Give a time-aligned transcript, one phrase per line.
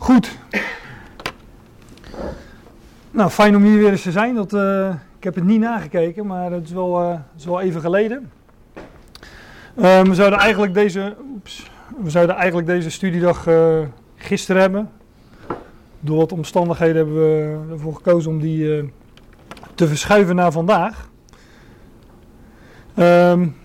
[0.00, 0.38] Goed.
[3.10, 4.34] Nou, fijn om hier weer eens te zijn.
[4.34, 8.30] Dat, uh, ik heb het niet nagekeken, maar het is wel, wel even geleden.
[9.76, 11.16] Uh, we, zouden eigenlijk deze,
[12.02, 13.46] we zouden eigenlijk deze studiedag
[14.16, 14.90] gisteren hebben.
[16.00, 18.92] Door wat omstandigheden hebben we ervoor gekozen om die
[19.74, 21.08] te verschuiven naar vandaag.
[22.96, 23.56] Um,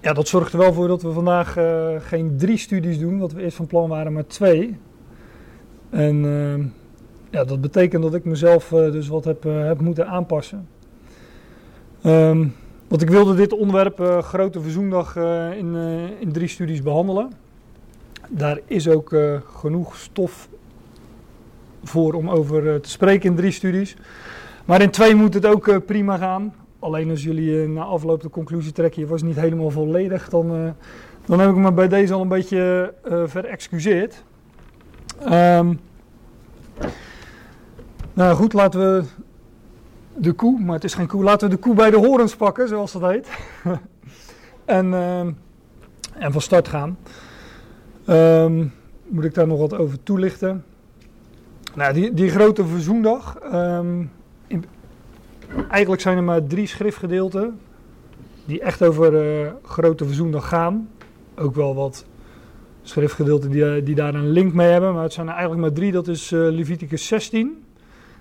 [0.00, 1.56] ja, dat zorgt er wel voor dat we vandaag
[1.98, 4.78] geen drie studies doen, wat we eerst van plan waren, maar twee.
[5.90, 6.64] En uh,
[7.30, 10.68] ja, dat betekent dat ik mezelf uh, dus wat heb, uh, heb moeten aanpassen.
[12.04, 12.54] Um,
[12.88, 15.16] want ik wilde dit onderwerp uh, Grote Verzoendag
[15.56, 15.74] in,
[16.20, 17.30] in drie studies behandelen.
[18.28, 20.48] Daar is ook genoeg stof
[21.82, 23.96] voor om over te spreken in drie studies.
[24.64, 26.54] Maar in twee moet het ook prima gaan.
[26.78, 30.74] Alleen als jullie na afloop de conclusie trekken, je was niet helemaal volledig, dan,
[31.26, 32.94] dan heb ik me bij deze al een beetje
[33.26, 34.24] verexcuseerd.
[35.22, 35.80] Um,
[38.12, 39.04] nou goed, laten we
[40.16, 42.68] de koe, maar het is geen koe, laten we de koe bij de horens pakken,
[42.68, 43.28] zoals dat heet.
[44.64, 45.20] en, uh,
[46.14, 46.98] en van start gaan.
[48.06, 48.72] Um,
[49.06, 50.64] moet ik daar nog wat over toelichten?
[51.74, 53.38] Nou, die, die grote verzoendag.
[55.70, 57.58] Eigenlijk zijn er maar drie schriftgedeelten
[58.44, 60.88] die echt over uh, grote verzoendag gaan.
[61.36, 62.04] Ook wel wat
[62.88, 64.94] schriftgedeelten die, eh, die daar een link mee hebben.
[64.94, 65.92] Maar het zijn eigenlijk maar drie.
[65.92, 67.64] Dat is uh, Leviticus 16.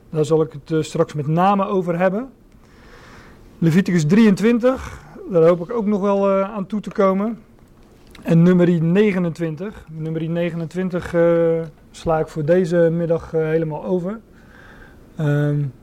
[0.09, 2.29] Daar zal ik het uh, straks met name over hebben.
[3.57, 5.01] Leviticus 23.
[5.31, 7.39] Daar hoop ik ook nog wel aan toe te komen.
[8.23, 9.85] En nummer 29.
[9.91, 11.15] Nummer 29
[11.91, 14.19] sla ik voor deze middag helemaal over.
[15.19, 15.73] Um,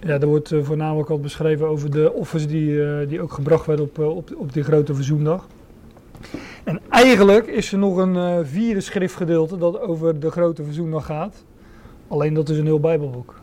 [0.00, 3.98] ja, er wordt voornamelijk al beschreven over de offers die, die ook gebracht werden op,
[3.98, 5.46] op, op die grote verzoendag.
[6.68, 11.44] En eigenlijk is er nog een uh, vierde schriftgedeelte dat over de grote verzoendag gaat.
[12.08, 13.34] Alleen dat is een heel Bijbelboek.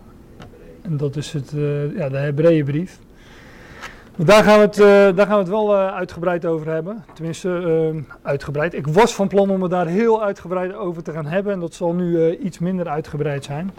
[0.81, 2.99] En dat is het, uh, ja, de Hebreeënbrief.
[4.15, 7.05] Daar gaan we het, uh, daar gaan we het wel uitgebreid over hebben.
[7.13, 8.73] Tenminste, uitgebreid.
[8.73, 11.53] Ik was van plan om het daar heel uitgebreid over te gaan hebben.
[11.53, 13.71] En dat zal nu iets minder uitgebreid zijn.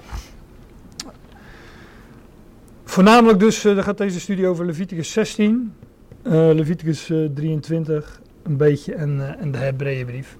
[2.85, 5.75] Voornamelijk dus, daar gaat deze studie over Leviticus 16,
[6.23, 10.37] Leviticus 23 een beetje en, en de Hebreeënbrief.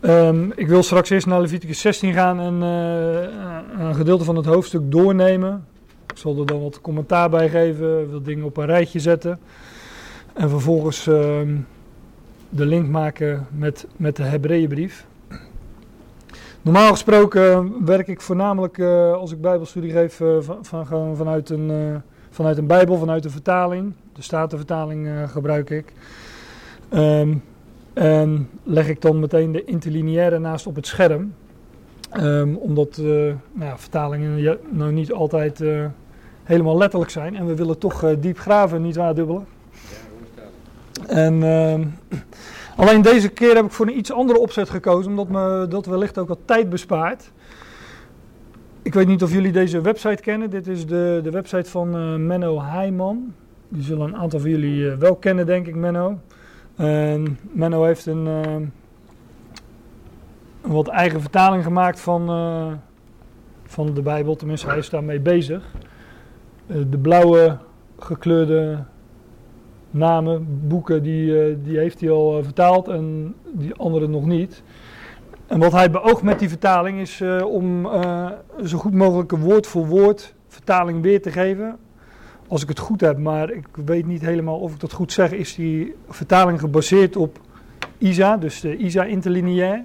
[0.00, 4.46] Um, ik wil straks eerst naar Leviticus 16 gaan en uh, een gedeelte van het
[4.46, 5.66] hoofdstuk doornemen.
[6.06, 9.38] Ik zal er dan wat commentaar bij geven, dingen op een rijtje zetten.
[10.32, 11.16] En vervolgens uh,
[12.48, 15.06] de link maken met, met de Hebreeënbrief.
[16.62, 22.58] Normaal gesproken werk ik voornamelijk uh, als ik Bijbelstudie geef van, van, vanuit, een, vanuit
[22.58, 23.92] een Bijbel, vanuit een vertaling.
[24.12, 25.92] De Statenvertaling gebruik ik.
[26.94, 27.42] Um,
[27.92, 31.34] en leg ik dan meteen de interlineaire naast op het scherm.
[32.16, 35.84] Um, omdat uh, nou ja, vertalingen nou niet altijd uh,
[36.42, 37.36] helemaal letterlijk zijn.
[37.36, 39.46] En we willen toch uh, diep graven, niet waar dubbelen.
[41.06, 41.94] En um,
[42.76, 45.10] alleen deze keer heb ik voor een iets andere opzet gekozen.
[45.10, 47.30] Omdat me dat wellicht ook wat tijd bespaart.
[48.82, 50.50] Ik weet niet of jullie deze website kennen.
[50.50, 53.34] Dit is de, de website van Menno Heijman.
[53.68, 56.18] Die zullen een aantal van jullie wel kennen, denk ik, Menno.
[56.76, 58.72] En Menno heeft een, uh, een,
[60.60, 62.72] wat eigen vertaling gemaakt van, uh,
[63.64, 65.74] van de Bijbel, tenminste hij is daarmee bezig.
[66.66, 67.56] Uh, de blauwe
[67.98, 68.84] gekleurde
[69.90, 74.62] namen, boeken, die, die heeft hij al vertaald en die andere nog niet.
[75.46, 77.88] En wat hij beoogt met die vertaling is om
[78.64, 81.78] zo goed mogelijk woord voor woord vertaling weer te geven
[82.48, 85.32] als ik het goed heb, maar ik weet niet helemaal of ik dat goed zeg,
[85.32, 87.38] is die vertaling gebaseerd op
[87.98, 89.84] ISA, dus de ISA interlineair,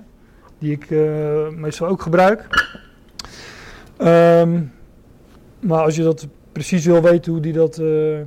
[0.57, 2.69] die ik uh, meestal ook gebruik.
[3.97, 4.71] Um,
[5.59, 8.19] maar als je dat precies wil weten hoe, die dat, uh,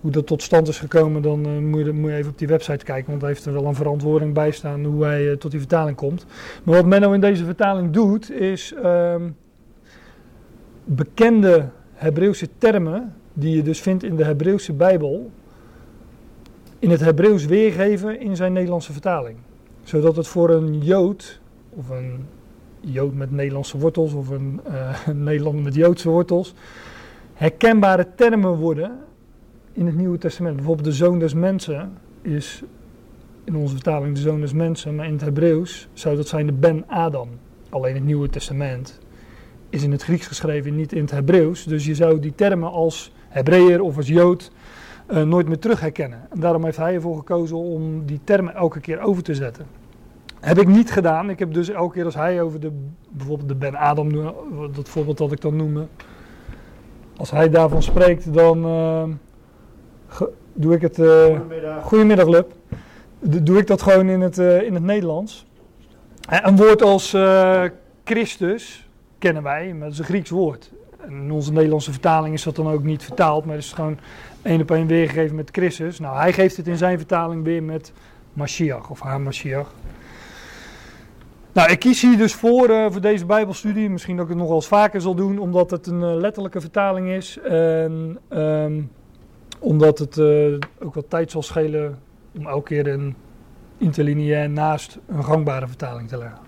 [0.00, 2.48] hoe dat tot stand is gekomen, dan uh, moet, je, moet, je, even op die
[2.48, 5.60] website kijken, want daar heeft er wel een verantwoording bij staan hoe hij tot die
[5.60, 6.26] vertaling komt.
[6.62, 9.36] Maar wat Menno in deze vertaling doet, is um,
[10.84, 15.30] bekende Hebreeuwse termen die je dus vindt in de Hebreeuwse Bijbel,
[16.78, 19.36] in het Hebreeuws weergeven in zijn Nederlandse vertaling.
[19.82, 21.40] Zodat het voor een Jood,
[21.70, 22.26] of een
[22.80, 26.54] Jood met Nederlandse wortels, of een uh, Nederlander met Joodse wortels,
[27.34, 28.98] herkenbare termen worden
[29.72, 30.56] in het Nieuwe Testament.
[30.56, 31.92] Bijvoorbeeld de zoon des mensen
[32.22, 32.62] is
[33.44, 36.52] in onze vertaling de zoon des mensen, maar in het Hebreeuws zou dat zijn de
[36.52, 37.28] Ben Adam.
[37.68, 38.98] Alleen het Nieuwe Testament
[39.70, 41.64] is in het Grieks geschreven, niet in het Hebreeuws.
[41.64, 44.50] Dus je zou die termen als Hebreeër of als Jood
[45.10, 46.26] uh, nooit meer terug herkennen.
[46.30, 49.66] En daarom heeft hij ervoor gekozen om die termen elke keer over te zetten.
[50.40, 51.30] Heb ik niet gedaan.
[51.30, 52.72] Ik heb dus elke keer als hij over de,
[53.08, 54.12] bijvoorbeeld de Ben Adam,
[54.74, 55.86] dat voorbeeld dat ik dan noemde.
[57.16, 59.04] Als hij daarvan spreekt, dan uh,
[60.52, 60.98] doe ik het...
[60.98, 61.84] Uh, goedemiddag.
[61.84, 62.52] Goedemiddag, Lub.
[63.20, 65.46] Doe ik dat gewoon in het, in het Nederlands.
[66.28, 67.16] Een woord als
[68.04, 68.88] Christus
[69.18, 70.72] kennen wij, maar dat is een Grieks woord.
[71.08, 73.98] In onze Nederlandse vertaling is dat dan ook niet vertaald, maar het is gewoon
[74.42, 75.98] één op één weergegeven met Christus.
[75.98, 77.92] Nou, hij geeft het in zijn vertaling weer met
[78.32, 79.20] Mashiach of haar.
[81.52, 83.90] Nou, ik kies hier dus voor, uh, voor deze Bijbelstudie.
[83.90, 86.60] Misschien dat ik het nog wel eens vaker zal doen, omdat het een uh, letterlijke
[86.60, 87.38] vertaling is.
[87.38, 88.90] En um,
[89.58, 91.98] omdat het uh, ook wat tijd zal schelen
[92.36, 93.14] om elke keer een
[93.78, 96.47] interlineair naast een gangbare vertaling te leggen.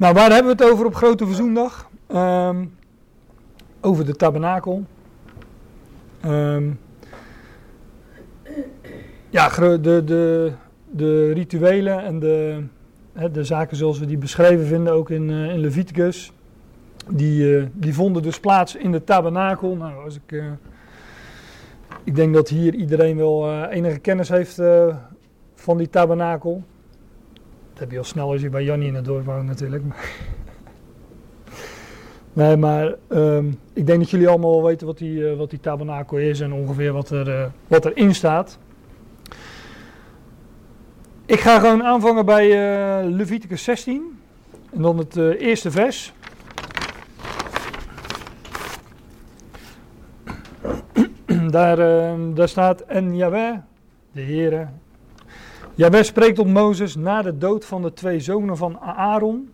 [0.00, 1.90] Nou, waar hebben we het over op Grote Verzoendag?
[2.14, 2.72] Um,
[3.80, 4.84] over de tabernakel.
[6.26, 6.80] Um,
[9.30, 10.52] ja, de, de,
[10.90, 12.62] de rituelen en de,
[13.32, 16.32] de zaken zoals we die beschreven vinden, ook in, uh, in Leviticus,
[17.08, 19.76] die, uh, die vonden dus plaats in de tabernakel.
[19.76, 20.44] Nou, als ik, uh,
[22.04, 24.60] ik denk dat hier iedereen wel enige kennis heeft
[25.54, 26.62] van die tabernakel.
[27.80, 29.84] Heb je al snel als je bij Jannie in het dorp woont natuurlijk.
[32.32, 36.40] nee, maar um, ik denk dat jullie allemaal weten wat die, wat die tabernakel is
[36.40, 38.58] en ongeveer wat, er, wat erin staat.
[41.26, 44.18] Ik ga gewoon aanvangen bij uh, Leviticus 16.
[44.72, 46.12] En dan het uh, eerste vers.
[51.50, 53.54] daar, uh, daar staat, en Yahweh,
[54.12, 54.68] de Heere.
[55.80, 59.50] Yahweh spreekt op Mozes na de dood van de twee zonen van Aaron.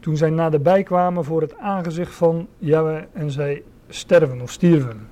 [0.00, 5.08] Toen zij naderbij kwamen voor het aangezicht van Yahweh en zij sterven of stierven.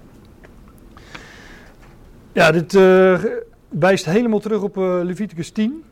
[2.33, 2.73] Ja, dit
[3.69, 5.85] wijst helemaal terug op uh, Leviticus 10.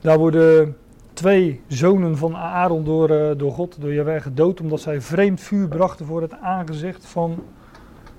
[0.00, 0.76] Daar worden
[1.12, 5.68] twee zonen van Aaron door, uh, door God, door Jaweh gedood, omdat zij vreemd vuur
[5.68, 7.42] brachten voor het aangezicht van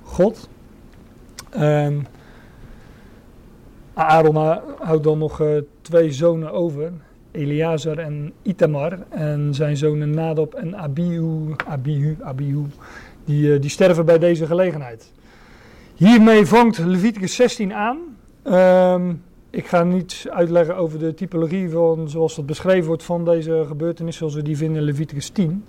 [0.04, 0.50] God.
[1.50, 2.08] En
[3.96, 4.36] Aaron
[4.80, 5.48] houdt dan nog uh,
[5.82, 6.92] twee zonen over,
[7.32, 9.00] Eleazar en Itamar.
[9.10, 12.66] En zijn zonen Nadab en Abihu, Abihu, Abihu
[13.26, 15.12] die, die sterven bij deze gelegenheid.
[15.96, 17.98] Hiermee vangt Leviticus 16 aan.
[18.44, 23.64] Um, ik ga niet uitleggen over de typologie van zoals dat beschreven wordt van deze
[23.68, 25.66] gebeurtenis zoals we die vinden in Leviticus 10.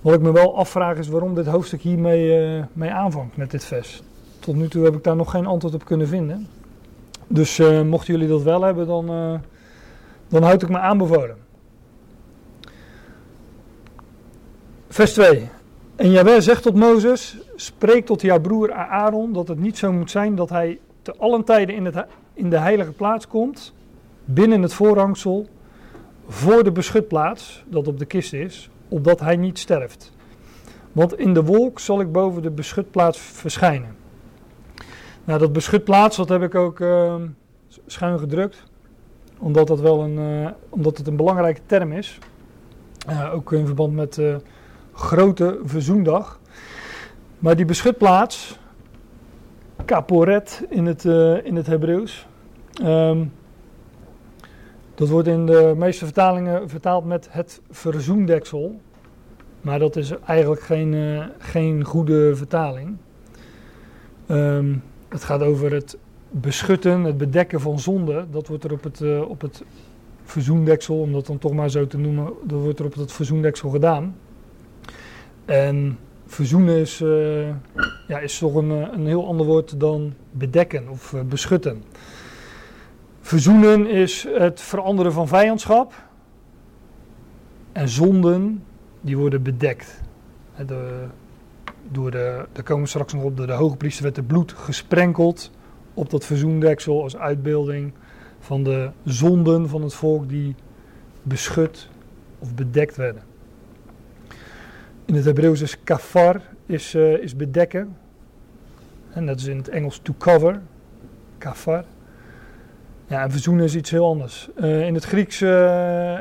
[0.00, 3.64] Wat ik me wel afvraag is waarom dit hoofdstuk hiermee uh, mee aanvangt met dit
[3.64, 4.02] vers.
[4.38, 6.48] Tot nu toe heb ik daar nog geen antwoord op kunnen vinden.
[7.32, 9.38] Dus uh, mochten jullie dat wel hebben, dan, uh,
[10.28, 11.36] dan houd ik me aanbevolen.
[14.88, 15.48] Vers 2.
[15.96, 20.10] En Jawel zegt tot Mozes: Spreek tot jouw broer Aaron dat het niet zo moet
[20.10, 22.04] zijn dat hij te allen tijden in, het,
[22.34, 23.74] in de heilige plaats komt,
[24.24, 25.46] binnen het voorhangsel,
[26.28, 30.12] voor de beschutplaats, dat op de kist is, opdat hij niet sterft.
[30.92, 33.99] Want in de wolk zal ik boven de beschutplaats verschijnen.
[35.30, 37.14] Nou, dat beschutplaats, dat heb ik ook uh,
[37.86, 38.64] schuin gedrukt,
[39.38, 42.18] omdat, dat wel een, uh, omdat het een belangrijke term is.
[43.08, 44.20] Uh, ook in verband met
[44.92, 46.40] grote verzoendag.
[47.38, 48.58] Maar die beschutplaats,
[49.84, 52.26] kaporet in het, uh, in het Hebreeuws.
[52.82, 53.32] Um,
[54.94, 58.80] dat wordt in de meeste vertalingen vertaald met het verzoendeksel.
[59.60, 62.96] Maar dat is eigenlijk geen, geen goede vertaling.
[64.28, 65.98] Um, het gaat over het
[66.30, 68.26] beschutten, het bedekken van zonde.
[68.30, 69.62] Dat wordt er op het, uh, op het
[70.24, 73.70] verzoendeksel, om dat dan toch maar zo te noemen, dat wordt er op het verzoendeksel
[73.70, 74.16] gedaan.
[75.44, 77.48] En verzoenen is, uh,
[78.08, 81.82] ja, is toch een, eh, een heel ander woord dan bedekken of beschutten.
[83.20, 85.94] Verzoenen is het veranderen van vijandschap.
[87.72, 88.64] En zonden,
[89.00, 90.00] die worden bedekt.
[90.66, 91.06] De,
[91.92, 95.50] door de, daar komen we straks nog op, door de hoogpriester werd er bloed gesprenkeld
[95.94, 97.92] op dat verzoendeksel als uitbeelding
[98.38, 100.54] van de zonden van het volk die
[101.22, 101.88] beschut
[102.38, 103.22] of bedekt werden.
[105.04, 107.96] In het Hebreeuws is kafar, is, uh, is bedekken.
[109.10, 110.60] En dat is in het Engels to cover.
[111.38, 111.84] Kafar.
[113.06, 114.48] Ja, en verzoenen is iets heel anders.
[114.60, 116.18] Uh, in het Grieks uh,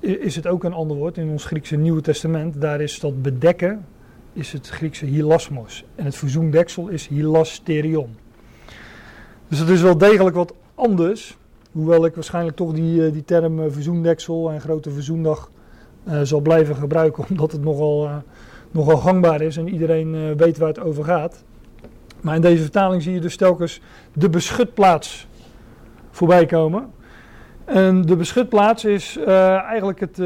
[0.00, 1.16] is het ook een ander woord.
[1.16, 3.84] In ons Griekse Nieuwe Testament, daar is dat bedekken,
[4.32, 5.84] is het Griekse hilasmos.
[5.94, 8.16] En het verzoendeksel is hilasterion.
[9.48, 11.38] Dus het is wel degelijk wat anders.
[11.72, 15.50] Hoewel ik waarschijnlijk toch die, die term verzoendeksel en grote verzoendag
[16.08, 18.16] uh, zal blijven gebruiken, omdat het nogal, uh,
[18.70, 21.44] nogal gangbaar is en iedereen weet waar het over gaat.
[22.20, 23.80] Maar in deze vertaling zie je dus telkens
[24.12, 25.26] de beschutplaats
[26.10, 26.90] voorbij komen.
[27.64, 30.20] En de beschutplaats is eigenlijk het,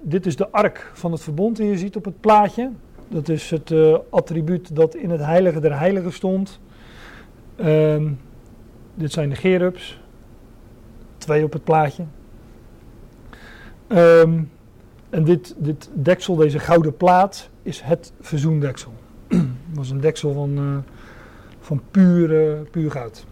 [0.00, 2.70] dit is de ark van het verbond die je ziet op het plaatje.
[3.12, 3.74] Dat is het
[4.10, 6.60] attribuut dat in het heilige der heiligen stond.
[7.56, 8.10] Ehm,
[8.94, 10.00] dit zijn de gerubs.
[11.18, 12.04] Twee op het plaatje.
[13.88, 14.50] Um,
[15.10, 18.92] en dit, dit deksel, deze gouden plaat, is het verzoendeksel.
[19.28, 19.40] Het
[19.74, 20.76] was een deksel van, uh,
[21.60, 23.26] van puur, puur goud.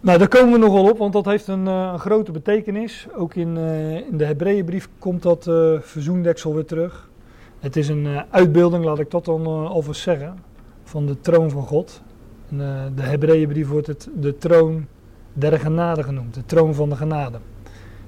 [0.00, 3.06] Nou, daar komen we nogal op, want dat heeft een, uh, een grote betekenis.
[3.16, 5.44] Ook in, uh, in de Hebreeënbrief komt dat
[5.80, 7.10] verzoendeksel weer terug.
[7.60, 10.38] Het is een uitbeelding, laat ik dat dan alvast zeggen,
[10.82, 12.02] van de troon van God.
[12.50, 12.58] In
[12.94, 14.86] de Hebreeënbrief wordt het de troon
[15.32, 17.38] der genade genoemd, de troon van de genade.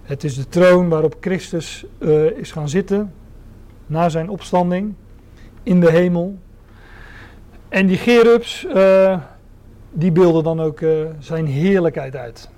[0.02, 1.86] Het is de troon waarop Christus
[2.36, 3.12] is gaan zitten
[3.86, 4.94] na zijn opstanding
[5.62, 6.38] in de hemel.
[7.68, 8.66] En die gerubs,
[9.92, 12.50] die beelden dan ook uh, zijn heerlijkheid uit.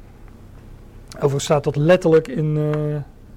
[1.16, 2.58] Overigens staat dat letterlijk in,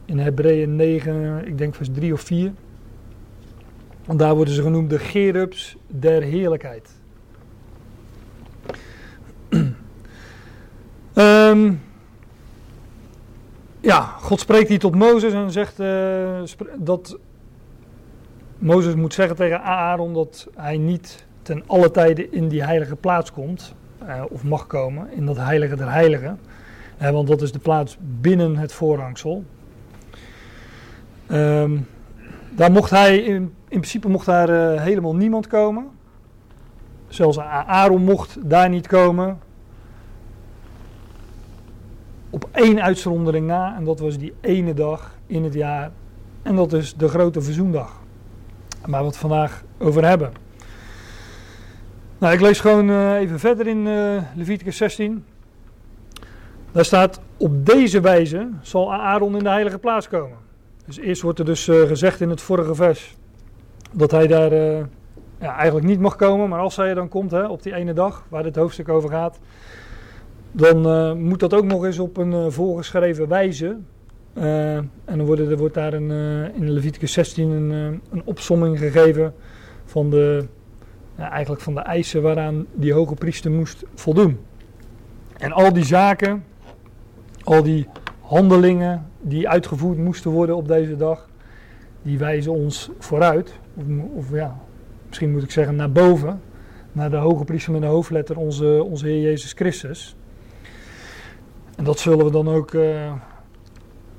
[0.06, 2.52] in Hebreeën 9, ik denk vers 3 of 4.
[4.06, 6.90] Want daar worden ze genoemd de gerubs der heerlijkheid.
[9.50, 9.72] um,
[13.80, 16.42] ja, God spreekt hier tot Mozes en zegt uh,
[16.78, 17.18] dat
[18.58, 23.32] Mozes moet zeggen tegen Aaron dat hij niet ten alle tijden in die heilige plaats
[23.32, 23.76] komt,
[24.08, 26.40] uh, of mag komen, in dat heilige der heiligen.
[27.02, 29.44] Uh, want dat is de plaats binnen het voorhangsel.
[31.32, 31.88] Um,
[32.50, 33.34] daar mocht hij, in,
[33.68, 35.90] in principe mocht daar helemaal niemand komen.
[37.08, 39.40] Zelfs Aaron mocht daar niet komen
[42.30, 43.76] op één uitzondering na.
[43.76, 45.92] En dat was die ene dag in het jaar.
[46.42, 48.02] En dat is de grote verzoendag.
[48.86, 50.32] Waar we het vandaag over hebben.
[52.18, 55.26] Nou, ik lees gewoon uh, even verder in uh, Leviticus 16.
[56.72, 60.38] Daar staat: Op deze wijze zal Aaron in de heilige plaats komen.
[60.86, 63.16] Dus eerst wordt er dus uh, gezegd in het vorige vers
[63.92, 64.54] dat hij daar
[65.40, 66.50] ja, eigenlijk niet mag komen.
[66.50, 69.40] Maar als hij dan komt, hè, op die ene dag waar dit hoofdstuk over gaat,
[70.52, 73.78] dan moet dat ook nog eens op een voorgeschreven wijze.
[74.34, 76.12] En dan worden, er wordt daar een,
[76.54, 79.34] in Leviticus 16 een, een opsomming gegeven
[79.86, 80.46] van de,
[81.24, 84.40] eigenlijk van de eisen waaraan die hoge priester moest voldoen.
[85.38, 86.44] En al die zaken,
[87.44, 87.88] al die
[88.22, 91.30] handelingen die uitgevoerd moesten worden op deze dag,
[92.02, 93.54] die wijzen ons vooruit.
[93.76, 93.84] Of,
[94.16, 94.60] of ja,
[95.08, 96.42] misschien moet ik zeggen naar boven.
[96.92, 100.16] Naar de hoge priester met een hoofdletter, onze, onze Heer Jezus Christus.
[101.76, 103.12] En dat zullen we dan ook, uh,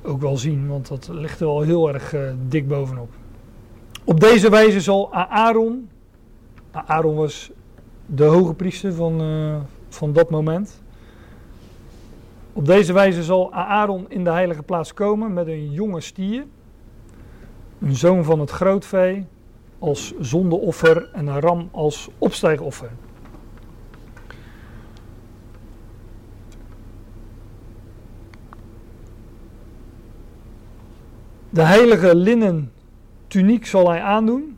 [0.03, 3.09] ook wel zien, want dat ligt er al heel erg uh, dik bovenop.
[4.05, 5.89] Op deze wijze zal Aaron,
[6.87, 7.51] Aaron was
[8.07, 9.57] de hoge priester van, uh,
[9.89, 10.83] van dat moment.
[12.53, 16.45] Op deze wijze zal Aaron in de heilige plaats komen met een jonge stier,
[17.79, 19.27] een zoon van het grootvee,
[19.79, 22.91] als zondeoffer en een ram als opstijgoffer.
[31.51, 32.73] De heilige linnen
[33.27, 34.57] tuniek zal hij aandoen.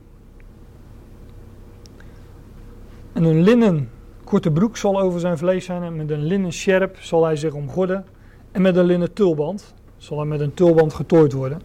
[3.18, 3.90] En een linnen
[4.24, 5.82] korte broek zal over zijn vlees zijn.
[5.82, 8.06] En met een linnen sjerp zal hij zich omgorden.
[8.52, 11.60] En met een linnen tulband zal hij met een tulband getooid worden.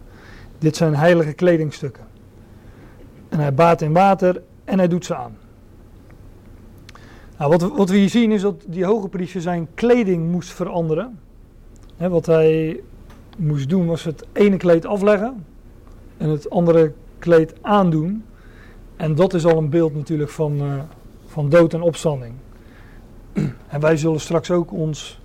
[0.58, 2.04] Dit zijn heilige kledingstukken.
[3.28, 5.36] En hij baat in water en hij doet ze aan.
[7.38, 11.18] Nou, wat, wat we hier zien is dat die hoge priester zijn kleding moest veranderen.
[11.96, 12.80] Wat hij
[13.38, 15.44] moest doen was het ene kleed afleggen
[16.16, 18.24] en het andere kleed aandoen.
[18.96, 20.80] En dat is al een beeld natuurlijk van, uh,
[21.34, 22.34] van dood en opstanding.
[23.68, 25.20] En wij zullen straks ook ons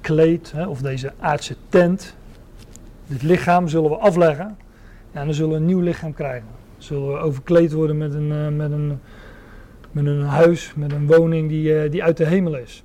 [0.00, 2.16] kleed, hè, of deze aardse tent,
[3.06, 4.56] dit lichaam zullen we afleggen.
[5.12, 6.48] En dan zullen we een nieuw lichaam krijgen.
[6.78, 9.00] Zullen we overkleed worden met een, uh, met een,
[9.90, 12.84] met een huis, met een woning die, uh, die uit de hemel is.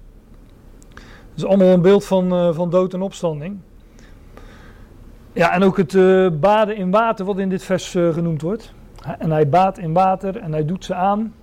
[0.94, 1.04] Dat
[1.36, 3.58] is allemaal een beeld van, van dood en opstanding.
[5.34, 8.74] Ja, en ook het uh, baden in water, wat in dit vers uh, genoemd wordt.
[9.20, 11.34] En hij baat in water en hij doet ze aan.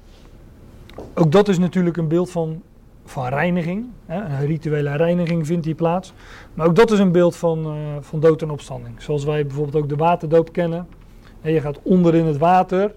[1.15, 2.63] Ook dat is natuurlijk een beeld van,
[3.05, 3.87] van reiniging.
[4.07, 4.21] Hè?
[4.21, 6.13] Een rituele reiniging vindt die plaats.
[6.55, 9.03] Maar ook dat is een beeld van, uh, van dood en opstanding.
[9.03, 10.89] Zoals wij bijvoorbeeld ook de waterdoop kennen.
[11.41, 12.95] En je gaat onder in het water,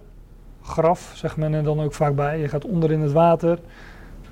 [0.62, 2.40] graf zegt men er dan ook vaak bij.
[2.40, 3.60] Je gaat onder in het water.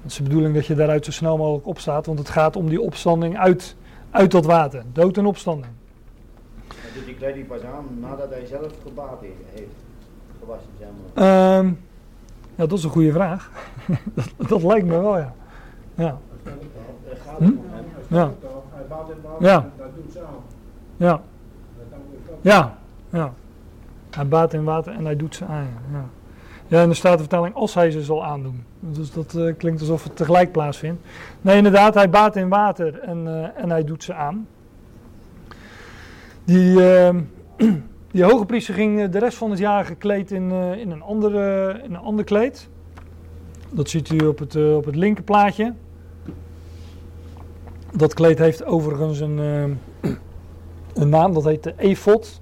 [0.02, 2.06] Dat is de bedoeling dat je daaruit zo snel mogelijk opstaat.
[2.06, 3.76] Want het gaat om die opstanding uit,
[4.12, 4.84] uit dat water.
[4.94, 5.72] Dood en opstanding
[6.94, 9.22] doet die kleding pas aan nadat hij zelf gebaat
[9.54, 9.72] heeft,
[10.40, 11.58] gewassen, zeg maar?
[11.58, 11.80] Um,
[12.56, 13.52] ja, dat is een goede vraag.
[14.16, 15.34] dat, dat, lijkt me wel, ja.
[15.96, 16.18] Ja,
[17.38, 17.52] Hm?
[18.08, 18.32] ja,
[19.40, 19.70] Ja.
[20.98, 21.22] ja,
[22.42, 22.78] ja,
[23.10, 23.34] ja.
[24.10, 25.68] Hij baat in water en hij doet ze aan.
[25.92, 26.06] Ja,
[26.68, 28.64] ja en staat de vertaling als hij ze zal aandoen.
[28.80, 31.02] Dus dat eh, klinkt alsof het tegelijk plaatsvindt.
[31.42, 34.48] Nee, inderdaad, hij baat in water en, eh, en hij doet ze aan.
[36.44, 37.16] Die, eh,
[38.14, 41.02] die hoge priester ging eh, de rest van het jaar gekleed in, eh, in, een,
[41.02, 42.70] andere, in een ander kleed.
[43.70, 45.74] Dat ziet u op het, eh, op het linkerplaatje.
[47.96, 49.38] Dat kleed heeft overigens een,
[50.94, 52.42] een naam, dat heet de efod.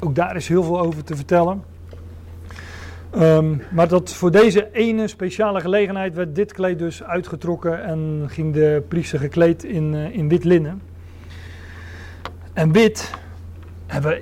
[0.00, 1.62] Ook daar is heel veel over te vertellen.
[3.10, 8.54] Ehm, maar dat voor deze ene speciale gelegenheid werd dit kleed dus uitgetrokken en ging
[8.54, 10.82] de priester gekleed in, in wit linnen.
[12.52, 13.14] En wit,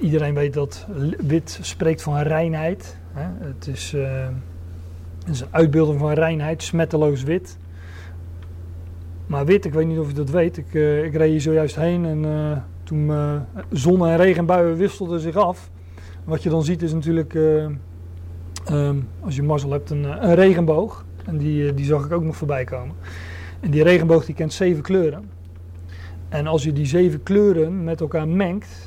[0.01, 0.87] iedereen weet dat
[1.19, 2.97] wit spreekt van reinheid.
[3.13, 3.47] Hè?
[3.47, 4.27] Het, is, eh,
[5.19, 7.59] het is een uitbeelding van reinheid, smetteloos wit.
[9.27, 11.77] Maar wit, ik weet niet of je dat weet, ik, eh, ik reed hier zojuist
[11.77, 13.13] heen en eh, toen
[13.71, 15.71] zon- en regenbuien wisselden zich af.
[16.25, 17.65] Wat je dan ziet is natuurlijk, eh,
[18.65, 21.05] ehm, als je mazzel hebt, een, een regenboog.
[21.25, 22.97] En die, die zag ik ook nog voorbij komen.
[23.61, 25.31] En die regenboog die kent zeven kleuren.
[26.29, 28.84] En als je die zeven kleuren met elkaar mengt,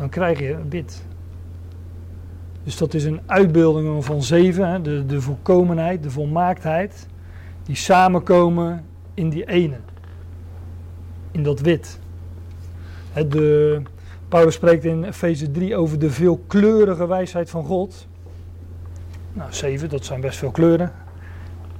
[0.00, 1.04] dan krijg je wit.
[2.62, 7.06] Dus dat is een uitbeelding van zeven, hè, de, de volkomenheid, de volmaaktheid,
[7.62, 9.76] die samenkomen in die ene.
[11.30, 11.98] In dat wit.
[13.12, 13.82] Hè, de,
[14.28, 18.06] Paulus spreekt in Efeze 3 over de veelkleurige wijsheid van God.
[19.32, 20.92] Nou, zeven, dat zijn best veel kleuren.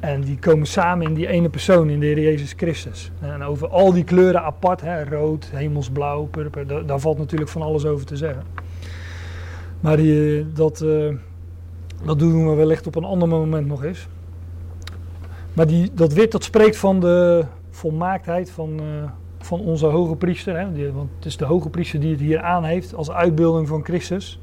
[0.01, 3.11] En die komen samen in die ene persoon, in de Heer Jezus Christus.
[3.21, 7.63] En over al die kleuren apart, hè, rood, hemelsblauw, purper, da- daar valt natuurlijk van
[7.63, 8.43] alles over te zeggen.
[9.81, 11.15] Maar die, dat, eh,
[12.05, 14.09] dat doen we wellicht op een ander moment nog eens.
[15.53, 20.59] Maar die, dat wit, dat spreekt van de volmaaktheid van, eh, van onze hoge priester.
[20.59, 20.73] Hè?
[20.73, 23.85] Die- want het is de hoge priester die het hier aan heeft als uitbeelding van
[23.85, 24.41] Christus.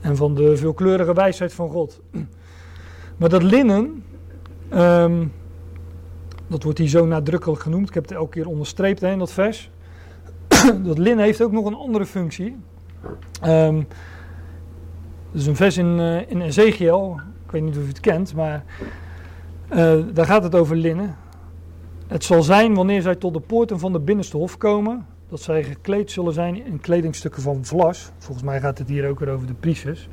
[0.00, 2.00] En van de veelkleurige wijsheid van God.
[3.16, 4.04] Maar dat linnen,
[4.72, 5.26] ehm,
[6.46, 7.88] dat wordt hier zo nadrukkelijk genoemd.
[7.88, 9.70] Ik heb het elke keer onderstreept hè, in dat vers.
[10.84, 12.56] dat linnen heeft ook nog een andere functie.
[15.32, 17.20] Dat is een vers in, eh, in Ezekiel.
[17.44, 18.64] Ik weet niet of u het kent, maar
[19.68, 21.16] eh, daar gaat het over linnen.
[22.06, 25.64] Het zal zijn wanneer zij tot de poorten van de binnenste hof komen, dat zij
[25.64, 28.10] gekleed zullen zijn in kledingstukken van vlas.
[28.18, 30.08] Volgens mij gaat het hier ook weer over de priesters.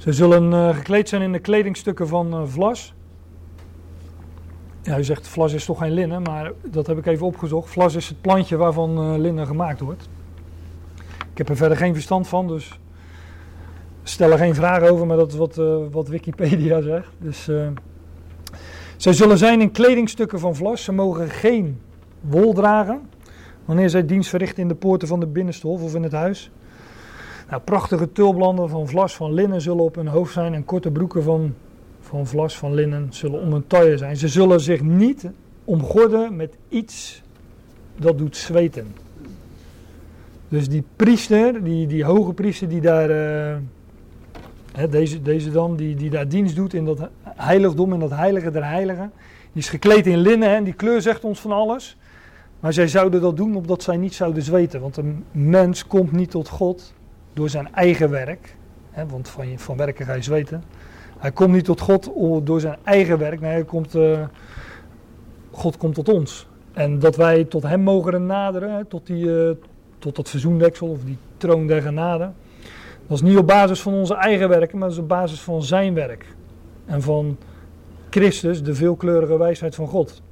[0.00, 2.94] Ze zullen eh, gekleed zijn in de kledingstukken van eh, vlas.
[4.82, 7.70] Ja, u zegt vlas is toch geen linnen, maar dat heb ik even opgezocht.
[7.70, 10.08] Vlas is het plantje waarvan eh, linnen gemaakt wordt.
[11.30, 12.78] Ik heb er verder geen verstand van, dus
[14.02, 15.60] stel er geen vragen over, maar dat is wat,
[15.90, 17.10] wat Wikipedia zegt.
[17.18, 17.68] Dus, eh,
[18.96, 20.84] zij zullen zijn in kledingstukken van vlas.
[20.84, 21.80] Ze mogen geen
[22.20, 23.08] wol dragen.
[23.64, 26.50] Wanneer zij dienst verrichten in de poorten van de binnenste hof of in het huis.
[27.50, 30.54] Nou, prachtige tulblanden van vlas van linnen zullen op hun hoofd zijn.
[30.54, 31.54] En korte broeken van,
[32.00, 34.16] van vlas van linnen zullen om hun taille zijn.
[34.16, 35.30] Ze zullen zich niet
[35.64, 37.22] omgorden met iets
[37.96, 38.94] dat doet zweten.
[40.48, 43.10] Dus die priester, die, die hoge priester die daar...
[43.10, 48.50] eh, deze, deze dan, die, die daar dienst doet in dat heiligdom, in dat heilige
[48.50, 49.12] der heiligen.
[49.52, 51.96] Die is gekleed in linnen en die kleur zegt ons van alles.
[52.60, 54.80] Maar zij zouden dat doen opdat zij niet zouden zweten.
[54.80, 56.92] Want een mens komt niet tot God
[57.32, 58.56] door zijn eigen werk.
[58.90, 60.62] Hè, want van, van werken ga je zweten.
[61.18, 62.10] Hij komt niet tot God
[62.42, 63.40] door zijn eigen werk.
[63.40, 64.22] Nee, hij komt, eh,
[65.50, 66.46] God komt tot ons.
[66.72, 69.54] En dat wij tot hem mogen naderen, tot, die, eh,
[69.98, 72.30] tot dat verzoendeksel of die troon der genade.
[73.06, 75.62] Dat is niet op basis van onze eigen werken, maar dat is op basis van
[75.62, 76.26] zijn werk.
[76.86, 77.36] En van
[78.10, 80.22] Christus, de veelkleurige wijsheid van God.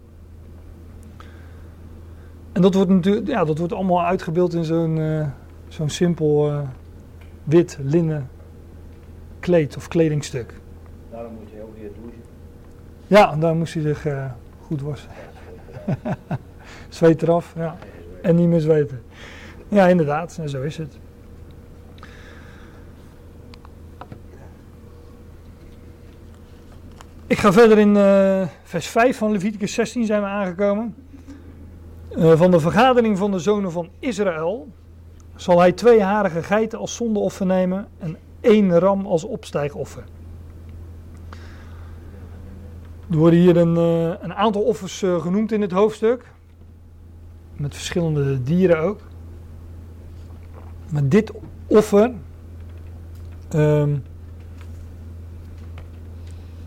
[2.52, 5.26] En dat wordt natuurlijk, ja, dat wordt allemaal uitgebeeld in zo'n eh,
[5.68, 6.52] zo'n simpel
[7.48, 8.30] wit linnen
[9.40, 10.54] kleed of kledingstuk.
[11.10, 12.22] Daarom moet je ook weer douchen.
[13.06, 14.24] Ja, en daar moest hij zich eh,
[14.66, 15.10] goed wassen.
[16.88, 17.76] Zweet eraf, ja.
[18.22, 19.02] En niet meer zweten.
[19.68, 20.98] Ja, inderdaad, en zo is het.
[27.26, 30.94] Ik ga verder in eh, vers 5 van Leviticus 16 zijn we aangekomen.
[32.08, 34.68] Eh, van de vergadering van de zonen van Israël
[35.40, 40.04] zal hij twee harige geiten als zondeoffer nemen en één ram als opstijgoffer.
[43.10, 46.32] Er worden hier een, eh, een aantal offers eh, genoemd in het hoofdstuk.
[47.56, 49.00] Met verschillende dieren ook.
[50.90, 51.32] Maar dit
[51.66, 52.12] offer.
[53.48, 53.96] ehm,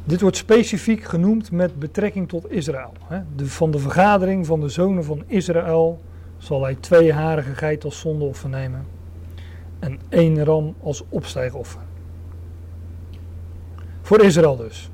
[0.03, 2.93] dit wordt specifiek genoemd met betrekking tot Israël.
[3.03, 3.21] Hè.
[3.36, 6.01] De, van de vergadering van de zonen van Israël
[6.41, 8.86] zal hij twee harige geit als zondeoffer nemen
[9.80, 11.82] en één ram als opstijgoffer.
[14.01, 14.89] Voor Israël dus.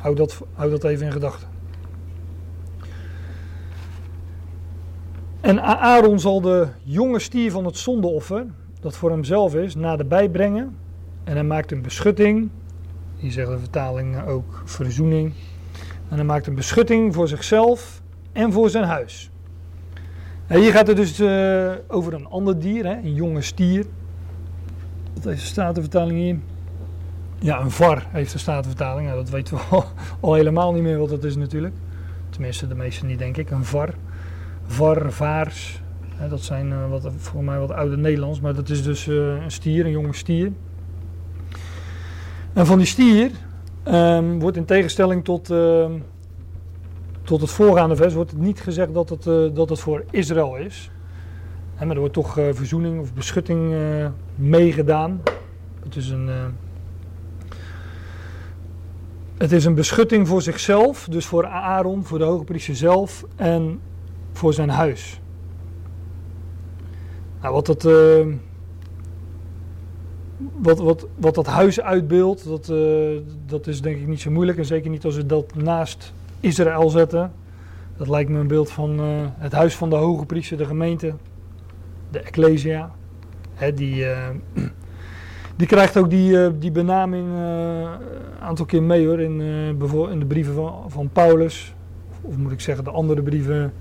[0.00, 1.48] Houd dat, houd dat even in gedachten.
[5.40, 8.46] En Aaron zal de jonge stier van het zondeoffer,
[8.80, 10.76] dat voor hemzelf is, naderbij brengen.
[11.24, 12.50] En hij maakt een beschutting.
[13.16, 15.32] Hier zegt de vertaling ook verzoening.
[16.08, 19.29] En hij maakt een beschutting voor zichzelf en voor zijn huis.
[20.58, 23.86] Hier gaat het dus uh, over een ander dier, hè, een jonge stier.
[25.14, 26.38] Wat heeft de Statenvertaling hier?
[27.38, 29.10] Ja, een var heeft de Statenvertaling.
[29.10, 29.84] Dat weten we al,
[30.20, 31.74] al helemaal niet meer wat dat is natuurlijk.
[32.30, 33.50] Tenminste, de meesten niet, denk ik.
[33.50, 33.94] Een var
[34.70, 35.80] var, vaars.
[36.14, 39.42] Hè, dat zijn uh, wat, voor mij wat oude Nederlands, maar dat is dus uh,
[39.42, 40.52] een stier, een jonge stier.
[42.52, 43.30] En van die stier
[43.88, 45.84] um, wordt in tegenstelling tot, uh,
[47.30, 50.56] tot het voorgaande vers, wordt het niet gezegd dat het, uh, dat het voor Israël
[50.56, 50.90] is.
[51.78, 53.74] Maar er wordt toch verzoening of beschutting
[54.34, 55.22] meegedaan.
[55.82, 56.30] Het is een...
[59.36, 63.80] Het is een beschutting voor zichzelf, dus voor Aaron, voor de hoge priester zelf en
[64.32, 65.20] voor zijn huis.
[67.42, 68.26] Nou, wat, het, uh,
[70.52, 72.72] wat, wat, wat dat huis uitbeeldt, dat,
[73.46, 74.58] dat is denk ik niet zo moeilijk.
[74.58, 77.32] En zeker niet als we dat naast Israël zetten.
[77.96, 79.06] Dat lijkt me een beeld van uh,
[79.38, 81.14] het huis van de hoge priester, de gemeente,
[82.10, 82.90] de Ecclesia.
[83.54, 84.06] Hè, die,
[85.56, 89.40] die krijgt ook die, die benaming een aantal keer mee hoor, in,
[90.10, 91.74] in de brieven van, van Paulus.
[92.22, 93.72] Of, moet ik zeggen, de andere brieven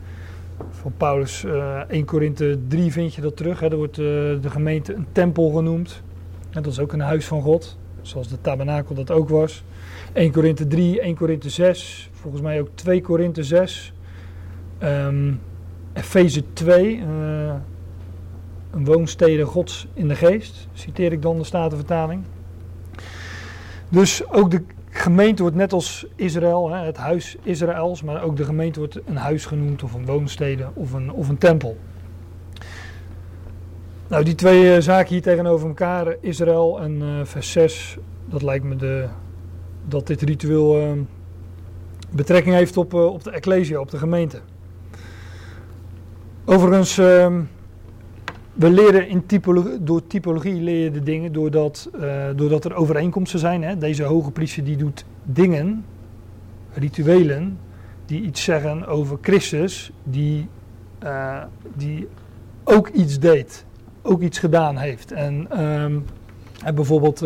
[0.69, 3.61] van Paulus, uh, 1 Korinthe 3 vind je dat terug.
[3.61, 6.01] Er wordt de gemeente een tempel genoemd.
[6.49, 9.63] En dat is ook een huis van God, zoals de tabernakel dat ook was.
[10.13, 13.93] 1 Korinthe 3, 1 Korinthe 6, volgens mij ook 2 Korinthe 6.
[14.83, 15.39] Um,
[15.93, 17.05] Efeze 2, uh,
[18.71, 22.23] een woonstede gods in de geest, citeer ik dan de Statenvertaling.
[23.89, 28.79] Dus ook de gemeente wordt net als Israël, het huis Israëls, maar ook de gemeente
[28.79, 31.77] wordt een huis genoemd of een woonstede of een, of een tempel.
[34.07, 38.65] Nou, die twee uh, zaken hier tegenover elkaar, Israël en uh, vers 6, dat lijkt
[38.65, 39.07] me de,
[39.87, 40.91] dat dit ritueel uh,
[42.11, 44.39] betrekking heeft op, op de ecclesia, op de gemeente.
[46.45, 47.41] Overigens ehm,
[48.53, 53.39] we leren in typologie, door typologie leer je de dingen doordat, uh, doordat er overeenkomsten
[53.39, 53.63] zijn.
[53.63, 53.77] Hè.
[53.77, 55.85] Deze hoge priester die doet dingen,
[56.73, 57.59] rituelen,
[58.05, 60.47] die iets zeggen over Christus, die,
[61.03, 61.43] uh,
[61.75, 62.07] die
[62.63, 63.65] ook iets deed,
[64.01, 65.11] ook iets gedaan heeft.
[65.11, 65.51] En,
[66.63, 67.21] en bijvoorbeeld,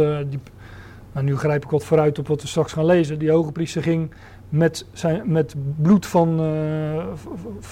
[1.14, 3.84] nou nu grijp ik wat vooruit op wat we straks gaan lezen, die hoge priester
[3.84, 4.12] ging
[4.54, 6.42] met, zijn, met bloed van,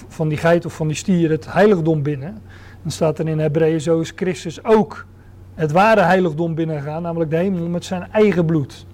[0.07, 2.41] van die geit of van die stier het heiligdom binnen.
[2.81, 5.05] Dan staat er in Hebreeën, zo is Christus ook
[5.53, 8.85] het ware heiligdom binnengegaan, namelijk de hemel, met zijn eigen bloed.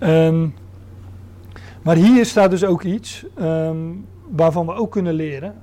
[0.00, 0.54] Um,
[1.82, 5.54] maar hier staat dus ook iets um, waarvan we ook kunnen leren.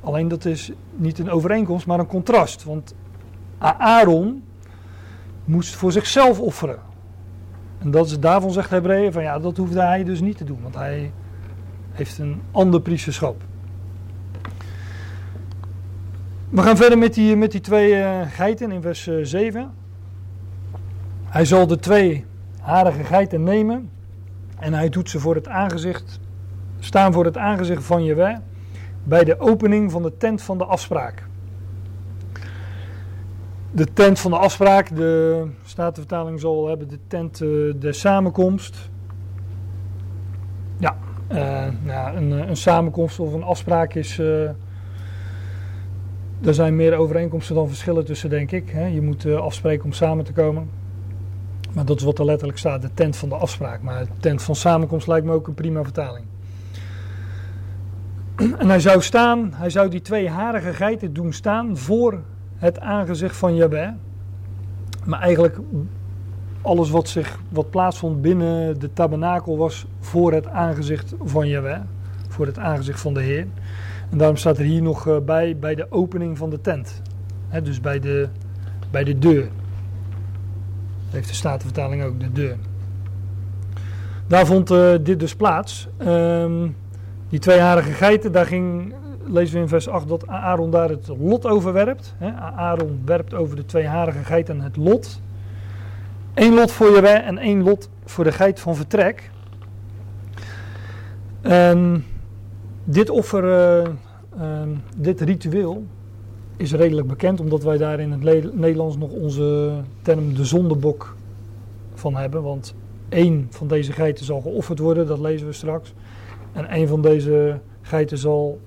[0.00, 2.64] Alleen dat is niet een overeenkomst, maar een contrast.
[2.64, 2.94] Want
[3.58, 4.42] Aaron
[5.44, 6.78] moest voor zichzelf offeren.
[7.78, 10.58] En dat is, daarvan zegt Hebreeën van ja, dat hoefde hij dus niet te doen,
[10.62, 11.12] want hij
[11.92, 13.42] heeft een ander priesterschap.
[16.48, 19.70] We gaan verder met die, met die twee uh, geiten in vers uh, 7.
[21.24, 22.24] Hij zal de twee
[22.60, 23.90] harige geiten nemen
[24.58, 26.20] en hij doet ze voor het aangezicht,
[26.78, 28.40] staan voor het aangezicht van Jewe
[29.04, 31.26] bij de opening van de tent van de afspraak.
[33.76, 38.90] De tent van de afspraak, de Statenvertaling zal hebben de tent uh, de samenkomst.
[40.78, 40.96] Ja,
[41.84, 44.54] nou, een, een, samenkomst of een afspraak is er
[46.54, 48.72] zijn meer overeenkomsten dan verschillen tussen, denk ik.
[48.92, 50.70] Je moet uh, afspreken om samen te komen.
[51.72, 53.82] Maar dat is wat er letterlijk staat, de tent van de afspraak.
[53.82, 56.24] Maar de tent van samenkomst lijkt me ook een prima vertaling.
[58.36, 62.22] En hij zou staan, hij zou die twee harige geiten doen staan voor
[62.56, 63.94] het aangezicht van Jabé.
[65.04, 65.58] Maar eigenlijk
[66.62, 71.82] alles wat, zich, wat plaatsvond binnen de tabernakel was voor het aangezicht van Jabé.
[72.28, 73.46] Voor het aangezicht van de Heer.
[74.10, 77.02] En daarom staat er hier nog uh, bij, bij de opening van de tent.
[77.62, 78.28] Dus bij de,
[78.90, 79.42] bij de deur.
[81.04, 82.56] Dat heeft de Statenvertaling ook, de deur.
[84.26, 85.88] Daar vond uh, dit dus plaats.
[86.06, 86.76] Um,
[87.28, 88.94] die tweejarige geiten, daar ging,
[89.26, 92.14] lezen we in vers 8, dat Aaron daar het lot over werpt.
[92.56, 95.20] Aaron werpt over de tweejarige geiten het lot.
[96.34, 99.30] één lot voor Jaweh en één lot voor de geit van vertrek.
[101.40, 102.04] En
[102.84, 103.90] dit offer, eh,
[104.38, 105.84] ehm, dit ritueel,
[106.56, 111.16] is redelijk bekend, omdat wij daar in het Nederlands nog onze term de zondebok
[111.94, 112.42] van hebben.
[112.42, 112.74] Want
[113.08, 115.94] één van deze geiten zal geofferd worden, dat lezen we straks.
[116.52, 118.60] En één van deze geiten zal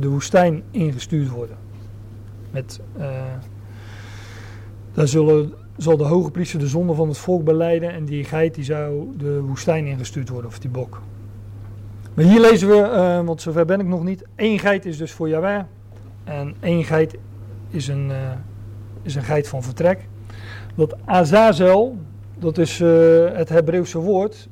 [0.00, 1.56] de woestijn ingestuurd worden.
[2.50, 3.10] Met, eh,
[4.92, 8.54] daar zullen, zal de hoge priester de zonde van het volk beleiden en die geit
[8.54, 11.02] die zou de woestijn ingestuurd worden, of die bok.
[12.14, 15.12] Maar hier lezen we, eh, want zover ben ik nog niet, één geit is dus
[15.12, 15.62] voor Jahweh
[16.24, 17.16] en één geit
[17.70, 18.32] is een, eh,
[19.02, 20.08] is een geit van vertrek.
[20.74, 21.98] Dat Azazel,
[22.38, 22.78] dat is
[23.32, 24.48] het Hebreeuwse woord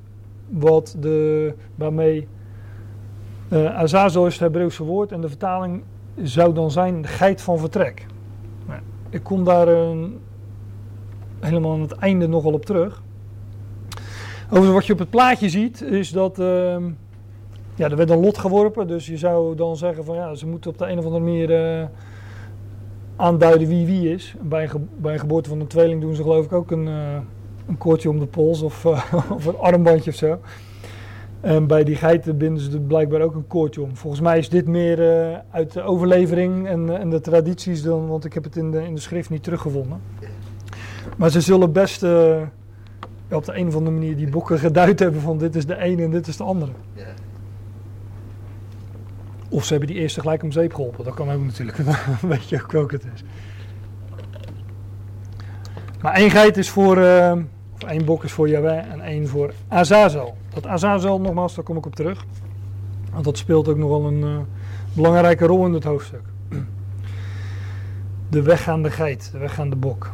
[0.49, 2.29] wat de, waarmee
[3.49, 5.83] eh Azazel is het Hebreeuwse woord en de vertaling
[6.23, 8.07] zou dan zijn geit van vertrek.
[8.67, 8.81] Nou,
[9.11, 9.97] ik kom daar eh,
[11.41, 13.03] helemaal aan het einde nogal op terug.
[14.47, 16.85] Overigens wat je op het plaatje ziet is dat ehm,
[17.75, 18.87] ja, er werd een lot geworpen.
[18.87, 21.81] Dus je zou dan zeggen van ja, ze moeten op de een of andere manier
[21.81, 21.87] eh,
[23.17, 24.35] aanduiden wie wie is.
[24.41, 27.19] Bij een, bij een geboorte van een tweeling doen ze geloof ik ook een, eh,
[27.67, 28.87] een om de pols of,
[29.37, 30.39] of een armbandje of zo.
[31.47, 33.97] En bij die geiten binden ze er blijkbaar ook een koordje om.
[33.97, 38.07] Volgens mij is dit meer eh, uit de overlevering en, eh, en de tradities dan,
[38.07, 40.01] want ik heb het in de, in de schrift niet teruggevonden.
[41.17, 42.43] Maar ze zullen best eh,
[43.31, 46.03] op de een of andere manier die boeken geduid hebben van dit is de ene
[46.03, 46.73] en dit is de andere.
[49.49, 51.05] Of ze hebben die eerste gelijk om zeep geholpen.
[51.05, 51.77] Dat kan ook natuurlijk.
[51.85, 51.95] Dan
[52.31, 53.23] weet je ook welke het is.
[56.03, 57.33] Maar één geit is voor, eh,
[57.75, 60.37] of één bok is voor Yahweh en één voor Azazel.
[60.57, 62.25] Dat Azazel, nogmaals, daar kom ik op terug.
[63.13, 64.39] Want dat speelt ook nogal een eh,
[64.93, 66.23] belangrijke rol in het hoofdstuk.
[68.29, 70.13] De weggaande geit, de weggaande bok.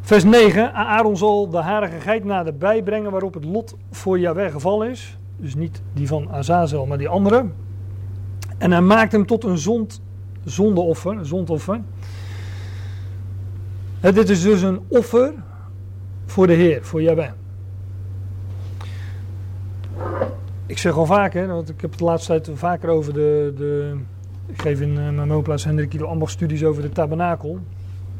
[0.00, 0.74] Vers 9.
[0.74, 5.18] Aaron zal de harige geit naderbij brengen waarop het lot voor Yahweh gevallen is.
[5.36, 7.46] Dus niet die van Azazel, maar die andere.
[8.56, 10.00] En hij maakt hem tot een zond,
[10.44, 11.80] zondeoffer, zondoffer.
[14.00, 15.32] Dit is dus een offer
[16.26, 17.30] voor de Heer, voor Yahweh.
[20.66, 23.52] Ik zeg al vaker, want ik heb het de laatste tijd vaker over de...
[23.56, 23.96] de
[24.46, 27.58] ik geef in eh, mijn woonplaats Hendrik Kilo ambachtstudies over de tabernakel.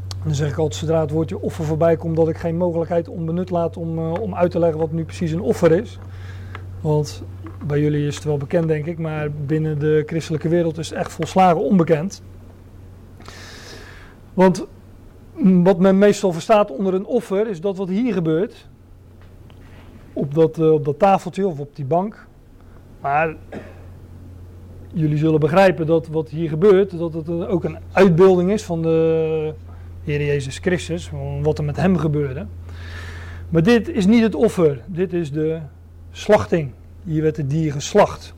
[0.09, 3.09] En dan zeg ik altijd, zodra het woordje offer voorbij komt, dat ik geen mogelijkheid
[3.09, 5.99] onbenut laat om, eh, om uit te leggen wat nu precies een offer is.
[6.81, 7.23] Want
[7.67, 10.99] bij jullie is het wel bekend, denk ik, maar binnen de christelijke wereld is het
[10.99, 12.23] echt volslagen onbekend.
[14.35, 14.67] Want
[15.37, 18.69] mm, wat men meestal verstaat onder een offer, is dat wat hier gebeurt.
[20.19, 22.27] Op dat, eh, op dat tafeltje of op die bank.
[23.01, 23.37] Maar
[24.93, 29.55] jullie zullen begrijpen dat wat hier gebeurt, dat het ook een uitbeelding is van de
[30.05, 32.47] Heer Jezus Christus, van wat er met hem gebeurde.
[33.49, 35.61] Maar dit is niet het offer, dit is de
[36.11, 36.71] slachting.
[37.05, 38.35] Hier werd het dier geslacht.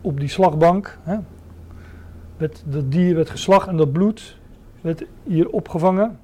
[0.00, 0.98] Op die slagbank.
[1.02, 1.16] Hè,
[2.64, 4.38] dat dier werd geslacht en dat bloed
[4.80, 6.18] werd hier opgevangen.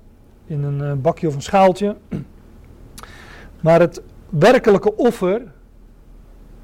[0.47, 1.97] In een eh, bakje of een schaaltje.
[3.61, 5.43] Maar het werkelijke offer.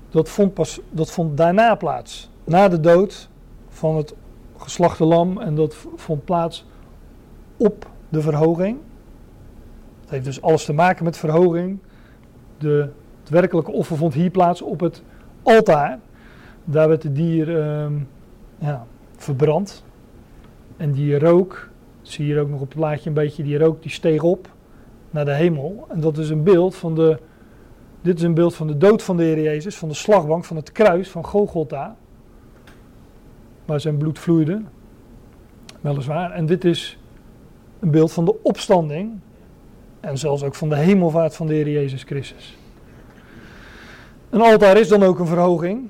[0.09, 2.31] Dat vond, pas, dat vond daarna plaats.
[2.45, 3.29] Na de dood
[3.69, 4.15] van het
[4.57, 5.41] geslachte lam.
[5.41, 6.67] En dat vond plaats
[7.57, 8.79] op de verhoging.
[10.01, 11.79] Het heeft dus alles te maken met verhoging.
[12.59, 12.91] De
[13.27, 15.03] het werkelijke offer vond hier plaats op het
[15.43, 15.99] altaar.
[16.65, 17.93] Daar werd het dier ehm,
[18.59, 19.85] ja, verbrand.
[20.77, 21.69] En die rook,
[22.03, 24.49] zie je hier ook nog op het plaatje een beetje, die rook die steeg op
[25.11, 25.87] naar de hemel.
[25.89, 27.19] En dat is een beeld van de,
[28.07, 30.57] dit is een beeld van de dood van de Heer Jezus, van de slagbank, van
[30.57, 31.97] het kruis van Golgotha.
[33.65, 34.63] Waar zijn bloed vloeide,
[35.81, 36.31] weliswaar.
[36.31, 36.99] En dit is
[37.81, 39.13] een beeld van de opstanding.
[40.01, 42.57] En zelfs ook van de hemelvaart van de Heer Jezus Christus.
[44.31, 45.89] Een altaar is dan ook een verhoging.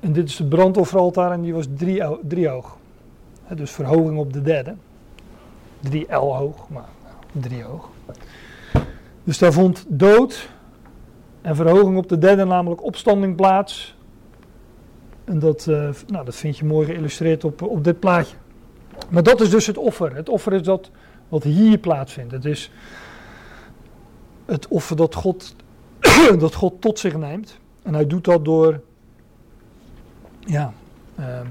[0.00, 2.76] En dit is het brandofferaltaar en die was drie, drie hoog.
[3.54, 4.74] Dus verhoging op de derde.
[5.80, 6.88] Drie L hoog, maar
[7.32, 7.90] drie hoog.
[9.24, 10.54] Dus daar vond dood
[11.46, 13.96] en verhoging op de derde, namelijk opstanding plaats.
[15.24, 18.36] En dat, eh, nou, dat vind je mooi geïllustreerd op, op dit plaatje.
[19.10, 20.16] Maar dat is dus het offer.
[20.16, 20.90] Het offer is dat
[21.28, 22.32] wat hier plaatsvindt.
[22.32, 22.70] Het is
[24.44, 25.54] het offer dat God
[26.38, 27.58] dat God tot zich neemt.
[27.82, 28.80] En hij doet dat door,
[30.40, 30.72] ja,
[31.16, 31.46] ehm,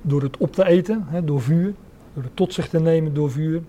[0.00, 1.74] door het op te eten, hè, door vuur.
[2.14, 3.62] Door het tot zich te nemen door vuur.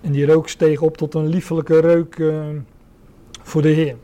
[0.00, 2.56] En die rook steeg op tot een liefelijke reuk ehm,
[3.42, 3.96] voor de Heer.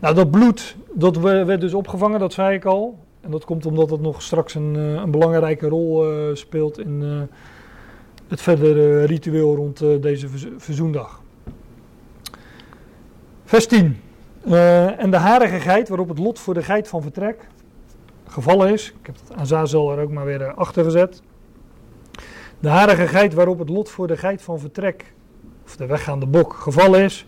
[0.00, 2.98] Nou, dat bloed, dat we- werd dus opgevangen, dat zei ik al.
[3.20, 7.02] En dat komt omdat het nog straks een, eh, een belangrijke rol eh, speelt in
[7.02, 7.36] eh,
[8.28, 11.20] het verdere ritueel rond deze verzo- verzoendag.
[13.44, 14.00] Vers 10.
[14.44, 17.48] Eh, en de harige geit waarop het lot voor de geit van vertrek
[18.26, 18.94] gevallen is.
[19.00, 21.22] Ik heb het Azazel er ook maar weer achter gezet.
[22.60, 25.12] De harige geit waarop het lot voor de geit van vertrek,
[25.64, 27.26] of de weggaande bok, gevallen is,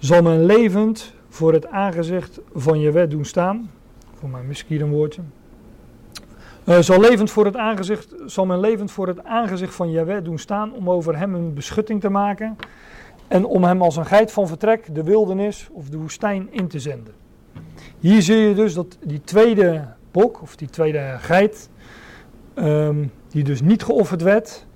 [0.00, 3.70] zal men levend voor het aangezicht van je wet doen staan.
[4.14, 5.22] Voor mij mis ik hier een woordje.
[6.64, 10.38] Eh, zal, levend voor het aangezicht, zal men levend voor het aangezicht van Jahweh doen
[10.38, 12.56] staan om over hem een beschutting te maken
[13.28, 16.78] en om hem als een geit van vertrek de wildernis of de woestijn in te
[16.78, 17.14] zenden.
[17.98, 21.70] Hier zie je dus dat die tweede bok of die tweede geit,
[22.54, 24.66] ehm, die dus niet geofferd werd,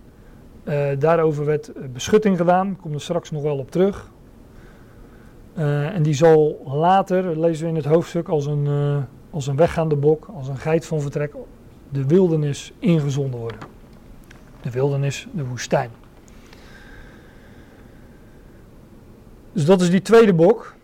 [0.65, 4.11] eh, daarover werd beschutting gedaan, ik kom er straks nog wel op terug.
[5.55, 8.97] Eh, en die zal later, lezen we in het hoofdstuk, als een, eh,
[9.31, 11.35] als een weggaande bok, als een geit van vertrek,
[11.89, 13.59] de wildernis ingezonden worden.
[14.61, 15.91] De wildernis, de woestijn.
[19.53, 20.75] Dus dat is die tweede bok.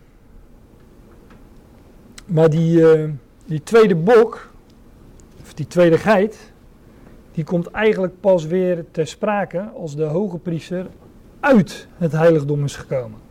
[2.26, 3.10] Maar die, eh,
[3.46, 4.50] die tweede bok,
[5.40, 6.52] of die tweede geit,
[7.32, 10.86] die komt eigenlijk pas weer ter sprake als de hoge priester
[11.40, 13.29] uit het heiligdom is gekomen.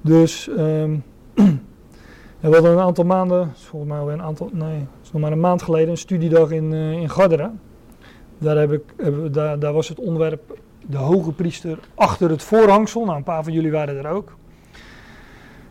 [0.00, 0.96] Dus ehm,
[2.40, 5.40] we hadden een aantal maanden, volgens mij alweer een aantal, nee, is nog maar een
[5.40, 7.60] maand geleden, een studiedag in, eh, in Garderen.
[8.38, 8.82] Daar, heb ik,
[9.60, 13.04] daar was het onderwerp de hoge priester achter het voorhangsel.
[13.04, 14.36] Nou, een paar van jullie waren er ook.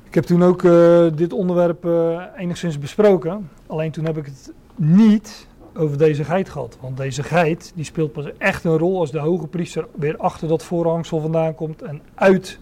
[0.07, 3.49] Ik heb toen ook eh, dit onderwerp eh, enigszins besproken.
[3.67, 6.77] Alleen toen heb ik het niet over deze geit gehad.
[6.81, 10.47] Want deze geit die speelt pas echt een rol als de hoge priester weer achter
[10.47, 12.59] dat voorhangsel vandaan komt en uit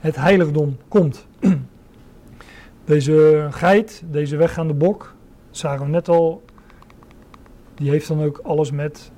[0.00, 1.26] het heiligdom komt.
[2.84, 5.14] Deze geit, deze weggaande bok,
[5.50, 6.42] zagen we net al,
[7.74, 9.10] die heeft dan ook alles met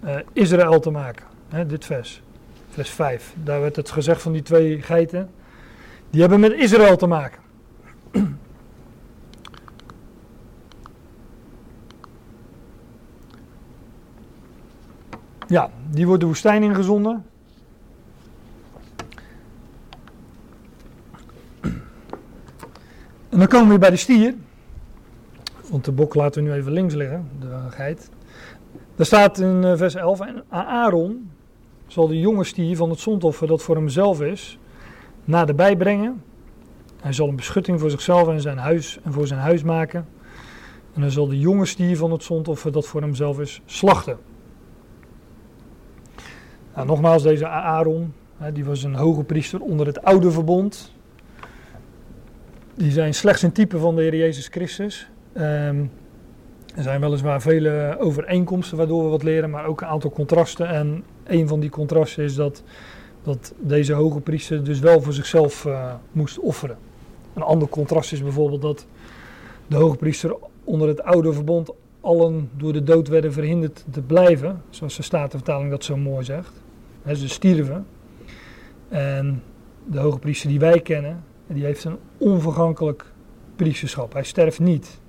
[0.00, 1.26] eh, Israël te maken.
[1.48, 2.22] Hè, dit vers,
[2.68, 3.34] vers 5.
[3.44, 5.30] Daar werd het gezegd van die twee geiten,
[6.10, 7.40] die hebben met Israël te maken.
[15.48, 17.24] Ja, die wordt de woestijn ingezonden.
[23.36, 24.34] En dan komen we bij de stier.
[25.70, 28.10] Want de bok laten we nu even links liggen, de geit.
[28.94, 31.30] Daar staat in eh, vers 11: En Aaron
[31.86, 34.58] zal de jonge stier van het zondoffer dat voor hemzelf is,
[35.24, 36.22] naderbij brengen.
[37.00, 40.06] Hij zal een beschutting voor zichzelf en zijn huis en voor zijn huis maken.
[40.94, 44.18] En hij zal de jonge stier van het zondoffer dat voor hemzelf is, slachten.
[46.74, 48.12] Nou, nogmaals, deze Aaron,
[48.52, 50.94] die was een hoge priester onder het oude verbond.
[52.76, 55.08] Die zijn slechts een type van de Heer Jezus Christus.
[55.32, 55.84] Ehm,
[56.74, 60.68] er zijn weliswaar vele overeenkomsten waardoor we wat leren, maar ook een aantal contrasten.
[60.68, 62.62] En een van die contrasten is dat,
[63.22, 66.78] dat deze hoge priester dus wel voor zichzelf eh, moest offeren.
[67.34, 68.86] Een ander contrast is bijvoorbeeld dat
[69.66, 74.62] de hoge priester onder het oude verbond allen door de dood werden verhinderd te blijven.
[74.70, 76.62] Zoals de Statenvertaling dat zo mooi zegt.
[77.02, 77.86] Hè, ze stierven.
[78.88, 79.42] En
[79.84, 83.04] de hoge priester die wij kennen, die heeft een onvergankelijk
[83.56, 84.12] priesterschap.
[84.12, 85.00] Hij sterft niet.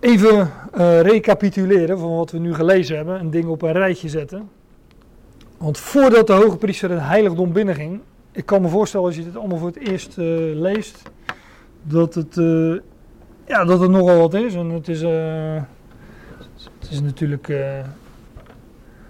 [0.00, 4.48] Even eh, recapituleren van wat we nu gelezen hebben en dingen op een rijtje zetten.
[5.56, 8.00] Want voordat de hoge priester het heiligdom binnenging,
[8.32, 11.02] ik kan me voorstellen als je dit allemaal voor het eerst eh, leest,
[11.82, 12.74] dat het, eh,
[13.46, 14.54] ja, dat het nogal wat is.
[14.54, 15.00] En het is,
[16.78, 17.52] het is natuurlijk,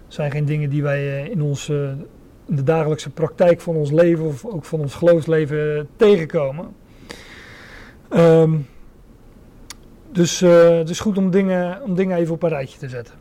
[0.08, 1.90] zijn geen dingen die wij eh, in, ons, eh,
[2.46, 6.66] in de dagelijkse praktijk van ons leven of ook van ons geloofsleven eh, tegenkomen.
[8.08, 8.56] Ehm,
[10.12, 13.14] dus het is goed om dingen, om dingen even op een rijtje te zetten.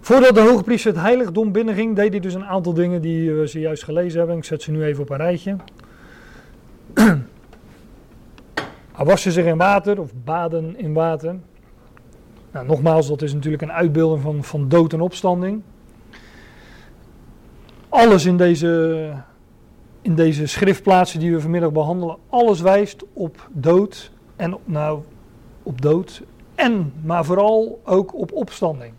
[0.00, 3.46] Voordat de hoge priester het heiligdom binnenging, deed hij dus een aantal dingen die we
[3.46, 4.36] zojuist gelezen hebben.
[4.36, 5.56] Ik zet ze nu even op een rijtje.
[8.92, 11.36] Hij waste zich in water of baden in water.
[12.52, 15.62] Nou, nogmaals, dat is natuurlijk een uitbeelding van, van dood en opstanding.
[17.88, 19.12] Alles in deze,
[20.02, 25.00] in deze schriftplaatsen die we vanmiddag behandelen, alles wijst op dood en op, nou,
[25.62, 26.22] op dood
[26.54, 28.92] en, maar vooral ook op opstanding.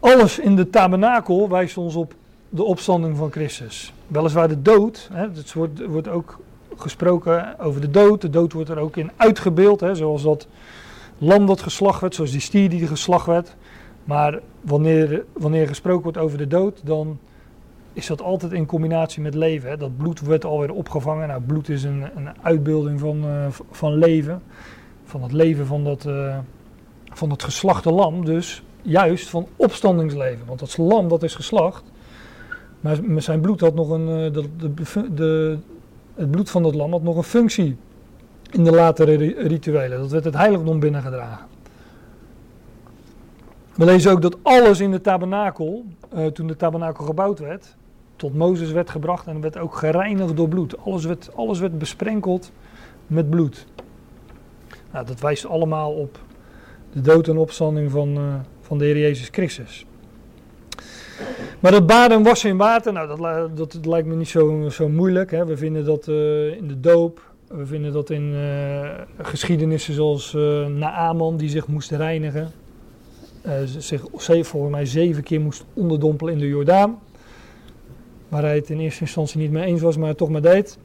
[0.00, 2.14] Alles in de tabernakel wijst ons op
[2.48, 3.92] de opstanding van Christus.
[4.06, 6.40] Weliswaar de dood, hè, het wordt, wordt ook
[6.76, 8.20] gesproken over de dood.
[8.20, 10.46] De dood wordt er ook in uitgebeeld, hè, zoals dat
[11.18, 13.56] lam dat geslacht werd, zoals die stier die geslacht werd.
[14.04, 17.18] Maar wanneer, wanneer gesproken wordt over de dood, dan
[17.92, 19.78] is dat altijd in combinatie met leven.
[19.78, 21.28] Dat bloed werd alweer opgevangen.
[21.28, 24.42] Nou, bloed is een, een uitbeelding van, uh, van leven.
[25.04, 26.38] van het leven van dat, eh,
[27.12, 30.46] van het geslachte lam, dus juist van opstandingsleven.
[30.46, 31.84] Want dat lam dat is geslacht,
[32.80, 35.58] maar zijn bloed had nog een, eh, de, de,
[36.14, 37.76] het bloed van dat lam had nog een functie
[38.54, 39.98] in de latere rituelen.
[39.98, 41.46] Dat werd het heiligdom binnengedragen.
[43.74, 45.84] We lezen ook dat alles in de tabernakel,
[46.14, 47.76] uh, toen de tabernakel gebouwd werd,
[48.16, 50.78] tot Mozes werd gebracht en werd ook gereinigd door bloed.
[50.78, 52.52] Alles werd, alles werd besprenkeld
[53.06, 53.66] met bloed.
[54.92, 56.18] Nou, dat wijst allemaal op
[56.92, 59.86] de dood en opstanding van, uh, van de Heer Jezus Christus.
[61.60, 64.88] Maar dat baden en wassen in water, nou, dat, dat, lijkt me niet zo, zo
[64.88, 65.30] moeilijk.
[65.30, 65.46] Hè.
[65.46, 70.66] We vinden dat uh, in de doop, we vinden dat in uh, geschiedenissen zoals uh,
[70.66, 72.50] Naaman, die zich moest reinigen.
[73.78, 74.06] zich
[74.46, 76.98] volgens mij zeven keer moest onderdompelen in de Jordaan.
[78.28, 80.78] Waar hij het in eerste instantie niet mee eens was, maar toch maar deed.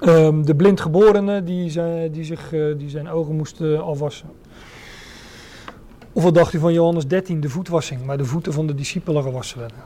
[0.00, 4.28] Um, de blindgeborene die, zijn, die, zich, die zijn ogen moest afwassen.
[6.12, 9.22] Of wat dacht u van Johannes 13, de voetwassing, waar de voeten van de discipelen
[9.22, 9.78] gewassen werden?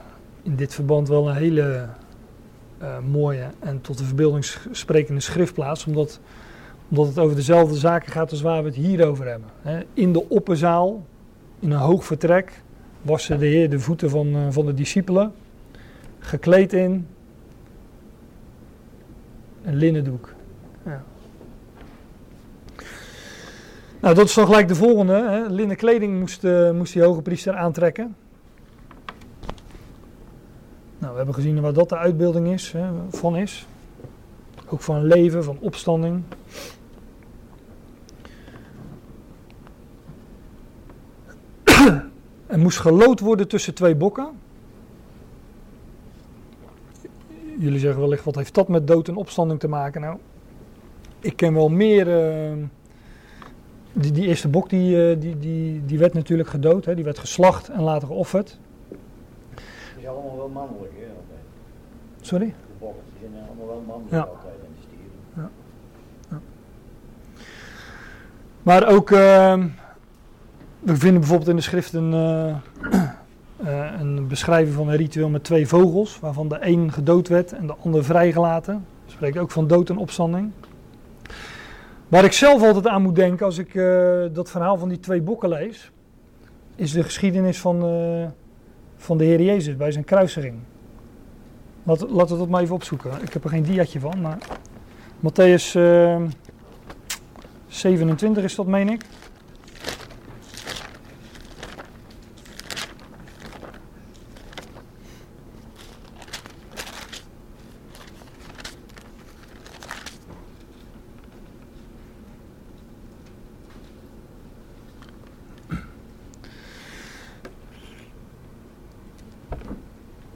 [0.42, 1.82] In dit verband wel een hele uh,
[3.10, 6.20] mooie en tot de verbeelding sprekende schriftplaats, omdat,
[6.88, 9.48] omdat het over dezelfde zaken gaat als waar we het hier over hebben.
[9.62, 11.06] He, in de opperzaal,
[11.58, 12.62] in een hoog vertrek,
[13.02, 15.32] wassen de Heer de voeten van, uh, van de discipelen,
[16.18, 17.06] gekleed in
[19.62, 20.36] een linnendoek.
[24.00, 25.12] Nou, dat is dan gelijk de volgende.
[25.12, 25.48] Hè.
[25.48, 28.16] Linnen kleding moest, uh, moest die hoge priester aantrekken.
[30.98, 33.66] Nou, we hebben gezien waar dat de uitbeelding is, hè, van is.
[34.68, 36.22] Ook van leven, van opstanding.
[42.46, 44.28] en moest gelood worden tussen twee bokken.
[47.58, 50.00] Jullie zeggen wellicht, wat heeft dat met dood en opstanding te maken?
[50.00, 50.18] Nou,
[51.20, 52.06] ik ken wel meer...
[52.08, 52.64] Uh,
[53.92, 57.18] die, die eerste bok die, uh, die, die, die werd natuurlijk gedood, hè, die werd
[57.18, 58.58] geslacht en later geofferd.
[60.08, 61.06] Zijn allemaal wel mannelijk, hè?
[61.06, 61.44] Altijd.
[62.20, 62.54] Sorry?
[62.78, 62.86] De
[63.20, 64.20] die zijn allemaal wel mannelijk Ja.
[64.20, 65.10] altijd en de stieren.
[65.36, 65.50] Ja.
[66.30, 66.40] Ja.
[68.62, 69.64] Maar ook, uh,
[70.78, 72.54] we vinden bijvoorbeeld in de schrift een, uh,
[73.60, 77.66] uh, een beschrijving van een ritueel met twee vogels, waarvan de een gedood werd en
[77.66, 78.86] de ander vrijgelaten.
[79.04, 80.50] Dat spreekt ook van dood en opstanding.
[82.08, 85.22] Waar ik zelf altijd aan moet denken als ik uh, dat verhaal van die twee
[85.22, 85.90] bokken lees,
[86.74, 87.82] is de geschiedenis van,
[88.98, 90.54] van de Heer Jezus bij zijn kruisiging.
[91.82, 93.22] Laat, laten we dat maar even opzoeken.
[93.22, 94.38] Ik heb er geen diatje van, maar
[95.20, 96.22] Matthäus uh,
[97.66, 99.04] 27 is dat, meen ik.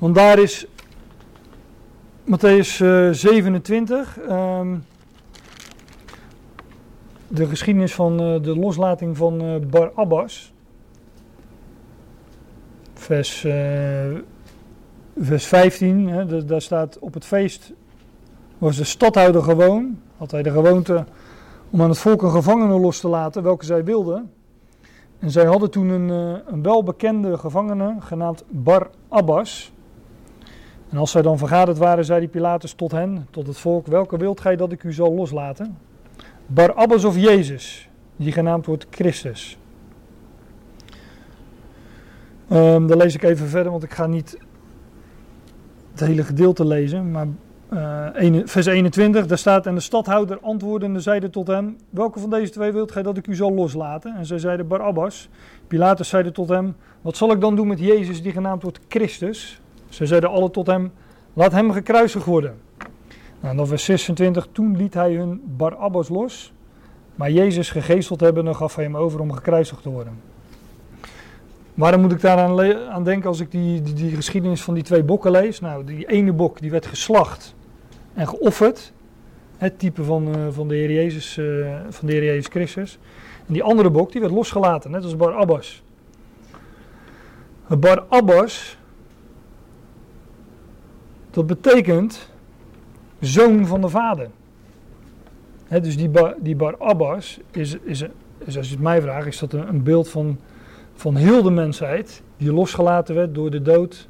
[0.02, 0.66] Want daar is
[2.24, 4.84] Matthäus uh, 27, um,
[7.28, 10.52] de geschiedenis van uh, de loslating van uh, Bar Abbas.
[12.94, 13.46] Vers,
[15.16, 17.72] vers 15, hè, de, daar staat op het feest
[18.58, 21.04] was de stadhouder gewoon, had hij de gewoonte
[21.70, 24.32] om aan het volk een gevangene los te laten, welke zij wilden.
[25.18, 26.08] En zij hadden toen een,
[26.46, 29.72] een welbekende gevangene genaamd Bar Abbas.
[30.92, 34.16] En als zij dan vergaderd waren, zei die Pilatus tot hen, tot het volk, welke
[34.16, 35.78] wilt gij dat ik u zal loslaten?
[36.46, 39.58] Barabbas of Jezus, die genaamd wordt Christus.
[42.50, 44.38] Um, dan lees ik even verder, want ik ga niet
[45.90, 47.10] het hele gedeelte lezen.
[47.10, 47.26] Maar
[47.72, 52.52] uh, vers 21, daar staat, en de stadhouder antwoordende zeide tot hem, welke van deze
[52.52, 54.16] twee wilt gij dat ik u zal loslaten?
[54.16, 55.28] En zij zeiden Barabbas.
[55.66, 59.61] Pilatus zeide tot hem, wat zal ik dan doen met Jezus, die genaamd wordt Christus?
[59.92, 60.92] Ze zeiden alle tot hem,
[61.32, 62.54] laat hem gekruisigd worden.
[63.40, 66.52] Nou, dan vers 26, toen liet hij hun Barabbas los,
[67.14, 70.20] maar Jezus gegezeld hebben, dan gaf hij hem over om gekruisigd te worden.
[71.74, 75.02] Waarom moet ik daaraan aan denken als ik die, die, die, geschiedenis van die twee
[75.02, 75.60] bokken lees?
[75.60, 77.54] Nou, die ene bok die werd geslacht
[78.14, 78.92] en geofferd,
[79.56, 82.98] het type van, uh, van, de Heer Jezus, uh, van de Heer Jezus Christus.
[83.46, 85.82] En die andere bok die werd losgelaten, net als Barabbas.
[87.66, 88.76] Barabbas
[91.32, 92.30] dat betekent
[93.20, 94.28] zoon van de vader.
[95.68, 98.04] Dus die, bar, die Barabbas is, is,
[98.38, 100.38] is, als je het mij vraagt, is dat een, een beeld van,
[100.94, 104.08] van heel de mensheid die losgelaten werd door de dood,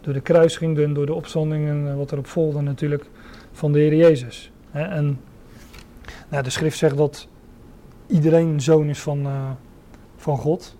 [0.00, 3.04] door de kruising en door de opstanding en wat erop volgde natuurlijk
[3.52, 4.52] van de Heer Jezus.
[4.70, 5.20] En
[6.28, 7.28] nou, de schrift zegt dat
[8.06, 9.50] iedereen zoon is van, eh,
[10.16, 10.76] van God.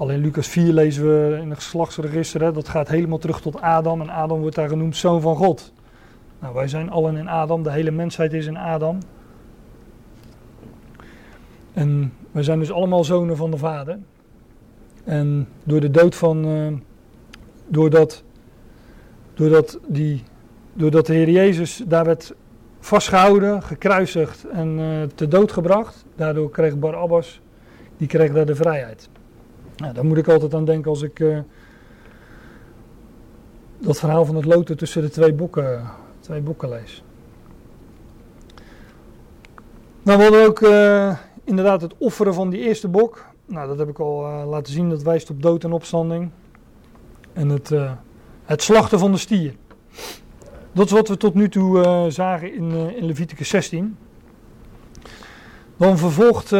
[0.00, 4.00] Alleen Lucas 4 lezen we in het geslachtsregister, hè, dat gaat helemaal terug tot Adam.
[4.00, 5.72] En Adam wordt daar genoemd zoon van God.
[6.38, 8.98] Nou, wij zijn allen in Adam, de hele mensheid is in Adam.
[11.72, 13.98] En wij zijn dus allemaal zonen van de Vader.
[15.04, 16.72] En door de dood van, uh,
[17.66, 18.22] doordat,
[19.34, 20.22] doordat, die,
[20.72, 22.34] doordat de Heer Jezus daar werd
[22.78, 27.40] vastgehouden, gekruisigd en uh, te dood gebracht, daardoor kreeg Barabbas,
[27.96, 29.08] die kreeg daar de vrijheid.
[29.80, 31.38] Nou, daar moet ik altijd aan denken als ik uh,
[33.78, 37.02] dat verhaal van het loten tussen de twee boeken, twee boeken lees.
[40.02, 43.26] Nou, we hadden ook uh, inderdaad het offeren van die eerste bok.
[43.46, 46.30] Nou, dat heb ik al uh, laten zien, dat wijst op dood en opstanding.
[47.32, 47.72] En het,
[48.44, 49.54] het slachten van de stier.
[50.72, 53.96] Dat is wat we tot nu toe zagen in, in Leviticus 16.
[55.76, 56.52] Dan vervolgt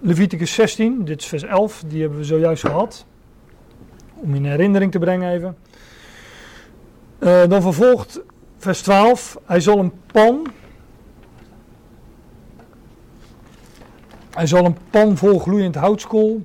[0.00, 3.06] Leviticus 16, dit is vers 11, die hebben we zojuist gehad.
[4.14, 5.56] Om in herinnering te brengen even.
[7.18, 8.20] Uh, dan vervolgt
[8.56, 10.46] vers 12, hij zal een pan.
[14.30, 16.42] Hij zal een pan vol gloeiend houtskool.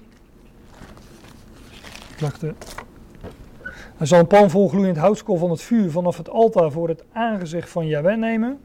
[3.98, 7.04] Hij zal een pan vol gloeiend houtskool van het vuur vanaf het altaar voor het
[7.14, 8.60] aangezicht van Jahweh nemen.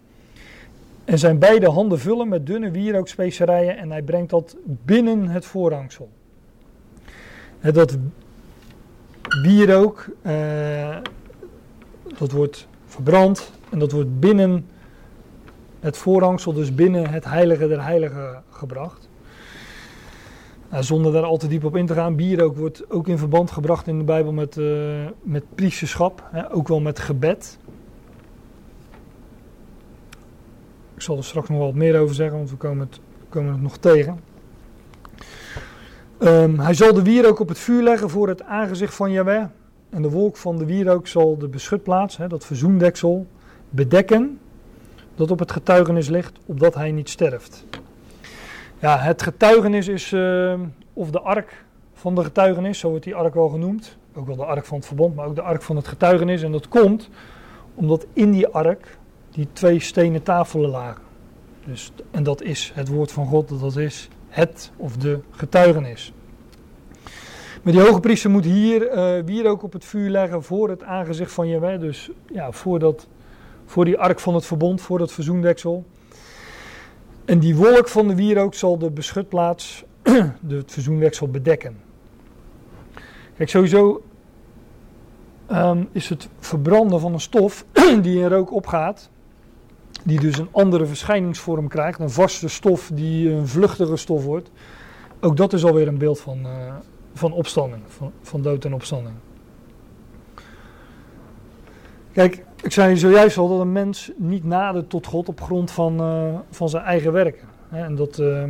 [1.09, 6.11] En zijn beide handen vullen met dunne wierookspecerijen en hij brengt dat binnen het voorhangsel.
[7.61, 7.99] En dat
[9.43, 10.97] wierook, eh,
[12.19, 14.67] dat wordt verbrand en dat wordt binnen
[15.81, 19.09] het voorhangsel, dus binnen het heilige der heiligen gebracht.
[20.71, 23.51] Nou, zonder daar al te diep op in te gaan, bierook wordt ook in verband
[23.51, 27.59] gebracht in de Bijbel met, uh, met priesterschap, ook wel met gebed.
[30.99, 33.62] Ik zal er straks nog wat meer over zeggen, want we komen het, komen het
[33.62, 34.20] nog tegen.
[36.20, 39.44] Um, hij zal de wierook op het vuur leggen voor het aangezicht van Jahweh.
[39.90, 43.26] En de wolk van de wierook zal de beschutplaats, hè, dat verzoendeksel,
[43.68, 44.38] bedekken.
[45.14, 47.64] Dat op het getuigenis ligt, opdat hij niet sterft.
[48.78, 50.55] Ja, het getuigenis is, uh,
[50.92, 53.96] of de ark van de getuigenis, zo wordt die ark wel genoemd.
[54.14, 56.42] Ook wel de ark van het verbond, maar ook de ark van het getuigenis.
[56.42, 57.09] En dat komt
[57.74, 58.97] omdat in die ark
[59.31, 61.03] die twee stenen tafelen lagen.
[61.64, 66.12] Dus, en dat is het woord van God, dat is het of de getuigenis.
[67.62, 71.49] Maar die hoge priester moet hier uh, op het vuur leggen voor het aangezicht van
[71.49, 71.81] Jehovah.
[71.81, 73.07] Dus ja, voor, dat,
[73.64, 75.85] voor die ark van het verbond, voor dat verzoendeksel.
[77.24, 81.76] En die wolk van de wierook zal de beschutplaats, de, het verzoendeksel, bedekken.
[83.37, 84.03] Kijk, sowieso
[85.51, 87.64] um, is het verbranden van een stof
[88.03, 89.11] die in rook opgaat
[90.05, 94.51] die dus een andere verschijningsvorm krijgt, een vaste stof die een vluchtige stof wordt.
[95.20, 96.74] Ook dat is alweer een beeld van, uh,
[97.14, 99.14] van opstanding, van, van dood en opstanding.
[102.12, 106.01] Kijk, ik zei zojuist al dat een mens niet nadert tot God op grond van,
[106.01, 107.49] uh, van zijn eigen werken.
[107.70, 108.44] En dat, uh,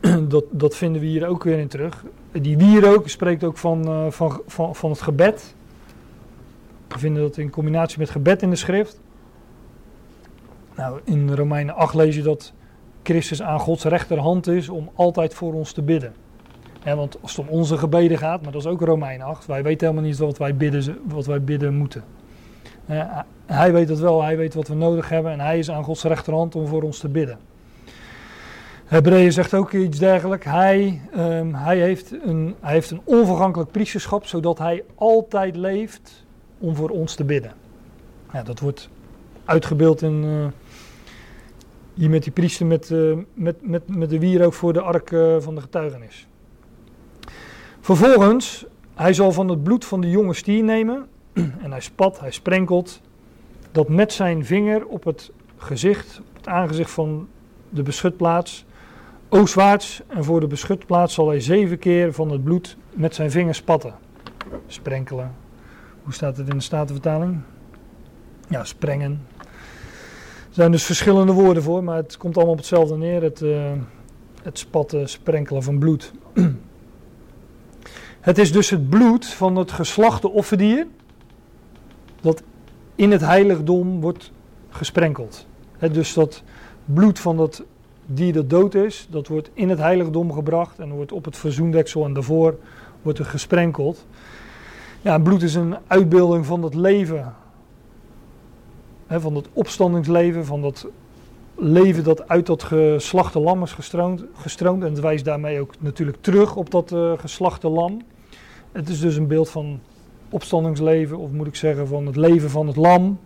[0.28, 2.04] dat, dat vinden we hier ook weer in terug.
[2.32, 5.54] Die wierook spreekt ook van, van, van, van het gebed.
[6.88, 9.00] We vinden dat in combinatie met gebed in de schrift.
[10.80, 12.52] Nou, in Romeinen 8 lees je dat
[13.02, 16.12] Christus aan Gods rechterhand is om altijd voor ons te bidden.
[16.84, 19.86] want als het om onze gebeden gaat, maar dat is ook Romeinen 8, wij weten
[19.86, 22.04] helemaal niet wat wij bidden, wat wij bidden moeten.
[23.46, 26.02] hij weet het wel, hij weet wat we nodig hebben en hij is aan Gods
[26.02, 27.38] rechterhand om voor ons te bidden.
[28.84, 30.46] Hebreeën zegt ook iets dergelijks.
[30.46, 36.24] Hij, um, hij, heeft een, hij heeft een onvergankelijk priesterschap, zodat hij altijd leeft
[36.58, 37.52] om voor ons te bidden.
[38.32, 38.88] Ja, dat wordt
[39.44, 40.46] uitgebeeld in, uh,
[42.00, 45.36] hier met die priester met, uh, met, met, met de wierook voor de ark uh,
[45.38, 46.28] van de getuigenis.
[47.80, 51.06] Vervolgens, hij zal van het bloed van de jonge stier nemen
[51.64, 53.00] en hij spat, hij sprenkelt
[53.72, 57.28] dat met zijn vinger op het gezicht, op het aangezicht van
[57.68, 58.64] de beschutplaats,
[59.28, 63.54] oostwaarts en voor de beschutplaats zal hij zeven keer van het bloed met zijn vinger
[63.54, 63.94] spatten.
[64.66, 65.34] Sprenkelen.
[66.02, 67.40] Hoe staat het in de Statenvertaling?
[68.48, 69.26] Ja, sprengen.
[70.50, 73.22] Zijn dus verschillende woorden voor, maar het komt allemaal op hetzelfde neer.
[73.22, 73.72] Het, uh,
[74.42, 76.12] het spatten, sprenkelen van bloed.
[78.20, 80.86] het is dus het bloed van het geslachte offerdier
[82.20, 82.42] dat
[82.94, 84.32] in het heiligdom wordt
[84.68, 85.46] gesprenkeld.
[85.92, 86.42] Dus dat
[86.84, 87.64] bloed van dat
[88.06, 92.04] dier dat dood is, dat wordt in het heiligdom gebracht en wordt op het verzoendeksel
[92.04, 92.58] en daarvoor
[93.02, 94.06] wordt er gesprenkeld.
[95.00, 97.34] Ja, bloed is een uitbeelding van dat leven
[99.18, 100.86] van dat opstandingsleven, van dat
[101.54, 104.82] leven dat uit dat geslachte lam is gestroomd, gestroomd.
[104.82, 108.02] En het wijst daarmee ook natuurlijk terug op dat uh, geslachte lam.
[108.72, 109.80] Het is dus een beeld van
[110.28, 113.18] opstandingsleven, of moet ik zeggen van het leven van het lam.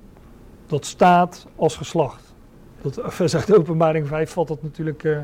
[0.66, 2.35] Dat staat als geslacht.
[2.82, 2.95] Dat
[3.47, 5.18] de openbaring 5 valt dat natuurlijk uh,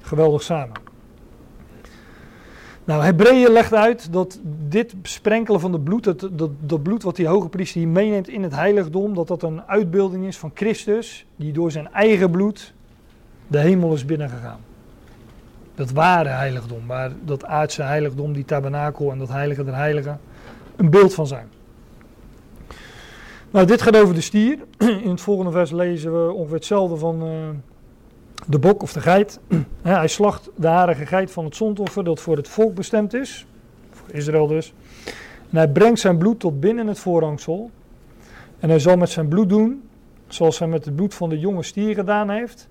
[0.00, 0.89] geweldig samen.
[2.90, 7.16] Nou, Hebreeën legt uit dat dit sprenkelen van de bloed, dat, dat, dat, bloed wat
[7.16, 11.26] die hoge priester hier meeneemt in het heiligdom, dat dat een uitbeelding is van Christus,
[11.36, 12.74] die door zijn eigen bloed
[13.46, 14.60] de hemel is binnengegaan.
[15.74, 20.20] Dat ware heiligdom, waar dat aardse heiligdom, die tabernakel en dat heilige der heiligen,
[20.76, 21.48] een beeld van zijn.
[23.50, 24.58] Nou, dit gaat over de stier.
[25.04, 27.48] In het volgende vers lezen we ongeveer hetzelfde van, uh,
[28.46, 29.40] de bok of de geit.
[29.82, 33.46] hij slacht de harige geit van het zondoffer dat voor het volk bestemd is.
[33.90, 34.74] Voor Israël dus.
[35.50, 37.70] En hij brengt zijn bloed tot binnen het voorhangsel.
[38.58, 39.82] En hij zal met zijn bloed doen
[40.28, 42.68] zoals hij met het bloed van de jonge stier gedaan heeft.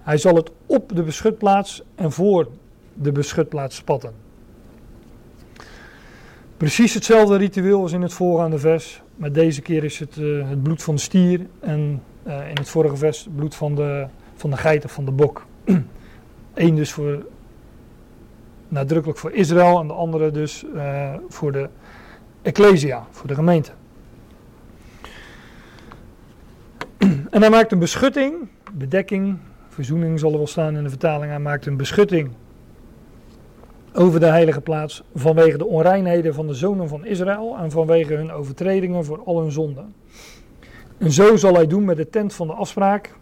[0.00, 2.48] Hij zal het op de beschutplaats en voor
[2.94, 4.12] de beschutplaats spatten.
[6.56, 9.02] Precies hetzelfde ritueel als in het voorgaande vers.
[9.16, 11.46] Maar deze keer is het uh, het bloed van de stier.
[11.60, 14.06] En uh, in het vorige vers het bloed van de
[14.44, 15.46] van de geit of van de bok.
[16.54, 17.26] Eén dus voor,
[18.68, 21.68] nadrukkelijk voor Israël en de andere dus uh, voor de
[22.42, 23.70] Ecclesia, voor de gemeente.
[27.30, 28.34] en hij maakt een beschutting,
[28.72, 29.38] bedekking,
[29.68, 31.30] verzoening zal er wel staan in de vertaling.
[31.30, 32.30] Hij maakt een beschutting
[33.92, 38.32] over de heilige plaats vanwege de onreinheden van de zonen van Israël en vanwege hun
[38.32, 39.94] overtredingen voor al hun zonden.
[40.98, 43.14] En zo zal hij doen met de tent van de afspraak,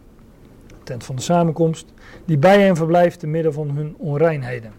[0.85, 1.93] tent van de samenkomst,
[2.25, 4.71] die bij hen verblijft te midden van hun onreinheden.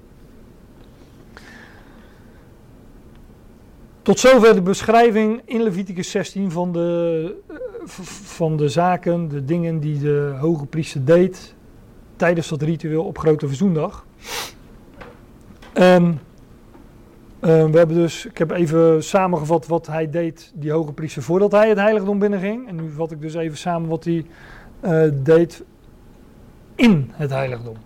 [4.02, 7.56] Tot zover de beschrijving in Leviticus 16 van de, eh,
[8.24, 11.54] van de zaken, de dingen die de hoge priester deed
[12.16, 14.06] tijdens dat ritueel op Grote Verzoendag.
[15.72, 16.20] En
[17.40, 21.52] uh, we hebben dus, ik heb even samengevat wat hij deed, die hoge priester, voordat
[21.52, 22.68] hij het heiligdom binnenging.
[22.68, 24.26] En nu vat ik dus even samen wat hij
[24.84, 25.64] uh, deed
[26.74, 27.76] in het heiligdom.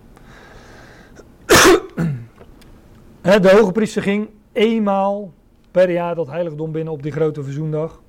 [3.41, 5.33] de hoge priester ging eenmaal
[5.71, 8.01] per jaar dat heiligdom binnen op die grote verzoendag.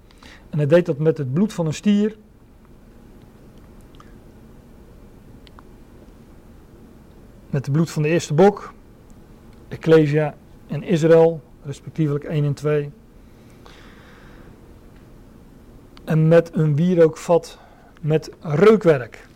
[0.51, 2.17] En hij deed dat met het bloed van een stier.
[7.51, 8.73] Met het bloed van de eerste bok.
[9.69, 10.35] Ecclesia
[10.67, 12.91] en Israël, respectievelijk 1 en 2.
[16.05, 17.59] En met een wierookvat
[18.01, 19.29] met reukwerk.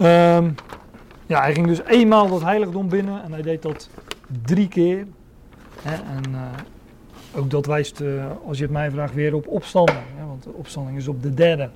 [0.00, 0.54] Um,
[1.26, 3.88] ja, hij ging dus eenmaal dat heiligdom binnen en hij deed dat
[4.42, 5.06] drie keer.
[5.82, 6.40] Hè, en uh,
[7.36, 9.98] ook dat wijst, uh, als je het mij vraagt, weer op opstanding.
[10.16, 11.70] Hè, want de opstanding is op de derde.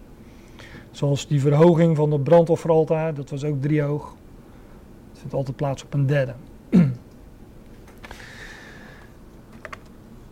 [0.90, 4.14] Zoals die verhoging van het brandofferaltaar, dat was ook driehoog.
[5.10, 6.34] Het vindt altijd plaats op een derde.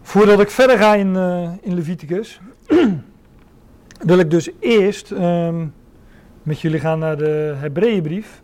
[0.02, 2.40] Voordat ik verder ga in, uh, in Leviticus,
[4.10, 5.74] wil ik dus eerst um,
[6.46, 8.42] met jullie gaan naar de Hebreeënbrief.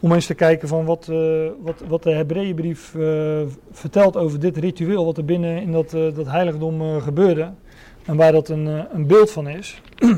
[0.00, 4.56] Om eens te kijken van wat, uh, wat, wat de Hebreeënbrief uh, vertelt over dit
[4.56, 5.04] ritueel.
[5.04, 7.52] Wat er binnen in dat, uh, dat heiligdom gebeurde.
[8.04, 9.80] En waar dat een, een beeld van is.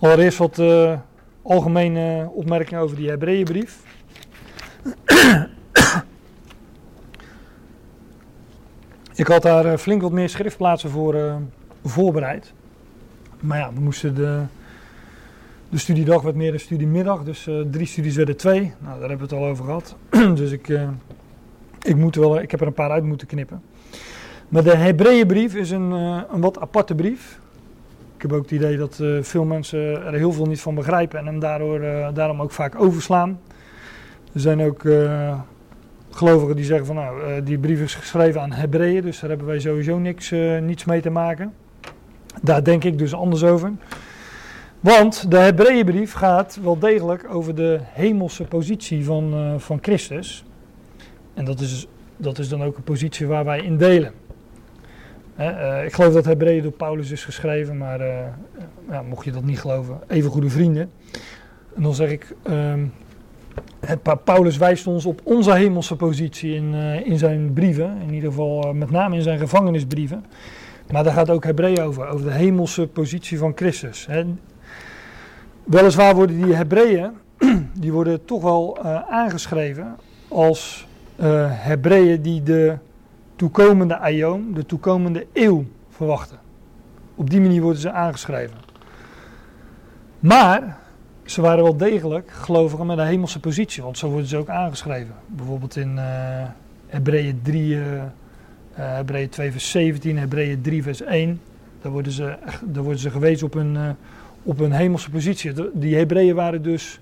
[0.00, 0.62] Allereerst wat
[1.42, 3.82] algemene opmerkingen over die Hebreeënbrief.
[9.14, 11.40] Ik had daar flink wat meer schriftplaatsen voor
[11.84, 12.52] voorbereid.
[13.40, 14.40] Maar ja, we moesten de,
[15.68, 18.60] de studiedag werd meer een studiemiddag, dus uh, drie studies werden twee.
[18.60, 19.96] Nou, daar hebben we het al over gehad.
[20.40, 20.88] dus ik, uh,
[21.82, 23.62] ik, moet wel, ik heb er een paar uit moeten knippen.
[24.48, 27.38] Maar de Hebreeënbrief is een, uh, een wat aparte brief.
[28.16, 31.26] Ik heb ook het idee dat veel mensen er heel veel niet van begrijpen en
[31.26, 31.80] hem daardoor,
[32.14, 33.40] daarom ook vaak overslaan.
[34.32, 34.82] Er zijn ook
[36.10, 39.60] gelovigen die zeggen van nou, die brief is geschreven aan Hebreeën, dus daar hebben wij
[39.60, 41.52] sowieso niks, niets mee te maken.
[42.40, 43.72] Daar denk ik dus anders over.
[44.80, 50.44] Want de Hebreeënbrief gaat wel degelijk over de hemelse positie van, uh, van Christus.
[51.34, 51.86] En dat is,
[52.16, 54.12] dat is dan ook een positie waar wij in delen.
[55.38, 58.06] Uh, ik geloof dat Hebreeën door Paulus is geschreven, maar uh,
[58.88, 60.90] ja, mocht je dat niet geloven, even goede vrienden.
[61.74, 62.86] En dan zeg ik, ehm,
[64.24, 66.74] Paulus wijst ons op onze hemelse positie in,
[67.04, 70.24] in zijn brieven, in ieder geval met name in zijn gevangenisbrieven.
[70.92, 74.08] Maar daar gaat ook Hebreeën over, over de hemelse positie van Christus.
[75.64, 77.10] Weliswaar worden die Hebreeën,
[77.82, 79.96] die worden toch wel uh, aangeschreven
[80.28, 80.86] als
[81.20, 82.76] uh, Hebreeën die de
[83.36, 86.38] toekomende aion, de toekomende eeuw verwachten.
[87.14, 88.56] Op die manier worden ze aangeschreven.
[90.18, 90.78] Maar
[91.24, 95.14] ze waren wel degelijk gelovigen met een hemelse positie, want zo worden ze ook aangeschreven.
[95.26, 96.02] Bijvoorbeeld in uh,
[96.86, 98.02] Hebreeën 3, uh,
[98.80, 101.40] uh, Hebreeën 2 vers 17, Hebreeën 3 vers 1.
[101.82, 103.88] Daar worden ze, daar worden ze gewezen op hun, uh,
[104.42, 105.52] op hun hemelse positie.
[105.72, 107.00] Die Hebreeën waren dus,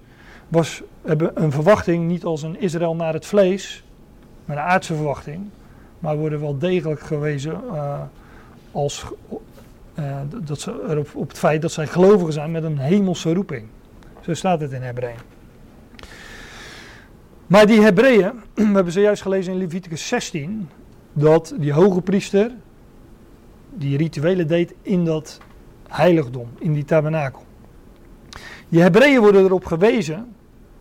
[0.49, 3.85] was, hebben een verwachting niet als een Israël naar het vlees,
[4.45, 5.41] met een aardse verwachting,
[5.99, 8.01] maar worden wel degelijk gewezen uh,
[8.73, 9.07] als
[10.45, 13.67] dat ze, op, het feit dat zij gelovigen zijn met een hemelse roeping.
[14.21, 15.17] Zo staat het in Hebreeën.
[17.47, 20.69] Maar die Hebreeën, we hebben zojuist gelezen in Leviticus 16,
[21.19, 22.51] dat die hoge priester
[23.75, 25.39] die rituelen deed in dat
[25.89, 27.43] heiligdom, in die tabernakel.
[28.69, 30.35] Die Hebreeën worden erop gewezen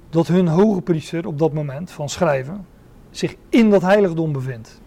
[0.09, 2.65] dat hun hoge priester op dat moment van schrijven
[3.09, 4.81] zich in dat heiligdom bevindt.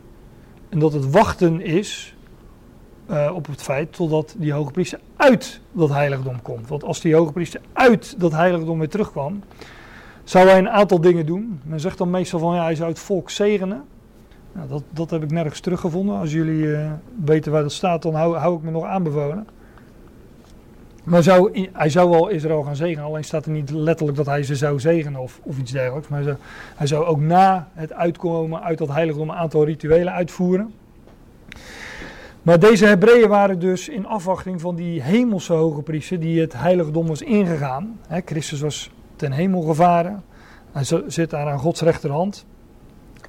[0.68, 2.14] En dat het wachten is
[3.10, 6.68] uh, op het feit totdat die hoge priester uit dat heiligdom komt.
[6.68, 9.42] Want als die hoge priester uit dat heiligdom weer terugkwam,
[10.24, 11.60] zou hij een aantal dingen doen.
[11.64, 13.84] Men zegt dan meestal van ja, hij zou het volk zegenen.
[14.52, 16.18] Nou, dat, dat heb ik nergens teruggevonden.
[16.18, 16.90] Als jullie uh,
[17.24, 19.46] weten waar dat staat, dan hou, hou ik me nog aanbevolen.
[21.04, 24.42] Maar zou, hij zou wel Israël gaan zegenen, alleen staat er niet letterlijk dat hij
[24.42, 26.08] ze zou zegenen of, of iets dergelijks.
[26.08, 26.36] Maar
[26.76, 30.72] hij zou, ook na het uitkomen uit dat heiligdom een aantal rituelen uitvoeren.
[32.42, 37.06] Maar deze Hebreeën waren dus in afwachting van die hemelse hoge priester die het heiligdom
[37.06, 37.98] was ingegaan.
[38.24, 40.22] Christus was ten hemel gevaren.
[40.72, 42.46] Hij zit daar aan Gods rechterhand.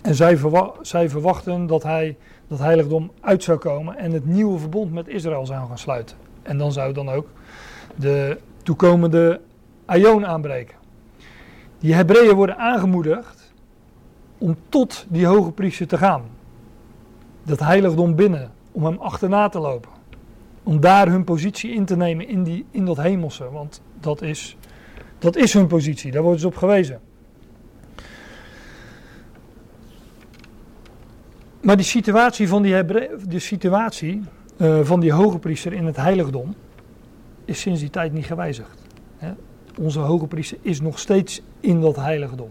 [0.01, 4.59] En zij, verwa zij verwachten dat hij dat heiligdom uit zou komen en het nieuwe
[4.59, 6.17] verbond met Israël zou gaan sluiten.
[6.41, 7.27] En dan zou dan ook
[7.95, 9.41] de toekomende
[9.85, 10.75] Aion aanbreken.
[11.79, 13.53] Die Hebreeën worden aangemoedigd
[14.37, 16.23] om tot die hoge priester te gaan.
[17.43, 19.91] Dat heiligdom binnen, om hem achterna te lopen.
[20.63, 24.57] Om daar hun positie in te nemen in, die, in dat hemelse, want dat is,
[25.19, 26.99] dat is hun positie, daar worden ze op gewezen.
[31.61, 34.21] Maar die situatie van die, Hebre de situatie,
[34.57, 36.55] uh, van die hoge priester in het heiligdom
[37.45, 38.77] is sinds die tijd niet gewijzigd.
[39.17, 39.31] Hè?
[39.79, 42.49] Onze hoge priester is nog steeds in dat heiligdom.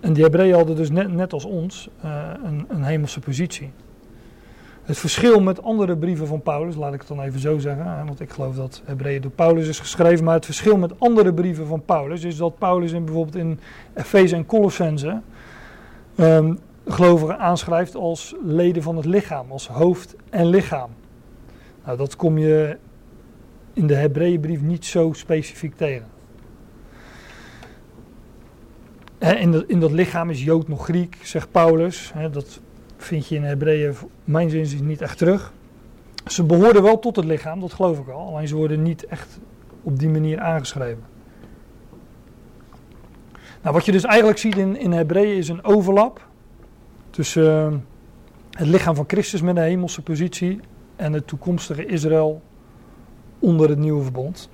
[0.00, 3.70] En die Hebreeën hadden dus net, net als ons uh, een, een, hemelse positie.
[4.82, 8.20] Het verschil met andere brieven van Paulus, laat ik het dan even zo zeggen, want
[8.20, 11.84] ik geloof dat Hebreeën door Paulus is geschreven, maar het verschil met andere brieven van
[11.84, 13.60] Paulus is dat Paulus in bijvoorbeeld in
[13.94, 15.20] Efeze en Colossense
[16.16, 20.90] um, gelovigen aanschrijft als leden van het lichaam, als hoofd en lichaam.
[21.84, 22.78] Nou, dat kom je
[23.72, 26.06] in de Hebreeënbrief niet zo specifiek tegen.
[29.18, 32.12] in, dat, in dat lichaam is Jood nog Griek, zegt Paulus.
[32.30, 32.60] dat
[32.96, 33.94] vind je in Hebreeën,
[34.24, 35.52] mijn zin is niet echt terug.
[36.26, 38.26] Ze behoorden wel tot het lichaam, dat geloof ik al.
[38.26, 39.38] Alleen ze worden niet echt
[39.82, 41.13] op die manier aangeschreven.
[43.64, 46.26] Nou, wat je dus eigenlijk ziet in, in Hebreeën is een overlap
[47.10, 47.78] tussen uh,
[48.50, 50.60] het lichaam van Christus met een hemelse positie
[50.96, 52.42] en het toekomstige Israël
[53.38, 54.48] onder het nieuwe verbond.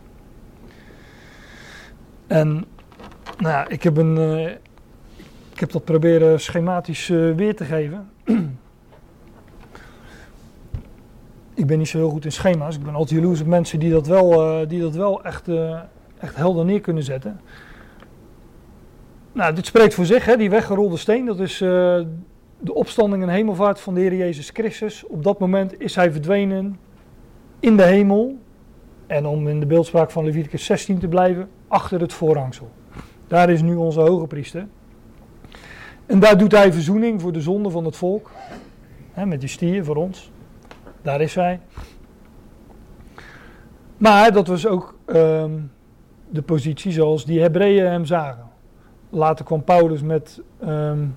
[2.27, 2.65] En
[3.39, 4.51] nou ja, ik heb, een, uh,
[5.53, 8.11] ik heb dat proberen schematisch uh, weer te geven.
[11.55, 12.77] ik ben niet zo heel goed in schema's.
[12.77, 15.49] Ik ben altijd jaloers op mensen die dat wel, die dat wel echt,
[16.19, 17.41] echt helder neer kunnen zetten.
[19.33, 21.27] Nou, dit spreekt voor zich, hè, die weggerolde steen.
[21.27, 21.59] Dat is
[22.61, 25.07] de opstanding en hemelvaart van de Heer Jezus Christus.
[25.07, 26.79] Op dat moment is hij verdwenen
[27.61, 28.39] in de hemel.
[29.07, 32.71] En om in de beeldspraak van Leviticus 16 te blijven, achter het voorhangsel.
[33.29, 34.67] Daar is nu onze hoge priester.
[36.07, 38.31] En daar doet hij verzoening voor de zonde van het volk.
[39.13, 40.31] Hè, met die stier voor ons.
[41.03, 41.61] Daar is hij.
[43.97, 45.73] Maar dat was ook um,
[46.29, 48.50] de positie zoals die Hebreeën hem zagen.
[49.11, 51.15] Later kwam Paulus met um,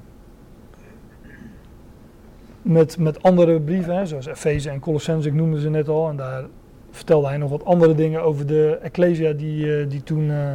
[2.63, 6.09] met, met andere brieven, hè, zoals Efeze en Colossense, ik noemde ze net al.
[6.09, 6.45] En daar
[6.91, 10.51] vertelde hij nog wat andere dingen over de Ecclesia die, uh, die toen, uh,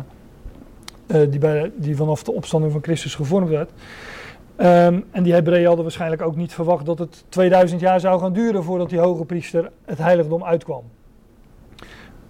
[1.07, 3.71] uh, die, bij, die vanaf de opstanding van Christus gevormd werd.
[4.61, 8.33] Um, en die Hebreeën hadden waarschijnlijk ook niet verwacht dat het 2000 jaar zou gaan
[8.33, 10.83] duren voordat die hoge priester het heiligdom uitkwam.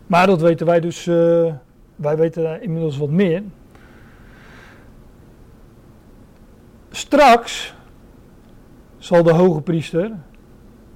[0.06, 1.04] Maar dat weten wij dus,
[1.96, 3.42] wij weten inmiddels wat meer.
[6.90, 7.74] Straks
[8.98, 10.10] zal de hoge priester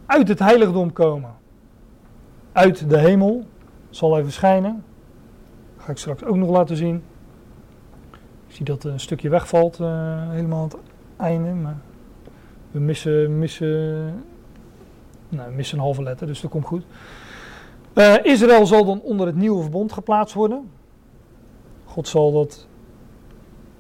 [0.07, 1.35] uit het heiligdom komen.
[2.53, 3.47] Uit de hemel
[3.91, 4.85] zal hij verschijnen.
[5.77, 7.03] Dat ga ik straks ook nog laten zien.
[8.47, 10.77] Ik zie dat een stukje wegvalt, uh, helemaal aan het
[11.17, 11.51] einde.
[11.51, 11.77] Maar
[12.71, 13.69] we missen, missen,
[15.29, 16.85] nou, we missen een halve letter, dus dat komt goed.
[17.93, 20.71] Eh, Israël zal dan onder het nieuwe verbond geplaatst worden.
[21.85, 22.67] God zal dat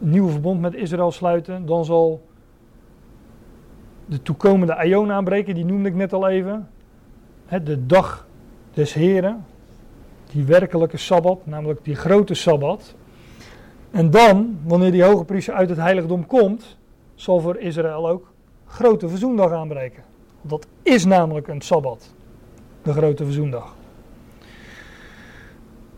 [0.02, 1.66] nieuwe verbond met Israël sluiten.
[1.66, 2.26] Dan zal
[4.06, 6.68] de toekomende aion aanbreken, die noemde ik net al even.
[7.64, 8.26] De dag
[8.74, 9.44] des Heren.
[10.30, 12.94] Die werkelijke sabbat, namelijk die grote sabbat.
[13.90, 16.76] En dan, wanneer die hoge priester uit het heiligdom komt,
[17.14, 18.32] zal voor Israël ook
[18.66, 20.02] grote verzoendag aanbreken.
[20.42, 22.14] Dat is namelijk een sabbat,
[22.82, 23.74] de grote verzoendag.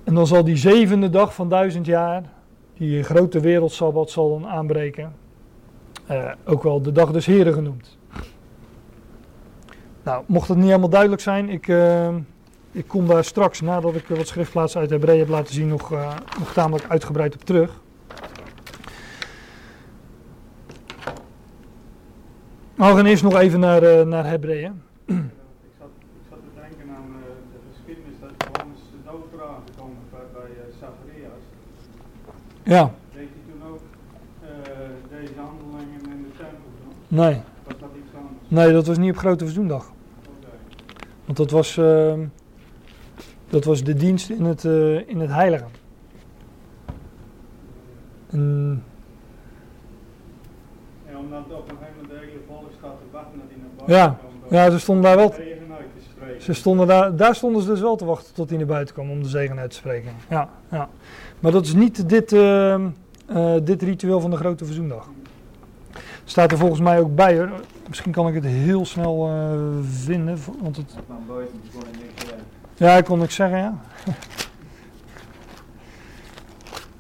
[0.04, 2.22] En dan zal die zevende dag van duizend jaar,
[2.78, 5.12] die grote wereldsabbat, zal dan aanbreken.
[6.06, 7.98] Eh, ook wel de dag des Heren genoemd.
[10.02, 12.14] Nou, mocht het niet helemaal duidelijk zijn, ik, uh,
[12.72, 16.16] ik kom daar straks, nadat ik wat schriftplaatsen uit Hebreeën heb laten zien, nog, uh,
[16.38, 17.82] nog tamelijk uitgebreid op terug.
[22.74, 24.82] Maar we gaan eerst nog even naar, naar Hebreeën.
[25.06, 25.14] Ik
[25.78, 29.96] zat, ik zat te denken aan uh, de geschiedenis dat Johannes de dood eraan gekomen
[30.10, 31.42] bij, bij uh, Zacharias.
[32.64, 32.90] Ja.
[33.12, 33.80] Deed hij toen ook
[35.10, 36.58] deze handelingen in de tempel?
[36.82, 36.88] Zo?
[37.08, 37.40] Nee.
[37.64, 38.34] Was dat iets anders?
[38.48, 39.84] Nee, dat was niet op Grote Verzoendag.
[39.84, 40.48] Oké.
[41.24, 42.14] Want dat was, uh,
[43.48, 45.64] dat was de dienst in het, uh, in het heilige.
[48.30, 48.82] En,
[51.10, 53.68] Ja, omdat op een gegeven moment de hele volk staat te wachten dat hij naar
[53.76, 54.18] buiten Ja.
[54.40, 54.50] komt.
[54.50, 55.30] ja, ze stonden daar wel.
[55.30, 55.52] Te.
[56.38, 59.10] Ze stonden daar, daar stonden ze dus wel te wachten tot hij naar buiten kwam
[59.10, 60.12] om de zegen uit te spreken.
[60.28, 60.88] Ja, ja.
[61.44, 62.76] Maar dat is niet dit, uh,
[63.30, 65.10] uh, dit ritueel van de Grote Verzoendag.
[66.24, 67.50] Staat er volgens mij ook bij hoor.
[67.88, 70.38] Misschien kan ik het heel snel uh, vinden.
[70.62, 70.94] Want het...
[71.96, 72.34] Ik.
[72.74, 73.78] Ja, ik kon niks zeggen, ja.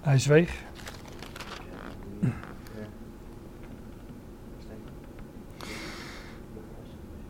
[0.00, 0.62] Hij zweeg.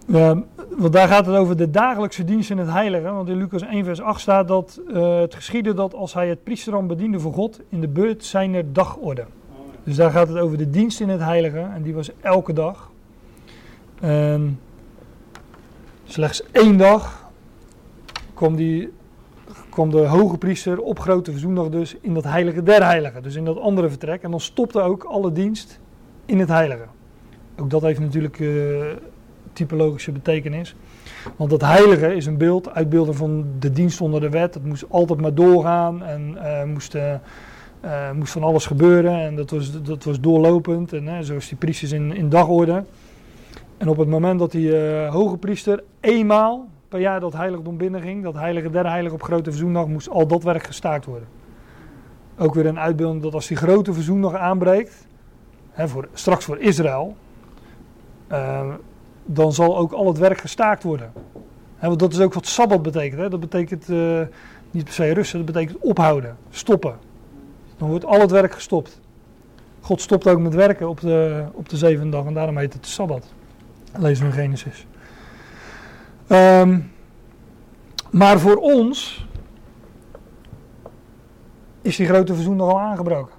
[0.07, 0.43] Ja,
[0.77, 3.11] want daar gaat het over de dagelijkse dienst in het heilige.
[3.11, 6.43] Want in Lucas 1 vers 8 staat dat uh, het geschiedde dat als hij het
[6.43, 9.25] priesteram bediende voor God, in de beurt zijn er dagorde.
[9.85, 11.59] Dus daar gaat het over de dienst in het heilige.
[11.59, 12.91] En die was elke dag.
[14.01, 14.61] En
[16.05, 17.31] slechts één dag
[18.35, 18.93] kwam, die,
[19.71, 23.23] kwam de hoge priester op grote verzoendag dus in dat heilige der heiligen.
[23.23, 24.23] Dus in dat andere vertrek.
[24.23, 25.81] En dan stopte ook alle dienst
[26.25, 26.85] in het heilige.
[27.57, 28.87] Ook dat heeft natuurlijk uh,
[29.55, 30.75] typologische betekenis.
[31.37, 34.55] Want dat heilige is een beeld, uitbeelding van de dienst onder de wet.
[34.55, 36.95] Het moest altijd maar doorgaan en uh, moest...
[36.95, 37.15] Uh,
[37.85, 40.93] uh, moest van alles gebeuren en dat was, dat was doorlopend.
[40.93, 42.85] En hè, zoals die priesters in, in dagorde.
[43.77, 44.77] En op het moment dat die
[45.07, 49.87] hoge priester eenmaal per jaar dat heiligdom binnenging, dat heilige der heilige op grote verzoendag,
[49.87, 51.29] moest al dat werk gestaakt worden.
[52.39, 55.07] Ook weer een uitbeelding dat als die grote verzoendag aanbreekt,
[55.71, 57.17] hè, voor, straks voor Israël,
[59.25, 61.13] dan zal ook al het werk gestaakt worden.
[61.81, 63.21] Want dat is ook wat Sabbat betekent.
[63.21, 63.29] Hè.
[63.29, 64.21] Dat betekent uh,
[64.71, 66.95] niet per se rusten, dat betekent ophouden, stoppen.
[67.77, 69.01] Dan wordt al het werk gestopt.
[69.81, 72.87] God stopt ook met werken op de, op de zevende dag en daarom heet het
[72.87, 73.33] Sabbat.
[73.99, 74.87] Lezen we in Genesis.
[76.29, 76.93] Um,
[78.11, 79.27] maar voor ons
[81.83, 83.35] is die grote verzoendag al aangebroken.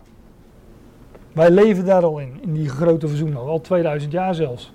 [1.31, 4.73] Wij leven daar al in, in die grote verzoendag, al 2000 jaar zelfs.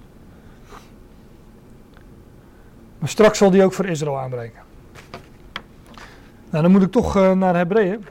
[3.00, 4.60] Maar straks zal die ook voor Israël aanbreken.
[6.50, 8.04] Nou, dan moet ik toch uh, naar Hebreeën.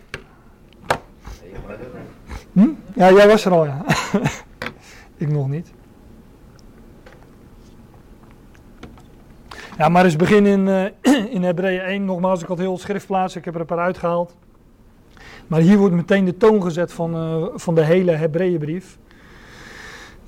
[2.51, 2.69] Hm?
[2.95, 3.85] Ja, jij was er al, ja.
[5.17, 5.71] ik nog niet.
[9.77, 10.85] Ja, maar eens begin in, uh,
[11.35, 12.05] in Hebreeën 1.
[12.05, 14.35] Nogmaals, ik had heel het schriftplaats, ik heb er een paar uitgehaald.
[15.47, 18.97] Maar hier wordt meteen de toon gezet van, uh, van de hele Hebreeënbrief.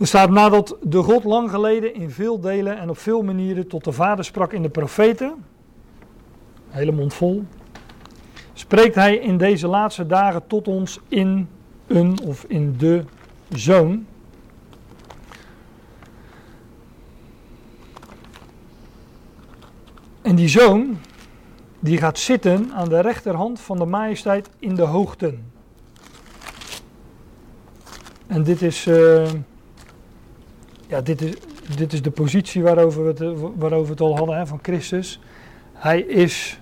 [0.01, 3.83] Er staat nadat de God lang geleden in veel delen en op veel manieren tot
[3.83, 5.45] de Vader sprak in de profeten.
[6.69, 7.43] Hele mond vol.
[8.53, 11.47] Spreekt hij in deze laatste dagen tot ons in
[11.87, 13.03] een of in de
[13.49, 14.05] zoon.
[20.21, 20.99] En die zoon,
[21.79, 25.51] die gaat zitten aan de rechterhand van de majesteit in de hoogten.
[28.27, 29.29] En dit is, uh,
[30.91, 31.33] ja, dit is,
[31.75, 35.19] dit is de positie waarover we het, waarover het al hadden hè, van Christus.
[35.73, 36.59] Hij is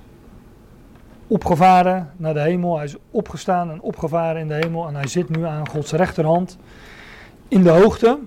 [1.28, 2.76] opgevaren naar de hemel.
[2.76, 4.88] Hij is opgestaan en opgevaren in de hemel.
[4.88, 6.58] En hij zit nu aan Gods rechterhand
[7.48, 8.20] in de hoogte.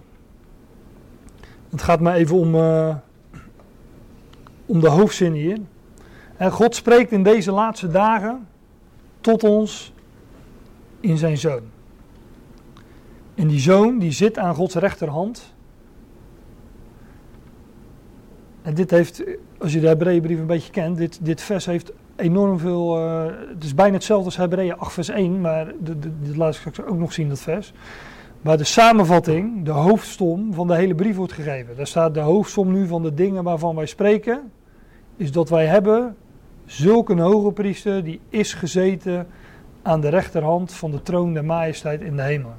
[1.70, 2.96] Het gaat me even om, uh,
[4.66, 5.58] om de hoofdzin hier.
[6.36, 8.48] En God spreekt in deze laatste dagen
[9.20, 9.92] tot ons
[11.00, 11.62] in zijn zoon.
[13.34, 15.51] En die zoon die zit aan Gods rechterhand.
[18.62, 19.22] En dit heeft,
[19.58, 22.96] als je de Hebreeënbrief een beetje kent, dit, dit vers heeft enorm veel.
[22.96, 25.72] eh, het is bijna hetzelfde als Hebreeën 8, vers 1, maar
[26.20, 27.72] dit laat ik straks ook nog zien, dat vers.
[28.40, 31.76] Waar de samenvatting, de hoofdsom van de hele brief wordt gegeven.
[31.76, 34.52] Daar staat de hoofdsom nu van de dingen waarvan wij spreken.
[35.16, 36.16] Is dat wij hebben
[36.64, 39.26] zulke een hoge priester die is gezeten
[39.82, 42.52] aan de rechterhand van de troon der majesteit in de hemel.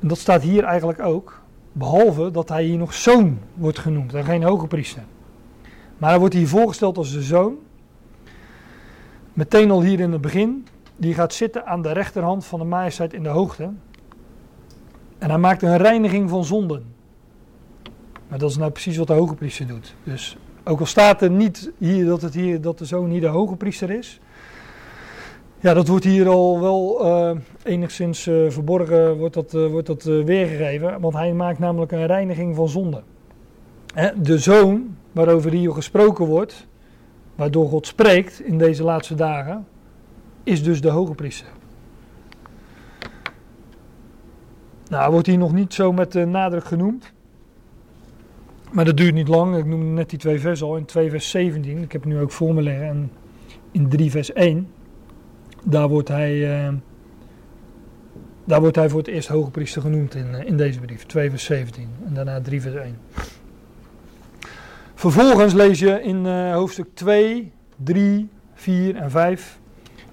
[0.00, 1.42] En dat staat hier eigenlijk ook.
[1.78, 5.02] Behalve dat hij hier nog zoon wordt genoemd en geen hoge priester.
[5.98, 7.56] Maar hij wordt hier voorgesteld als de zoon.
[9.32, 10.66] Meteen al hier in het begin.
[10.96, 13.70] Die gaat zitten aan de rechterhand van de majesteit in de hoogte.
[15.18, 16.84] En hij maakt een reiniging van zonden.
[18.28, 19.94] Maar dat is nou precies wat de hoge priester doet.
[20.04, 23.26] Dus ook al staat er niet hier dat, het hier, dat de zoon hier de
[23.26, 24.20] hoge priester is.
[25.60, 30.02] Ja, dat wordt hier al wel eh, enigszins eh, verborgen wordt dat, eh, wordt dat,
[30.02, 31.00] weergegeven.
[31.00, 33.02] Want hij maakt namelijk een reiniging van zonde.
[33.94, 36.66] Hè, de zoon waarover hier gesproken wordt,
[37.34, 39.66] waardoor God spreekt in deze laatste dagen,
[40.42, 41.48] is dus de hoge priester.
[44.88, 47.12] Nou, wordt hier nog niet zo met nadruk genoemd.
[48.72, 49.56] Maar dat duurt niet lang.
[49.56, 50.76] Ik noemde net die twee versen al.
[50.76, 52.86] In 2 vers 17, ik heb het nu ook voor me liggen.
[52.86, 53.10] En
[53.70, 54.68] in 3 vers 1,
[55.68, 56.72] daar wordt hij, eh,
[58.44, 61.06] daar wordt hij voor het eerst hoge priester genoemd in, eh, in deze brief.
[61.06, 62.98] 2 vers 17 en daarna 3 vers 1.
[64.94, 69.58] Vervolgens lees je in eh, hoofdstuk 2, 3, 4 en 5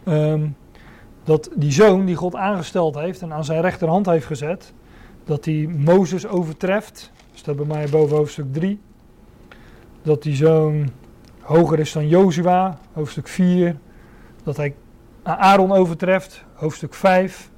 [0.03, 0.47] ehm,
[1.23, 4.73] dat die zoon die God aangesteld heeft en aan zijn rechterhand heeft gezet,
[5.23, 7.11] dat hij Mozes overtreft.
[7.33, 8.79] Staat bij mij boven hoofdstuk 3.
[10.01, 10.89] Dat die zoon
[11.39, 13.75] hoger is dan Jozua, hoofdstuk 4.
[14.43, 14.73] Dat hij
[15.23, 17.49] Aaron overtreft, hoofdstuk 5.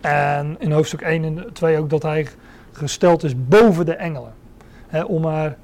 [0.00, 2.28] En in hoofdstuk 1 en 2 ook dat hij
[2.72, 4.34] gesteld is boven de engelen.
[5.06, 5.56] Om maar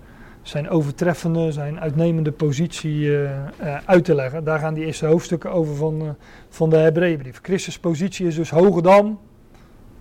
[0.42, 4.44] zijn overtreffende, zijn uitnemende positie eh, eh, uit te leggen.
[4.44, 6.08] Daar gaan die eerste hoofdstukken over van, eh,
[6.48, 7.38] van de Hebreeënbrief.
[7.42, 9.18] Christus' positie is dus hoger dan,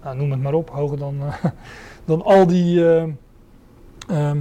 [0.03, 1.21] nou, noem het maar op, hoger dan,
[2.05, 3.03] dan al die, eh,
[4.07, 4.39] ehm,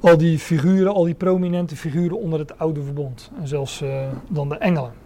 [0.00, 3.30] al die figuren, al die prominente figuren onder het oude verbond.
[3.40, 3.84] En zelfs
[4.28, 4.97] dan de engelen.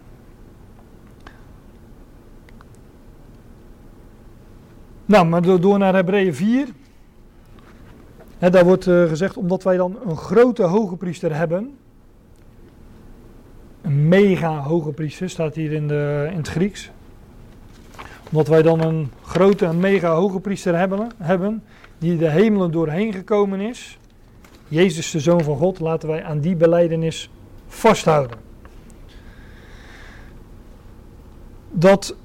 [5.05, 6.67] Nou, maar door, naar Hebreeën 4.
[8.37, 11.77] Hè, daar wordt eh, gezegd, omdat wij dan een grote hoge priester hebben.
[13.81, 16.91] Een mega hoge priester staat hier in, de, in het Grieks.
[18.27, 21.63] Omdat wij dan een grote en mega hoge priester hebben, hebben,
[21.97, 23.97] die de hemelen doorheen gekomen is.
[24.67, 27.29] Jezus, de Zoon van God, laten wij aan die beleidenis
[27.67, 28.37] vasthouden.
[31.71, 32.15] Dat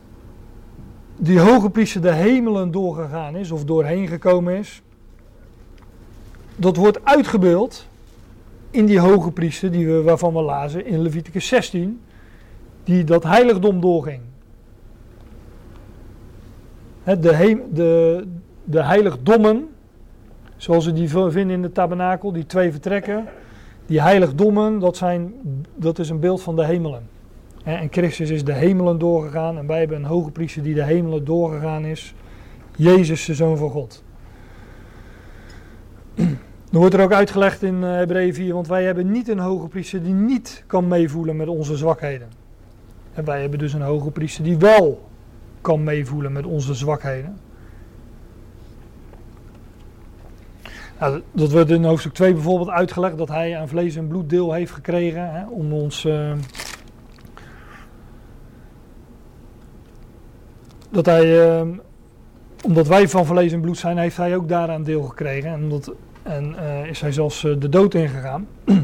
[1.19, 4.83] die hoge priester de hemelen doorgegaan is, of doorheen gekomen is,
[6.57, 7.87] dat wordt uitgebeeld
[8.71, 12.01] in die hoge priester die we, waarvan we lazen in Leviticus 16,
[12.85, 14.21] die dat heiligdom doorging.
[17.05, 18.25] De, de,
[18.65, 19.69] de heiligdommen,
[20.57, 23.27] zoals we die vinden in de tabernakel, die twee vertrekken,
[23.87, 25.35] die heiligdommen, dat, zijn,
[25.75, 27.09] dat is een beeld van de hemelen.
[27.77, 31.25] En Christus is de hemelen doorgegaan en wij hebben een hoge priester die de hemelen
[31.25, 32.15] doorgegaan is,
[32.77, 34.05] Jezus, de Zoon van God.
[36.15, 36.37] Dan
[36.81, 40.03] wordt er ook uitgelegd in eh, Hebreeën 4, want wij hebben niet een hoge priester
[40.03, 42.29] die niet kan meevoelen met onze zwakheden.
[43.15, 45.09] En wij hebben dus een hoge priester die wel
[45.61, 47.39] kan meevoelen met onze zwakheden.
[51.01, 54.53] Nou, dat wordt in hoofdstuk 2 bijvoorbeeld uitgelegd dat hij aan vlees en bloed deel
[54.53, 56.05] heeft gekregen hè, om ons.
[56.05, 56.33] eh,
[60.91, 61.67] dat hij, eh,
[62.65, 65.51] omdat wij van vlees en bloed zijn, heeft hij ook daaraan deel gekregen.
[65.51, 68.47] En, omdat, en eh, is hij zelfs eh, de dood ingegaan.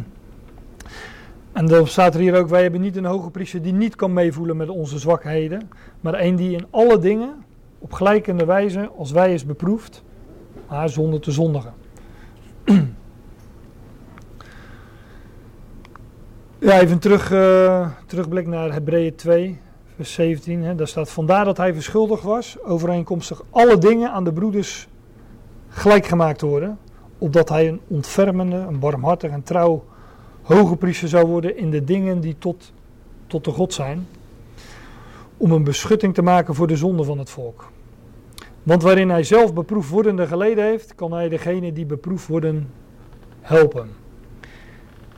[1.53, 4.13] en dan staat er hier ook: wij hebben niet een hoge priester die niet kan
[4.13, 7.45] meevoelen met onze zwakheden, maar een die in alle dingen
[7.79, 10.03] op gelijkende wijze als wij is beproefd,
[10.69, 11.73] maar zonder te zondigen.
[16.65, 19.61] Ja, even terug, eh, terugblik naar Hebreeën 2,
[19.97, 20.63] vers 17.
[20.63, 20.75] Hè.
[20.75, 24.89] Daar staat, vandaar dat hij verschuldigd was, overeenkomstig alle dingen aan de broeders
[25.69, 26.79] gelijk gemaakt worden,
[27.19, 29.85] opdat hij een ontfermende, een barmhartig en trouw
[30.43, 32.73] hoge priester zou worden in de dingen die tot,
[33.27, 34.07] tot de God zijn,
[35.37, 37.73] om een beschutting te maken voor de zonde van het volk.
[38.63, 42.71] Want waarin hij zelf beproefd wordende geleden heeft, kan hij degene die beproefd worden
[43.41, 43.91] helpen.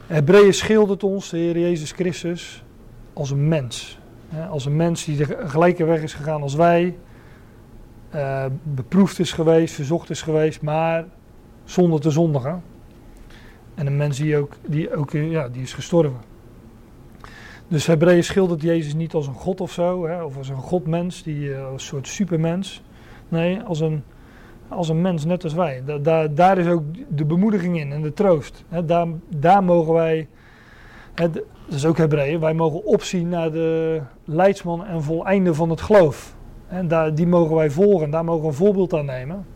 [0.06, 2.64] Hebreeën schildert ons, de Heer Jezus Christus,
[3.12, 3.98] als een mens.
[4.50, 6.96] Als een mens die de gelijke weg is gegaan als wij.
[8.10, 11.04] eh, beproefd is geweest, verzocht is geweest, maar
[11.64, 12.62] zonder te zondigen.
[13.74, 16.20] En een mens die ook, die ook ja, die is gestorven.
[17.68, 21.22] Dus Hebreeën schildert Jezus niet als een god of zo, hè, of als een godmens,
[21.22, 22.82] die, uh, een soort supermens.
[23.28, 24.02] Nee, als een,
[24.68, 25.82] als een mens net als wij.
[26.02, 28.64] Da, daar is ook de bemoediging in en de troost.
[28.68, 30.28] Hè, daar, daar mogen wij,
[31.14, 31.28] hè,
[31.66, 36.34] dat is ook Hebreeën, wij mogen opzien naar de leidsman en voleinde van het geloof.
[36.68, 39.46] En daar, die mogen wij volgen, daar mogen we een voorbeeld aan nemen.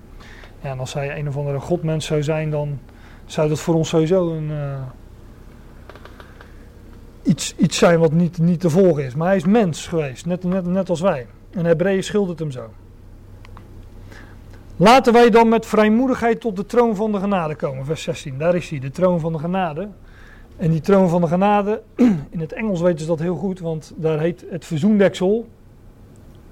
[0.62, 2.78] Ja, en als hij een of andere godmens zou zijn, dan
[3.26, 4.80] zou dat voor ons sowieso een, uh,
[7.22, 9.14] iets, iets zijn wat niet, niet te volgen is.
[9.14, 11.26] Maar hij is mens geweest, net, net, net als wij.
[11.50, 12.70] En Hebreeën schildert hem zo.
[14.76, 17.84] Laten wij dan met vrijmoedigheid tot de troon van de genade komen.
[17.84, 19.88] Vers 16, daar is hij, de troon van de genade.
[20.60, 21.82] En die troon van de genade,
[22.30, 25.46] in het Engels weten ze dat heel goed, want daar heet het verzoendeksel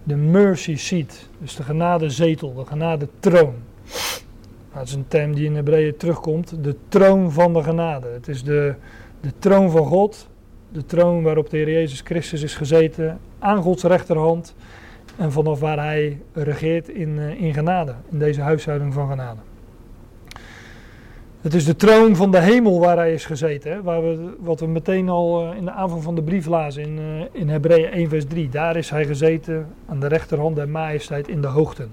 [0.03, 1.29] de mercy seat.
[1.39, 3.55] Dus de genadezetel, de genadetroon.
[4.69, 6.65] Nou, dat is een term die in Hebreeën terugkomt.
[6.65, 8.09] De troon van de genade.
[8.09, 8.75] Het is de,
[9.21, 10.29] de troon van God.
[10.69, 13.19] De troon waarop de Heer Jezus Christus is gezeten.
[13.39, 14.55] Aan Gods rechterhand.
[15.17, 17.95] En vanaf waar hij regeert in, eh, in genade.
[18.11, 19.41] In deze huishouding van genade.
[21.41, 23.83] Het is de troon van de hemel waar hij is gezeten.
[23.83, 26.99] Waar we, wat we meteen al eh, in de avond van de brief lazen in,
[26.99, 28.49] uh, in Hebreeën 1 vers 3.
[28.49, 31.91] Daar is hij gezeten aan de rechterhand der majesteit in de hoogten.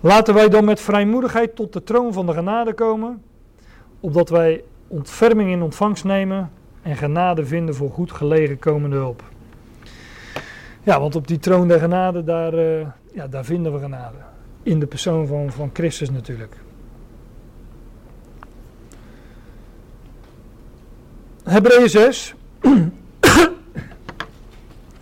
[0.00, 3.22] Laten wij dan met vrijmoedigheid tot de troon van de genade komen.
[4.00, 6.50] Opdat wij ontferming in ontvangst nemen
[6.82, 9.22] en genade vinden voor goed gelegen komende hulp.
[10.82, 14.16] Ja, want op die troon der genade, daar, uh, ja, daar vinden we genade.
[14.62, 16.56] In de persoon van, van Christus natuurlijk.
[21.48, 22.34] Hebreeën 6.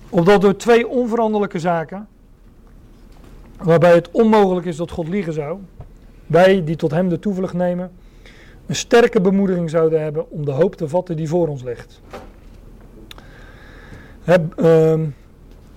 [0.09, 2.09] Opdat door twee onveranderlijke zaken,
[3.63, 5.59] waarbij het onmogelijk is dat God liegen zou,
[6.27, 7.91] wij die tot hem de toevlucht nemen,
[8.67, 12.01] een sterke bemoediging zouden hebben om de hoop te vatten die voor ons ligt.
[14.25, 15.01] Heb, uh,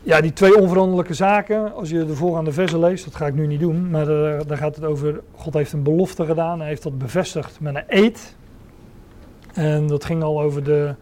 [0.02, 3.48] ja, die twee onveranderlijke zaken, als je de voorgaande versen leest, dat ga ik nu
[3.48, 6.84] niet doen, maar uh, daar gaat het over, God heeft een belofte gedaan, hij heeft
[6.84, 8.38] dat bevestigd met een eed.
[9.54, 10.96] En dat ging al over de,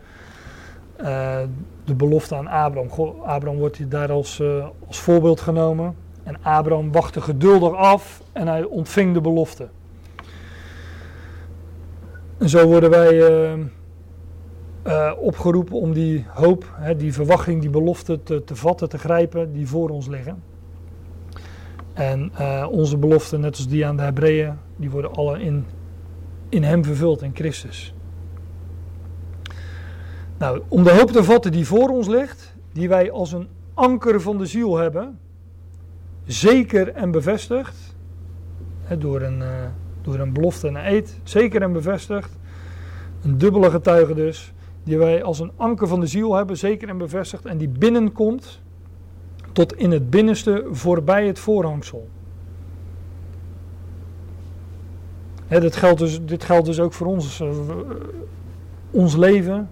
[1.02, 1.40] uh,
[1.84, 2.90] de belofte aan Abraham.
[2.90, 5.96] God, Abraham wordt daar als, uh, als voorbeeld genomen.
[6.24, 9.68] En Abraham wachtte geduldig af en hij ontving de belofte.
[12.38, 13.20] En zo worden wij
[14.88, 19.54] uh, opgeroepen om die hoop, hè, die verwachting, die belofte te, te vatten, te grijpen,
[19.54, 20.44] die voor ons liggen.
[21.94, 22.32] En
[22.70, 25.66] onze beloften, net als die aan de Hebreeën, die worden alle in,
[26.50, 27.94] in hem vervuld, in Christus.
[30.38, 34.22] Nou, om de hoop te vatten die voor ons ligt, die wij als een anker
[34.22, 35.20] van de ziel hebben,
[36.26, 37.96] zeker en bevestigd,
[38.84, 39.48] hè, door, een, uh,
[40.02, 42.38] door een belofte en een eed, zeker en bevestigd,
[43.24, 46.98] een dubbele getuige dus, die wij als een anker van de ziel hebben, zeker en
[46.98, 48.62] bevestigd, en die binnenkomt
[49.52, 52.08] tot in het binnenste voorbij het voorhangsel.
[55.48, 57.50] Hè, dit, geldt dus, dit geldt dus ook voor ons, uh,
[58.92, 59.70] ons leven,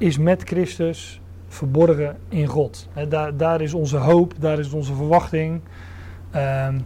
[0.00, 2.88] is met Christus verborgen in God.
[3.08, 5.60] Daar, daar, is onze hoop, daar is onze verwachting.
[6.36, 6.84] Um,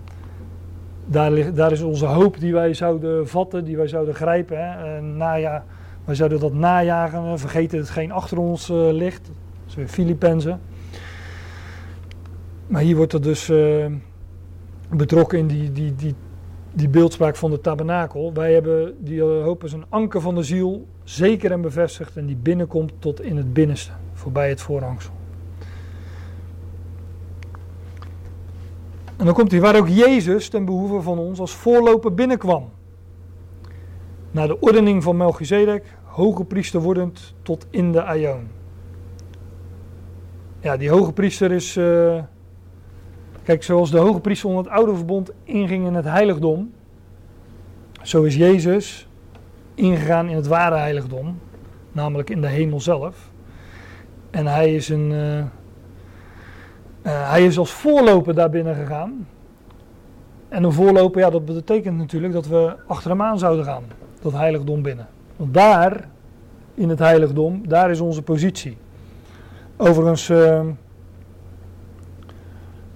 [1.06, 4.58] daar, daar, is onze hoop die wij zouden vatten, die wij zouden grijpen.
[4.58, 5.00] Hè.
[5.00, 5.64] naja,
[6.04, 9.26] wij zouden dat najagen, vergeten dat het geen achter ons uh, ligt.
[9.26, 9.34] Dat
[9.66, 10.60] is weer Filippenzen.
[12.66, 13.86] Maar hier wordt er dus uh,
[14.90, 16.14] betrokken in die, die, die,
[16.72, 18.32] die beeldspraak van de tabernakel.
[18.32, 22.36] Wij hebben die hoop als een anker van de ziel zeker en bevestigd en die
[22.36, 25.12] binnenkomt tot in het binnenste, voorbij het voorhangsel.
[29.16, 32.70] En dan komt hij waar ook Jezus ten behoeve van ons als voorloper binnenkwam.
[34.30, 38.48] Naar de ordening van Melchizedek, hoge priester wordend tot in de aion.
[40.60, 41.76] Ja, die hoge priester is.
[41.76, 42.22] Uh,
[43.42, 46.72] kijk, zoals de hoge priester onder het oude verbond inging in het heiligdom.
[48.02, 49.08] Zo is Jezus
[49.74, 51.38] ingegaan in het ware heiligdom,
[51.92, 53.30] namelijk in de hemel zelf.
[54.30, 55.44] En hij is, een, uh, uh,
[57.02, 59.26] hij is als voorloper daar binnen gegaan.
[60.48, 63.84] En een voorloper, ja, dat betekent natuurlijk dat we achter hem aan zouden gaan,
[64.20, 65.08] dat heiligdom binnen.
[65.36, 66.08] Want daar,
[66.74, 68.76] in het heiligdom, daar is onze positie.
[69.76, 70.60] Overigens, uh,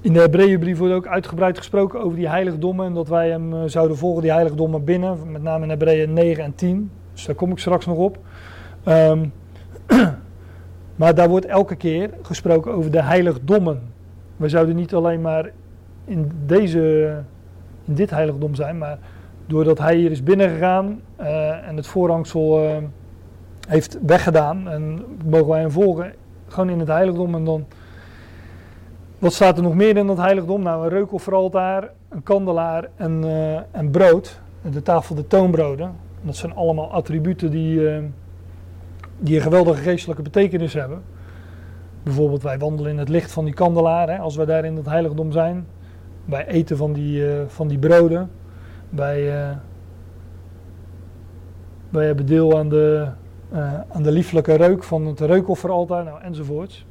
[0.01, 3.61] in de Hebreeënbrief wordt ook uitgebreid gesproken over die heiligdommen en dat wij hem uh,
[3.67, 6.91] zouden volgen, die heiligdommen binnen, met name in Hebreeën 9 en 10.
[7.13, 8.19] Dus daar kom ik straks nog op.
[8.85, 9.33] Um,
[10.97, 13.81] maar daar wordt elke keer gesproken over de heiligdommen.
[14.37, 15.51] We zouden niet alleen maar
[16.05, 17.17] in, deze,
[17.85, 18.99] in dit heiligdom zijn, maar
[19.47, 22.77] doordat hij hier is binnengegaan uh, en het voorhangsel uh,
[23.69, 24.69] heeft weggedaan.
[24.69, 26.13] En mogen wij hem volgen,
[26.47, 27.35] gewoon in het heiligdom.
[27.35, 27.67] En dan,
[29.19, 30.63] wat staat er nog meer in dat heiligdom?
[30.63, 34.41] Nou, een reukofferaltaar, een kandelaar en, eh, en brood.
[34.71, 35.95] De tafel de toonbroden.
[36.23, 38.03] Dat zijn allemaal attributen die, eh,
[39.19, 41.03] die een geweldige geestelijke betekenis hebben.
[42.03, 44.87] Bijvoorbeeld wij wandelen in het licht van die kandelaar, hè, als wij daar in het
[44.87, 45.67] heiligdom zijn.
[46.25, 48.31] Wij eten van die, eh, van die broden.
[48.89, 49.25] Wij,
[51.89, 53.09] wij hebben deel aan de,
[53.89, 56.87] aan de lieflijke reuk van het reukofferaltaar nou, enzovoorts.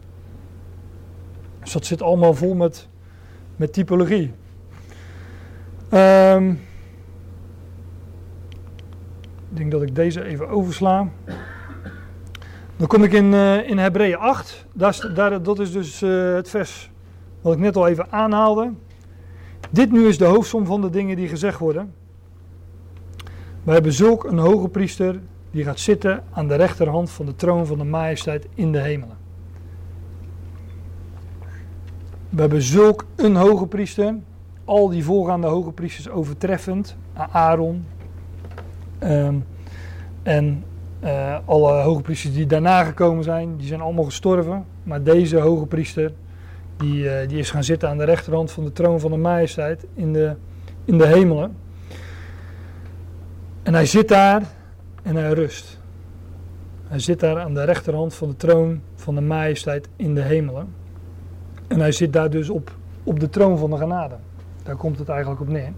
[1.67, 2.87] Dus dat zit allemaal vol met,
[3.55, 4.33] met typologie.
[5.89, 6.49] Ehm,
[9.49, 11.07] ik denk dat ik deze even oversla.
[12.77, 14.65] Dan kom ik in, uh, in Hebreeën 8.
[14.73, 16.91] Daar, dat is dus eh, het vers
[17.41, 18.71] wat ik net al even aanhaalde.
[19.69, 21.93] Dit nu is de hoofdsom van de dingen die gezegd worden.
[23.63, 25.19] We hebben zulk een hoge priester
[25.51, 29.16] die gaat zitten aan de rechterhand van de troon van de majesteit in de hemelen.
[32.29, 34.15] We hebben zulk een hoge priester,
[34.65, 37.85] al die voorgaande hoge priesters overtreffend, Aaron
[38.99, 39.35] ehm,
[40.23, 40.63] en
[40.99, 44.65] eh, alle hoge priesters die daarna gekomen zijn, die zijn allemaal gestorven.
[44.83, 46.11] Maar deze hoge priester,
[46.77, 49.85] die, eh, die is gaan zitten aan de rechterhand van de troon van de majesteit
[49.93, 50.35] in de,
[50.85, 51.55] in de hemelen.
[53.63, 54.43] En hij zit daar
[55.03, 55.79] en hij rust.
[56.87, 60.67] Hij zit daar aan de rechterhand van de troon van de majesteit in de hemelen.
[61.67, 62.71] En hij zit daar dus op,
[63.03, 64.15] op de troon van de genade.
[64.63, 65.71] Daar komt het eigenlijk op neer.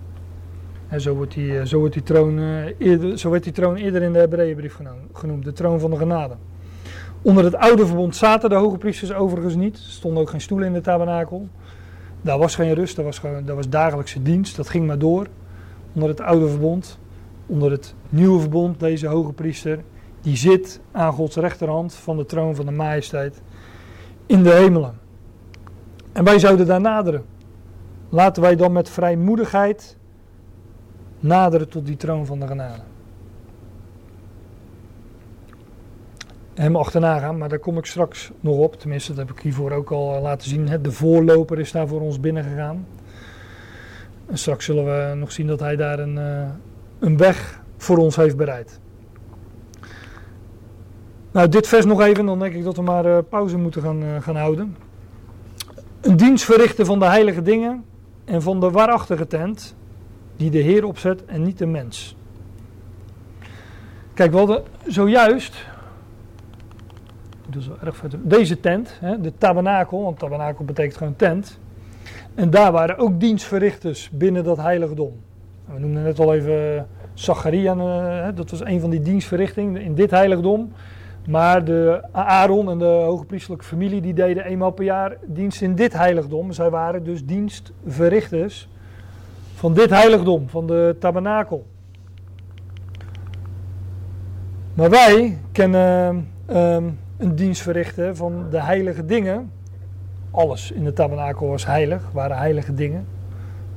[0.88, 4.02] En zo wordt die, eh, zo wordt die, troon, eh, zo werd die troon eerder
[4.02, 6.36] in de Hebreeënbrief geno- genoemd, de troon van de genade.
[7.22, 9.76] Onder het oude verbond zaten de hoge priesters overigens niet.
[9.76, 11.48] Er stonden ook geen stoelen in de tabernakel.
[12.22, 15.28] Daar was geen rust, daar was, daar was dagelijkse dienst, dat ging maar door.
[15.94, 17.00] Onder het oude verbond,
[17.46, 19.80] onder het nieuwe verbond, deze hoge priester,
[20.22, 23.42] die zit aan Gods rechterhand van de troon van de majesteit
[24.26, 24.94] in de hemelen.
[26.20, 27.26] En wij zouden daar naderen.
[28.10, 29.98] Laten wij dan met vrijmoedigheid
[31.20, 32.82] naderen tot die troon van de genade.
[36.54, 38.80] Hem achterna gaan, maar daar kom ik straks nog op.
[38.80, 40.82] Tenminste, dat heb ik hiervoor ook al eh, laten zien.
[40.82, 42.88] De voorloper is daar voor ons binnengegaan.
[44.26, 46.50] En straks zullen we nog zien dat hij daar een, eh,
[47.00, 48.80] een weg voor ons heeft bereid.
[51.32, 54.22] Nou, dit vers nog even, dan denk ik dat we maar eh, pauze moeten gaan,
[54.22, 54.88] gaan houden.
[56.02, 57.86] Een dienst verrichten van de heilige dingen
[58.26, 59.76] en van de waarachtige tent
[60.36, 62.16] die de Heer opzet en niet de mens.
[64.14, 65.66] Kijk, we hadden zojuist,
[67.50, 71.60] dat is erg deze tent, hè, de tabernakel, want tabernakel betekent gewoon tent.
[72.36, 75.12] En daar waren ook dienstverrichters binnen dat heiligdom.
[75.66, 80.12] We noemden net al even Zacharia, eh, dat was een van die dienstverrichtingen in dit
[80.12, 80.72] heiligdom.
[81.30, 85.94] Maar de Aaron en de hogepriestelijke familie die deden eenmaal per jaar dienst in dit
[85.94, 86.52] heiligdom.
[86.52, 88.70] Zij waren dus dienstverrichters
[89.54, 91.66] van dit heiligdom, van de tabernakel.
[94.74, 99.52] Maar wij kennen ehm, een dienst verrichten van de heilige dingen.
[100.32, 103.08] Alles in de tabernakel was heilig, waren heilige dingen.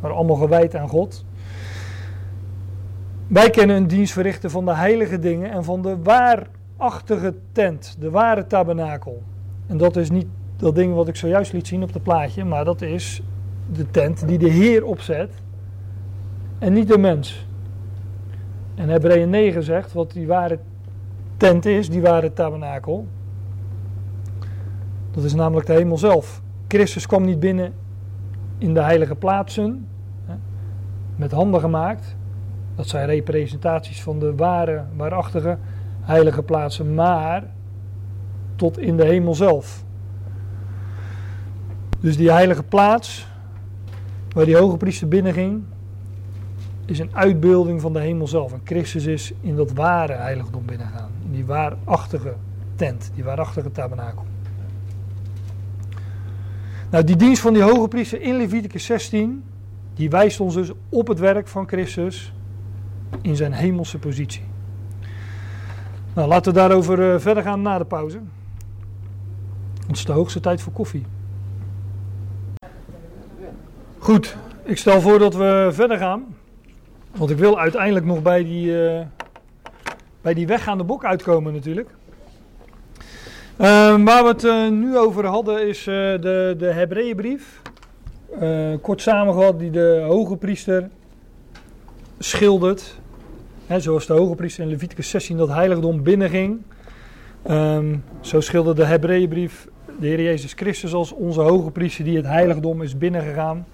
[0.00, 1.24] Waren allemaal gewijd aan God.
[3.26, 5.96] Wij kennen een dienst verrichten van de heilige dingen en van de
[6.82, 9.22] waarachtige tent, de ware tabernakel.
[9.66, 10.26] En dat is niet
[10.56, 13.22] dat ding wat ik zojuist liet zien op het plaatje, maar dat is
[13.72, 15.30] de tent die de Heer opzet
[16.59, 17.46] en niet de mens.
[18.74, 20.59] En Hebreeën 9 zegt wat die ware
[21.36, 23.06] tent is, die ware tabernakel.
[25.10, 26.42] Dat is namelijk de hemel zelf.
[26.68, 27.72] Christus kwam niet binnen
[28.59, 29.86] in de heilige plaatsen,
[31.16, 32.16] met handen gemaakt.
[32.74, 35.59] Dat zijn representaties van de ware, waarachtige
[36.02, 37.44] heilige plaatsen, maar
[38.56, 39.84] tot in de hemel zelf.
[42.00, 43.26] Dus die heilige plaats,
[44.32, 45.62] waar die hoge priester binnenging,
[46.84, 48.52] is een uitbeelding van de hemel zelf.
[48.52, 51.10] En Christus is in dat ware heiligdom binnengaan.
[51.24, 52.34] In die waarachtige
[52.74, 54.24] tent, die waarachtige tabernakel.
[56.90, 59.44] Nou, die dienst van die hoge priester in Leviticus 16,
[59.94, 62.32] die wijst ons dus op het werk van Christus
[63.20, 64.42] in zijn hemelse positie.
[66.14, 68.20] Nou, laten we daarover uh, verder gaan na de pauze.
[69.86, 71.05] Het is de hoogste tijd voor koffie.
[73.98, 76.36] Goed, ik stel voor dat we verder gaan.
[77.16, 79.01] Want ik wil uiteindelijk nog bij die, uh,
[80.20, 81.89] bij die weggaande bok uitkomen natuurlijk.
[81.90, 81.97] Uh,
[84.05, 87.60] waar we het uh, nu over hadden is de, de Hebreeënbrief.
[88.80, 90.90] kort samengevat, die de hoge priester
[92.18, 93.01] schildert.
[93.80, 96.62] Zoals de hoge priester in Leviticus 16 dat heiligdom binnenging.
[97.42, 99.68] Ehm, zo schilderde de Hebreeënbrief
[100.00, 103.66] de Heer Jezus Christus als onze hoge priester die het heiligdom is binnengegaan.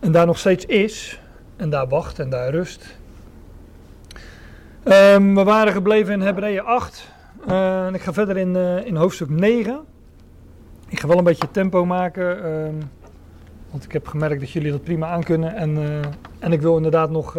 [0.00, 1.20] En daar nog steeds is.
[1.56, 2.98] En daar wacht en daar rust.
[4.82, 7.08] Ehm, we waren gebleven in Hebreeën 8.
[7.46, 9.80] Eh, en ik ga verder in, eh, in hoofdstuk 9.
[10.88, 12.44] Ik ga wel een beetje tempo maken.
[12.44, 12.74] ehm,
[13.70, 15.54] want ik heb gemerkt dat jullie dat prima aankunnen.
[15.54, 17.36] En, eh, en ik wil inderdaad nog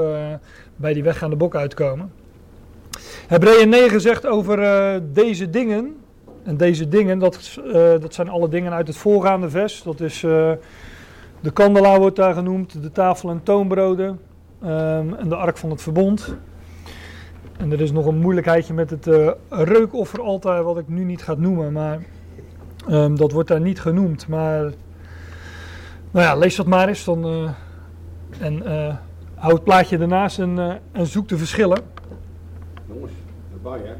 [0.81, 2.11] bij die weggaande bok uitkomen.
[3.27, 5.95] Hebreeën 9 zegt over eh, deze dingen.
[6.43, 9.83] En deze dingen, dat, eh, dat zijn alle dingen uit het voorgaande vers.
[9.83, 10.51] Dat is eh,
[11.39, 14.19] de kandelaar wordt daar genoemd, de tafel en toonbroden.
[14.61, 16.35] ehm, en de ark van het verbond.
[17.57, 19.09] En er is nog een moeilijkheidje met het
[19.49, 21.71] reukofferaltaar, wat ik nu niet ga noemen.
[21.71, 21.99] Maar
[22.87, 24.27] ehm, dat wordt daar niet genoemd.
[24.27, 24.61] Maar
[26.11, 27.03] nou ja, lees dat maar eens.
[27.03, 27.53] Dan,
[28.39, 28.63] en
[29.41, 31.79] hou het plaatje ernaast en, eh, en zoek de verschillen.
[32.87, 33.11] Jongens,
[33.53, 33.93] erbij hè.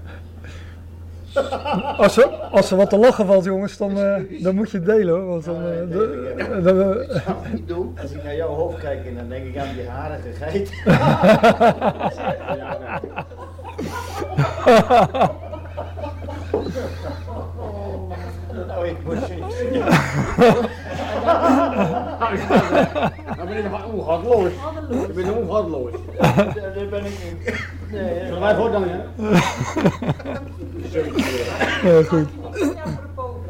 [1.97, 4.85] Als er, als er wat te lachen valt, jongens, dan, eh, dan moet je het
[4.85, 5.27] delen hoor.
[5.27, 7.97] Want dan, de- dan, Ik zou het niet doen.
[8.01, 10.72] Als ik naar jouw hoofd kijk en dan denk ik aan die harige geit.
[10.85, 13.11] Ja, nee.
[18.68, 19.18] Nou, ik moet
[23.37, 24.51] Dan ben nog ongatloos.
[24.89, 25.91] Je bent ongatloos.
[26.19, 27.69] Daar ben ik niet.
[27.91, 28.97] Nee, Zullen wij voortaan hè?
[31.97, 32.27] ja, goed.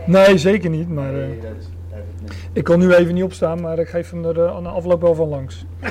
[0.06, 0.90] Nee, zeker niet.
[0.90, 2.34] Maar eh, Nee, dat is dat is niet.
[2.54, 5.02] ik kan nu even niet opstaan, maar ik geef hem er eh, aan de afloop
[5.02, 5.66] wel van langs.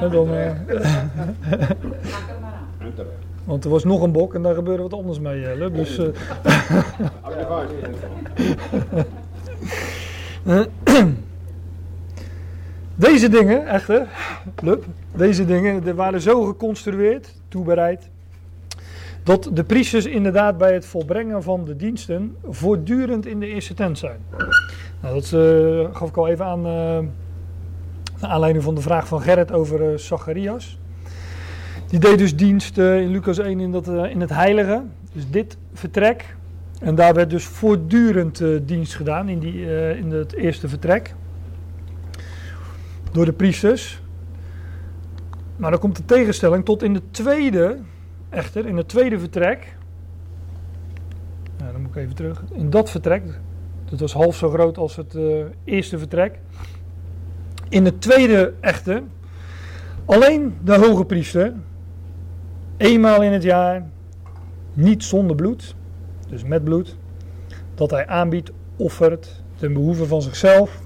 [0.00, 0.50] En dan, eh,
[2.94, 3.10] terecht.
[3.44, 5.70] want er was nog een bok en daar gebeurde wat anders mee, Jelle.
[5.70, 6.00] Dus,
[10.46, 10.60] eh.
[12.98, 14.06] Deze dingen, echter,
[15.14, 18.08] deze dingen, waren zo geconstrueerd, toebereid,
[19.22, 23.98] dat de priesters inderdaad bij het volbrengen van de diensten voortdurend in de eerste tent
[23.98, 24.18] zijn.
[25.00, 26.98] Nou, dat eh, gaf ik al even aan, eh
[28.20, 30.78] naar aanleiding van de vraag van Gerrit over eh, Zacharias.
[31.88, 34.82] Die deed dus dienst in Lucas 1 in, dat, in het heilige,
[35.12, 36.36] dus dit vertrek.
[36.86, 41.14] En daar werd dus voortdurend eh, dienst gedaan in, die, eh, in het eerste vertrek
[43.12, 44.02] door de priesters.
[45.56, 47.78] Maar dan komt de tegenstelling tot in de tweede,
[48.28, 49.76] echter, in het tweede vertrek.
[51.58, 52.44] Ja, dan moet ik even terug.
[52.52, 53.22] In dat vertrek,
[53.84, 56.38] dat was half zo groot als het eh, eerste vertrek.
[57.68, 59.02] In het tweede echter,
[60.04, 61.52] alleen de hoge priester,
[62.76, 63.86] eenmaal in het jaar,
[64.72, 65.74] niet zonder bloed,
[66.28, 66.96] dus met bloed,
[67.74, 70.80] dat hij aanbiedt, offert ten behoeve van zichzelf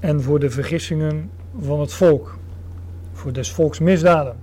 [0.00, 1.30] en voor de vergissingen
[1.60, 2.38] van het volk.
[3.12, 4.36] Voor des volks misdaden.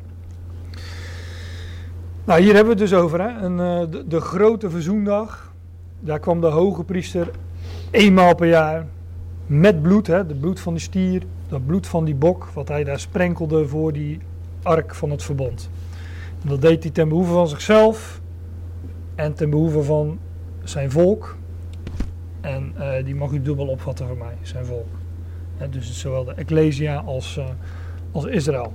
[2.25, 3.21] Nou, hier hebben we het dus over.
[3.21, 3.27] Hè?
[3.27, 5.53] Eh, de, de grote verzoendag.
[5.99, 7.29] Daar kwam de hoge priester
[7.91, 8.85] eenmaal per jaar.
[9.45, 10.15] Met bloed, hè?
[10.15, 11.23] het bloed van die stier.
[11.49, 12.49] Dat bloed van die bok.
[12.53, 14.19] Wat hij daar sprenkelde voor die
[14.63, 15.69] ark van het verbond.
[16.43, 18.16] En dat deed hij ten behoeve van zichzelf.
[19.17, 20.19] En ten behoeve van
[20.63, 21.37] zijn volk.
[22.41, 24.87] En eh, die mag u dubbel opvatten voor mij, zijn volk.
[25.57, 27.45] Hè, dus zowel de Ecclesia als, eh,
[28.11, 28.71] als Israël.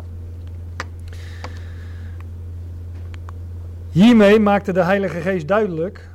[3.90, 6.08] Hiermee maakte de Heilige Geest duidelijk.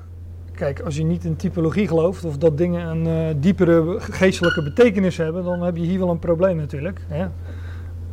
[0.51, 5.17] Kijk, als je niet in typologie gelooft of dat dingen een eh, diepere geestelijke betekenis
[5.17, 7.01] hebben, dan heb je hier wel een probleem natuurlijk.
[7.07, 7.27] Hè?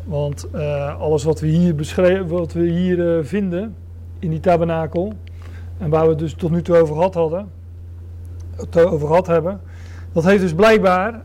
[0.04, 0.52] Want
[0.98, 3.74] alles wat we hier, beschreven, wat we hier vinden
[4.18, 5.12] in die tabernakel,
[5.78, 7.50] en waar we het dus tot nu toe over gehad hadden,
[8.74, 9.60] over gehad hebben,
[10.12, 11.22] dat heeft dus blijkbaar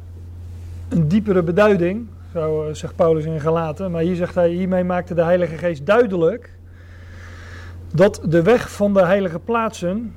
[0.90, 3.92] een diepere beduiding, zo eh, zegt Paulus in Galaten.
[3.92, 6.58] Maar hier zegt hij, hiermee maakte de Heilige Geest duidelijk
[7.94, 10.14] dat de weg van de heilige plaatsen,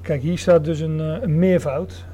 [0.00, 2.04] kijk hier staat dus een, eh, een meervoud.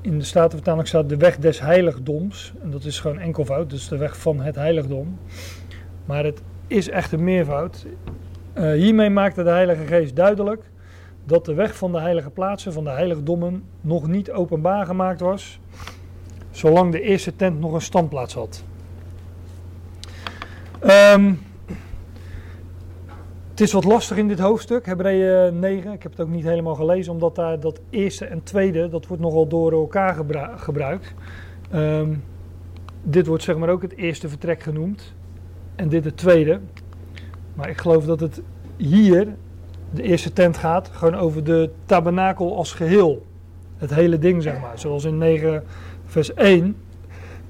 [0.00, 2.52] In de Statenvertaling staat de weg des heiligdoms.
[2.62, 5.18] En dat is gewoon enkelvoud, dus de weg van het heiligdom.
[6.04, 7.86] Maar het is echt een meervoud.
[8.54, 10.70] Eh, hiermee maakte de Heilige Geest duidelijk
[11.24, 15.60] dat de weg van de heilige plaatsen, van de heiligdommen, nog niet openbaar gemaakt was,
[16.50, 18.64] zolang de eerste tent nog een standplaats had.
[20.80, 21.32] Ehm,
[23.50, 25.92] het is wat lastig in dit hoofdstuk, Hebreeën 9.
[25.92, 29.22] Ik heb het ook niet helemaal gelezen, omdat daar dat eerste en tweede, dat wordt
[29.22, 31.14] nogal door elkaar gebru- gebruikt.
[31.70, 32.14] Ehm,
[33.02, 35.14] dit wordt zeg maar ook het eerste vertrek genoemd
[35.76, 36.60] en dit het tweede.
[37.54, 38.42] Maar ik geloof dat het
[38.76, 39.34] hier,
[39.90, 43.26] de eerste tent gaat, gewoon over de tabernakel als geheel.
[43.76, 45.64] Het hele ding zeg maar, zoals in 9
[46.06, 46.76] vers 1,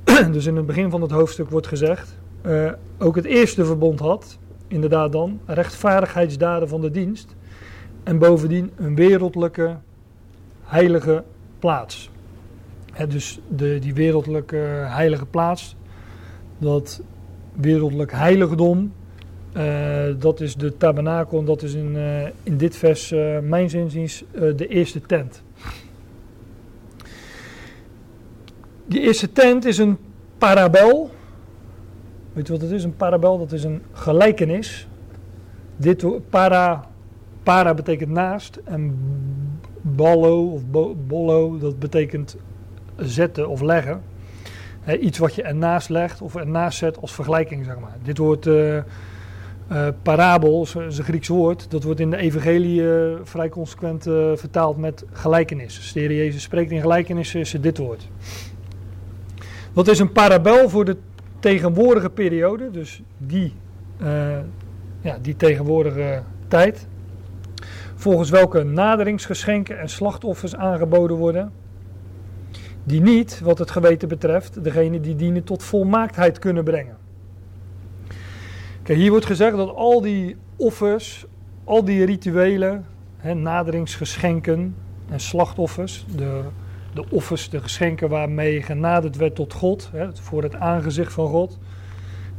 [0.32, 4.38] dus in het begin van het hoofdstuk wordt gezegd, eh, ook het eerste verbond had,
[4.68, 7.34] inderdaad dan, rechtvaardigheidsdaden van de dienst,
[8.02, 9.76] en bovendien een wereldlijke
[10.62, 11.24] heilige
[11.58, 12.10] plaats.
[13.08, 14.56] Dus de, die wereldlijke
[14.86, 15.76] heilige plaats,
[16.58, 17.02] dat
[17.52, 18.92] wereldlijk heiligdom,
[20.18, 24.24] dat is de tabernakel en dat is in, eh, in dit vers, uh, mijn zinziens,
[24.56, 25.42] de eerste tent.
[28.86, 29.98] Die eerste tent is een
[30.38, 31.10] parabel.
[32.32, 32.84] Weet je wat het is?
[32.84, 34.88] Een parabel, dat is een gelijkenis.
[35.76, 36.88] Dit para,
[37.42, 38.98] para betekent naast en
[39.80, 42.36] ballo of bo, bollo, dat betekent
[42.96, 44.02] zetten of leggen.
[45.00, 47.96] iets wat je ernaast legt of ernaast zet als vergelijking, zeg maar.
[48.02, 48.78] Dit woord uh,
[49.72, 54.02] uh, parabel, is een Grieks woord, dat wordt in de evangelie uh, vrij consequent
[54.34, 55.76] vertaald met gelijkenis.
[55.76, 58.08] Als Heer Jezus spreekt in gelijkenissen, is dit woord.
[59.72, 60.96] Wat is een parabel voor de
[61.38, 63.52] tegenwoordige periode, dus die,
[65.00, 66.86] ja, die tegenwoordige tijd.
[67.94, 71.52] Volgens welke naderingsgeschenken en slachtoffers aangeboden worden
[72.84, 76.96] die niet, wat het geweten betreft, degene die dienen tot volmaaktheid kunnen brengen.
[78.84, 81.26] Kijk, hier wordt gezegd dat al die offers,
[81.64, 82.86] al die rituelen,
[83.16, 84.74] hè, naderingsgeschenken
[85.08, 86.40] en slachtoffers, de,
[86.94, 91.58] de offers, de geschenken waarmee genaderd werd tot God, hè, voor het aangezicht van God,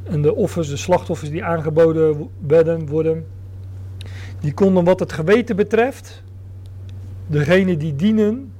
[0.04, 3.26] en de offers, de slachtoffers die aangeboden werden, worden,
[4.40, 6.24] die konden wat het geweten betreft,
[7.28, 8.52] degene die dienen,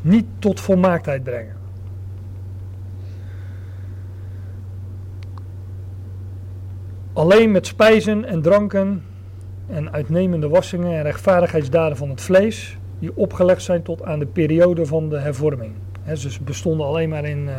[0.00, 1.53] niet tot volmaaktheid brengen.
[7.14, 9.02] Alleen met spijzen en dranken
[9.66, 14.86] en uitnemende wassingen en rechtvaardigheidsdaden van het vlees, die opgelegd zijn tot aan de periode
[14.86, 15.72] van de hervorming.
[16.02, 17.54] He, ze bestonden alleen maar in, uh,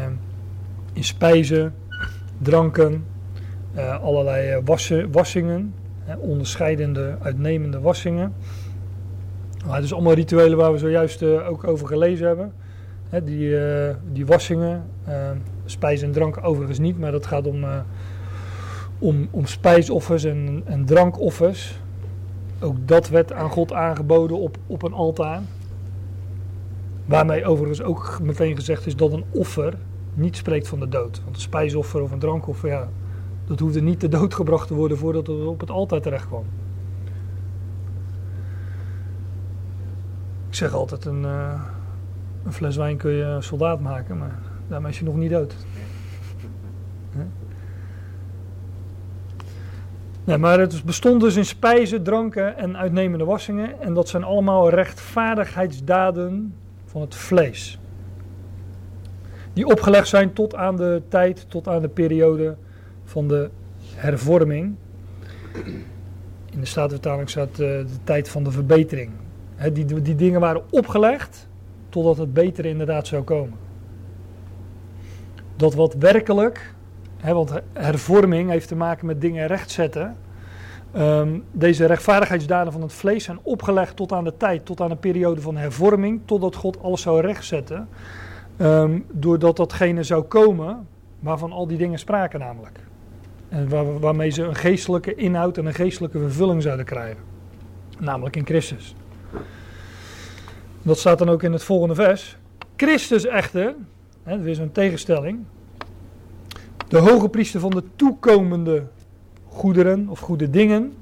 [0.94, 1.74] in spijzen,
[2.38, 3.06] dranken,
[3.76, 5.74] uh, allerlei uh, wassen, wassingen,
[6.20, 8.34] onderscheidende, uitnemende wassingen.
[9.64, 12.54] Nou, het is allemaal rituelen waar we zojuist ook over gelezen hebben.
[13.24, 13.58] Die,
[14.12, 14.84] die wassingen,
[15.66, 17.66] spijs en drank overigens niet, maar dat gaat om,
[19.00, 21.80] om, om spijsoffers en, drankoffers.
[22.60, 25.42] Ook dat werd aan God aangeboden op, op een altaar.
[27.06, 29.78] Waarmee overigens ook meteen gezegd is dat een offer
[30.14, 31.22] niet spreekt van de dood.
[31.24, 32.90] Want een spijsoffer of een drankoffer, ja,
[33.48, 36.46] dat hoefde niet te dood gebracht te worden voordat het op het altaar terecht kwam.
[40.48, 41.62] Ik zeg altijd, een, uh,
[42.46, 45.56] een fles wijn kun je soldaat maken, maar daarmee is je nog niet dood.
[50.26, 53.82] Nee, maar het bestond dus in spijzen, dranken en uitnemende wassingen.
[53.82, 56.54] En dat zijn allemaal rechtvaardigheidsdaden
[56.86, 57.80] van het vlees.
[59.54, 62.56] Die opgelegd zijn tot aan de tijd, tot aan de periode
[63.04, 63.50] van de
[63.96, 64.76] hervorming.
[66.52, 69.12] In de Statenvertaling staat uh, de tijd van de verbetering
[69.74, 71.48] die, die dingen waren opgelegd
[71.90, 73.58] totdat het betere inderdaad zou komen.
[75.56, 76.74] Dat wat werkelijk,
[77.34, 80.16] want hervorming heeft te maken met dingen rechtzetten.
[80.98, 84.96] Um, deze rechtvaardigheidsdaden van het vlees zijn opgelegd tot aan de tijd, tot aan de
[84.96, 87.88] periode van hervorming, totdat God alles zou rechtzetten.
[88.62, 90.88] Um, doordat datgene zou komen
[91.20, 92.80] waarvan al die dingen spraken namelijk.
[93.50, 97.24] En waar, waarmee ze een geestelijke inhoud en een geestelijke vervulling zouden krijgen.
[98.00, 98.96] Namelijk in Christus.
[100.82, 102.38] Dat staat dan ook in het volgende vers.
[102.76, 103.76] Christus echter,
[104.24, 105.40] hè, weer zo'n tegenstelling.
[106.88, 108.84] De hoge priester van de toekomende
[109.48, 110.94] goederen of goede dingen.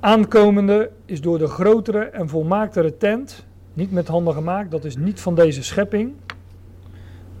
[0.00, 5.20] Aankomende is door de grotere en volmaaktere tent, niet met handen gemaakt, dat is niet
[5.20, 6.12] van deze schepping.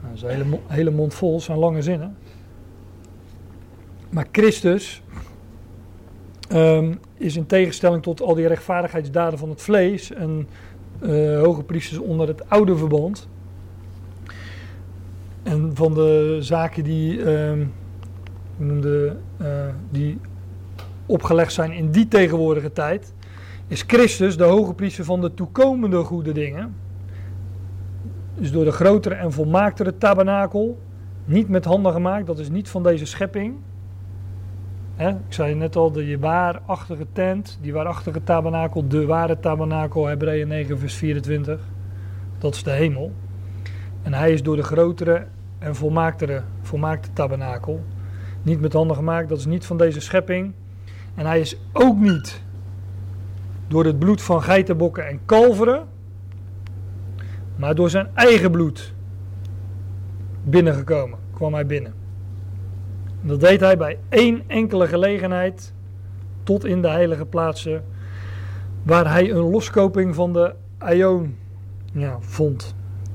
[0.00, 2.16] Nou, dat is een hele, hele mond vol, zijn lange zinnen.
[4.10, 5.02] Maar Christus
[6.52, 10.48] um, is in tegenstelling tot al die rechtvaardigheidsdaden van het vlees en
[11.02, 13.28] uh, hoge priesters onder het oude verband.
[15.44, 17.52] En van de zaken die, uh,
[18.56, 19.48] noemde, uh,
[19.90, 20.18] die
[21.06, 23.12] opgelegd zijn in die tegenwoordige tijd,
[23.66, 26.74] is Christus de hoge priester van de toekomende goede dingen.
[28.34, 30.78] Dus door de grotere en volmaaktere tabernakel,
[31.24, 33.54] niet met handen gemaakt, dat is niet van deze schepping?
[34.96, 40.78] Ik zei net al, de waarachtige tent, die waarachtige tabernakel, de ware tabernakel, Hebreeën 9
[40.78, 41.60] vers 24.
[42.38, 43.12] Dat is de hemel.
[44.02, 45.26] En hij is door de grotere
[45.64, 47.84] en volmaaktere, volmaakte tabernakel.
[48.42, 50.52] Niet met handen gemaakt, dat is niet van deze schepping.
[51.14, 52.42] En hij is ook niet
[53.68, 55.86] door het bloed van geitenbokken en kalveren,
[57.56, 58.94] maar door zijn eigen bloed
[60.42, 61.94] binnengekomen, kwam hij binnen.
[63.20, 65.72] Dat deed hij bij één enkele gelegenheid
[66.42, 67.84] tot in de heilige plaatsen
[68.82, 71.36] waar hij een loskoping van de Aion
[71.92, 72.74] ja, vond,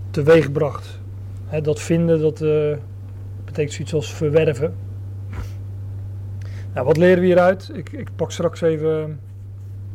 [0.09, 0.98] teweegbracht.
[1.63, 2.77] Dat vinden, dat eh,
[3.45, 4.75] betekent zoiets als verwerven.
[6.73, 7.71] Nou, wat leren we hieruit?
[7.73, 9.19] Ik, ik pak straks even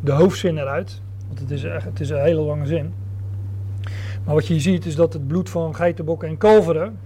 [0.00, 2.94] de hoofdzin eruit, want het is, echt, het is een hele lange zin.
[4.24, 6.98] Maar wat je hier ziet is dat het bloed van geitenbokken en kalveren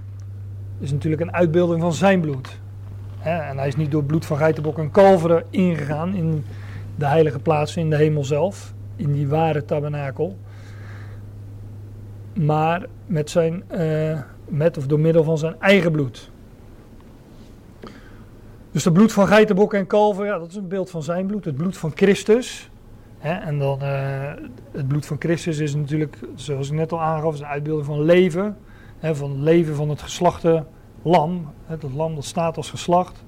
[0.78, 2.60] is natuurlijk een uitbeelding van zijn bloed.
[3.22, 6.44] En hij is niet door het bloed van geitenbokken en kalveren ingegaan in
[6.94, 10.36] de heilige plaatsen in de hemel zelf, in die ware tabernakel.
[12.32, 14.18] Maar met, zijn, eh,
[14.48, 16.30] met of door middel van zijn eigen bloed.
[18.70, 21.44] Dus het bloed van geitenbokken en kalveren, ja, dat is een beeld van zijn bloed,
[21.44, 22.70] het bloed van Christus.
[23.18, 24.32] Hè, en dan eh,
[24.72, 28.02] het bloed van Christus is natuurlijk, zoals ik net al aangaf, is een uitbeelding van
[28.02, 28.56] leven.
[28.98, 30.64] Hè, van leven van het geslachte
[31.02, 31.52] lam.
[31.66, 33.24] Hè, dat lam dat staat als geslacht.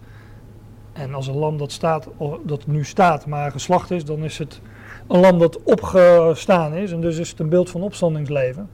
[0.92, 2.08] En als een lam dat, staat,
[2.44, 4.60] dat nu staat, maar geslacht is, dan is het
[5.06, 6.92] een lam dat opgestaan is.
[6.92, 8.68] En dus is het een beeld van opstandingsleven.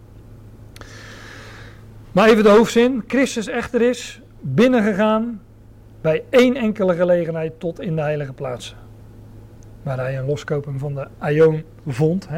[2.16, 3.04] Maar even de hoofdzin.
[3.06, 5.42] Christus echter is binnengegaan
[6.00, 8.76] bij één enkele gelegenheid tot in de heilige plaatsen.
[9.82, 12.28] Waar hij een loskoping van de Aion vond,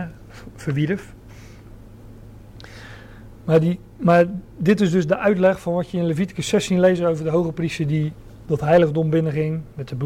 [0.54, 1.14] verwierf.
[3.44, 3.60] Maar,
[3.96, 4.24] maar
[4.56, 7.52] dit is dus de uitleg van wat je in Leviticus 16 leest over de hoge
[7.52, 8.12] priester die
[8.46, 9.98] dat heiligdom binnenging met, het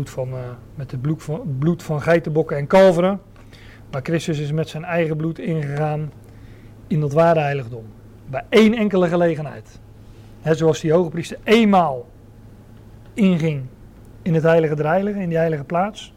[1.03, 3.21] bloed van, bloed van geitenbokken en kalveren.
[3.91, 6.13] Maar Christus is met zijn eigen bloed ingegaan
[6.87, 7.85] in dat ware heiligdom.
[8.31, 9.81] Bij één enkele gelegenheid.
[10.41, 12.09] He, zoals die hoge priester eenmaal
[13.15, 13.63] inging
[14.23, 16.15] in het heilige der in die heilige plaats.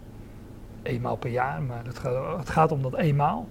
[0.84, 3.48] Eenmaal per jaar, maar het gaat, het gaat om dat eenmaal.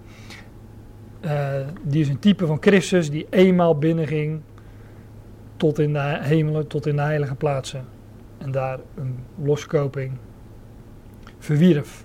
[1.21, 4.41] Uh, die is een type van Christus die eenmaal binnenging
[5.57, 7.85] tot in de hemelen, tot in de heilige plaatsen
[8.39, 10.13] en daar een loskoping
[11.39, 12.05] verwierf.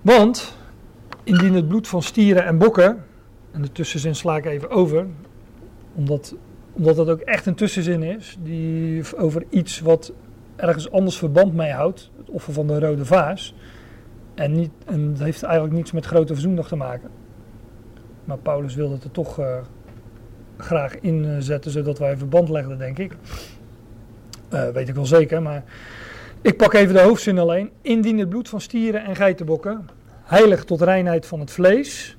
[0.00, 0.56] Want
[1.22, 3.05] indien het bloed van stieren en bokken,
[3.56, 5.06] en de tussenzin sla ik even over,
[5.94, 6.34] omdat,
[6.72, 10.12] omdat dat ook echt een tussenzin is, die over iets wat
[10.56, 13.54] ergens anders verband mee houdt, het offer van de rode vaas,
[14.34, 17.10] en, niet, en dat heeft eigenlijk niets met grote verzoendag te maken.
[18.24, 19.56] Maar Paulus wilde het er toch uh,
[20.56, 23.16] graag inzetten, zodat wij verband legden, denk ik.
[24.52, 25.64] Uh, weet ik wel zeker, maar
[26.40, 27.70] ik pak even de hoofdzin alleen.
[27.82, 29.86] Indien het bloed van stieren en geitenbokken
[30.22, 32.16] heilig tot reinheid van het vlees.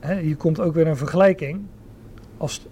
[0.00, 1.60] Hè, hier komt ook weer een vergelijking.
[2.36, 2.66] Als,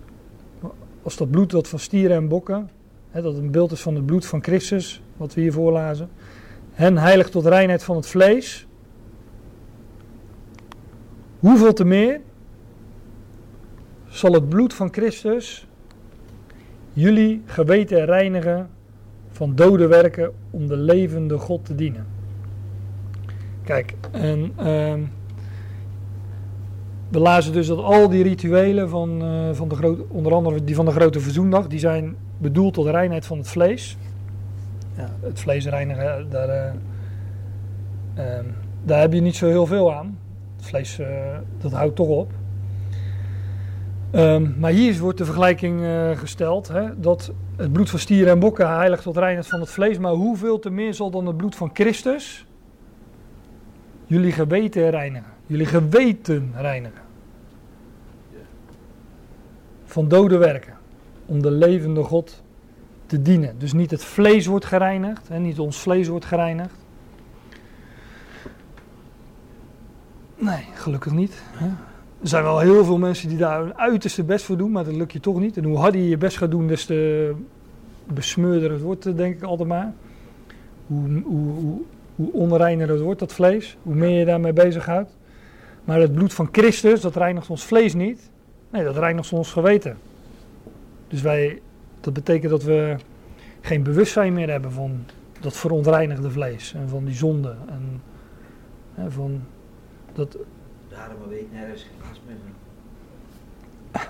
[1.02, 2.70] als dat bloed dat van stieren en bokken,
[3.10, 6.08] hè, dat een beeld is van het bloed van Christus, wat we hier voorlazen.
[6.72, 8.66] Hen heilig tot reinheid van het vlees.
[11.38, 12.20] Hoeveel te meer
[14.08, 15.66] zal het bloed van Christus
[16.92, 18.70] jullie geweten reinigen
[19.30, 22.06] van dode werken om de levende God te dienen.
[23.64, 24.94] Kijk, en uh,
[27.08, 30.74] we lazen dus dat al die rituelen van, uh, van de grote, onder andere die
[30.74, 33.96] van de grote verzoendag, die zijn bedoeld tot de reinheid van het vlees.
[34.96, 36.72] Ja, het vlees reinigen, daar, uh,
[38.24, 38.44] uh,
[38.84, 40.18] daar heb je niet zo heel veel aan.
[40.56, 41.06] Het vlees, eh,
[41.58, 42.32] dat houdt toch op.
[44.12, 45.80] Um, maar hier wordt de vergelijking
[46.14, 49.98] gesteld hè, dat het bloed van stieren en bokken heilig tot reinheid van het vlees,
[49.98, 52.46] maar hoeveel te meer zal dan het bloed van Christus
[54.06, 55.37] jullie geweten reinigen?
[55.48, 57.02] Jullie geweten reinigen.
[59.84, 60.74] Van dode werken,
[61.26, 62.42] om de levende God
[63.06, 63.58] te dienen.
[63.58, 66.74] Dus niet het vlees wordt gereinigd, hè, niet ons vlees wordt gereinigd.
[70.36, 71.42] Nee, gelukkig niet.
[71.52, 71.66] Hè.
[72.20, 74.94] Er zijn wel heel veel mensen die daar hun uiterste best voor doen, maar dat
[74.94, 75.56] lukt je toch niet.
[75.56, 77.34] En hoe harder je je best gaat doen, des te
[78.04, 79.92] besmeurder het wordt, denk ik altijd maar.
[80.86, 81.80] Hoe, hoe, hoe,
[82.14, 85.17] hoe onreiner het wordt, dat vlees, hoe meer je daarmee bezighoudt.
[85.88, 88.30] Maar het bloed van Christus, dat reinigt ons vlees niet.
[88.70, 89.98] Nee, dat reinigt ons geweten.
[91.08, 91.62] Dus wij,
[92.00, 92.96] dat betekent dat we
[93.60, 95.04] geen bewustzijn meer hebben van
[95.40, 97.56] dat verontreinigde vlees en van die zonde.
[97.68, 98.02] En
[98.94, 99.42] hè, van
[100.12, 100.36] dat,
[100.88, 102.36] Daarom weet nergens geen meer
[103.92, 104.02] van.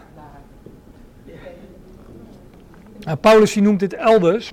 [3.00, 4.52] Nou, Paulus die noemt dit elders.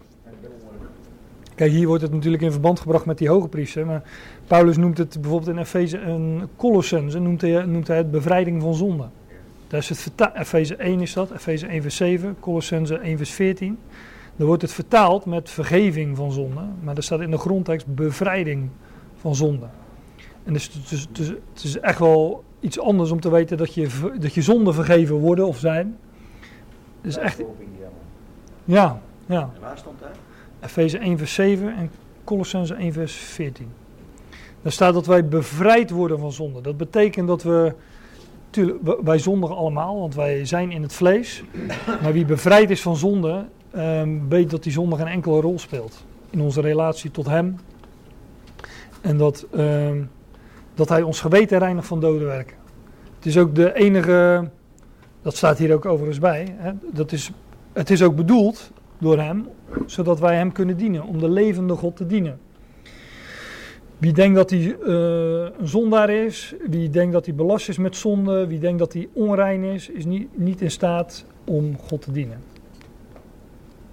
[1.55, 3.85] Kijk, hier wordt het natuurlijk in verband gebracht met die hoge priester.
[3.85, 4.03] Maar
[4.47, 8.73] Paulus noemt het bijvoorbeeld in Efeze en Colossense noemt hij, noemt hij het bevrijding van
[8.73, 9.07] zonde.
[9.67, 13.77] Daar is het Efeze 1 is dat, Efeze 1 vers 7, Colossense 1 vers 14.
[14.35, 16.61] Dan wordt het vertaald met vergeving van zonde.
[16.83, 18.69] Maar er staat in de grondtekst bevrijding
[19.15, 19.65] van zonde.
[20.43, 24.11] En dus, dus, dus, het is echt wel iets anders om te weten dat je,
[24.19, 25.97] dat je zonden vergeven worden of zijn.
[27.01, 27.43] Dus echt.
[28.63, 29.49] Ja, ja.
[29.55, 30.09] En waar stond dat?
[30.65, 31.91] Efeze 1 vers 7 en
[32.23, 33.67] Colossense 1 vers 14.
[34.61, 36.61] Daar staat dat wij bevrijd worden van zonde.
[36.61, 37.73] Dat betekent dat we,
[38.49, 41.43] tuurlijk, wij zondigen allemaal, want wij zijn in het vlees.
[42.01, 46.05] Maar wie bevrijd is van zonde, ehm, weet dat die zonde geen enkele rol speelt
[46.29, 47.59] in onze relatie tot Hem.
[49.01, 50.03] En dat, ehm,
[50.73, 52.57] dat Hij ons geweten reinigt van dode werken.
[53.15, 54.49] Het is ook de enige,
[55.21, 57.31] dat staat hier ook overigens bij, hè, dat is,
[57.73, 59.47] het is ook bedoeld door Hem,
[59.85, 62.39] zodat wij Hem kunnen dienen, om de levende God te dienen.
[63.97, 67.95] Wie denkt dat hij eh, een zondaar is, wie denkt dat hij belast is met
[67.95, 72.11] zonde, wie denkt dat hij onrein is, is niet, niet in staat om God te
[72.11, 72.37] dienen.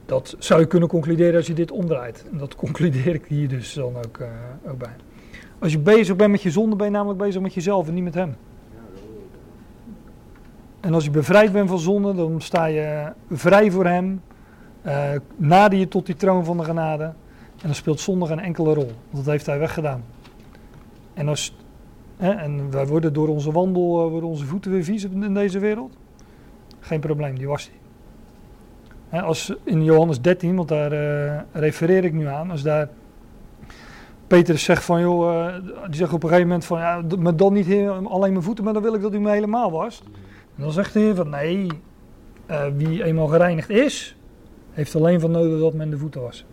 [0.06, 2.24] Dat zou je kunnen concluderen als je dit omdraait.
[2.32, 4.28] En dat concludeer ik hier dus dan ook, eh,
[4.70, 4.94] ook bij.
[5.58, 8.04] Als je bezig bent met je zonde, ben je namelijk bezig met jezelf en niet
[8.04, 8.36] met hem.
[10.80, 14.20] En als je bevrijd bent van zonde, dan sta je vrij voor hem.
[15.36, 17.12] Nader je tot die troon van de genade.
[17.62, 18.90] En dan speelt zonde geen enkele rol.
[19.10, 20.04] Want dat heeft hij weggedaan.
[21.14, 21.56] En, als,
[22.16, 25.58] hè, en wij worden door onze wandel, eh, worden onze voeten weer vies in deze
[25.58, 25.96] wereld.
[26.80, 27.70] Geen probleem, die was
[29.10, 29.22] hij.
[29.22, 32.50] Als in Johannes 13, want daar eh, refereer ik nu aan.
[32.50, 32.88] Als daar
[34.26, 35.54] Petrus zegt van, joh,
[35.86, 38.72] die zegt op een gegeven moment van, ja, maar dan niet alleen mijn voeten, maar
[38.72, 40.02] dan wil ik dat u me helemaal wast.
[40.56, 41.66] En dan zegt de Heer van, nee,
[42.76, 44.16] wie eenmaal gereinigd is,
[44.72, 46.44] heeft alleen van nodig dat men de voeten was.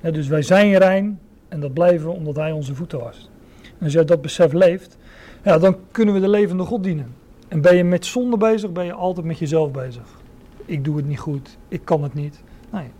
[0.00, 1.18] Dus wij zijn rein
[1.48, 3.30] en dat blijven we omdat hij onze voeten wast.
[3.62, 4.96] En als jij dat besef leeft,
[5.42, 7.14] ja, dan kunnen we de levende God dienen.
[7.48, 10.20] En ben je met zonde bezig, ben je altijd met jezelf bezig.
[10.64, 12.42] Ik doe het niet goed, ik kan het niet.
[12.70, 12.90] Nee.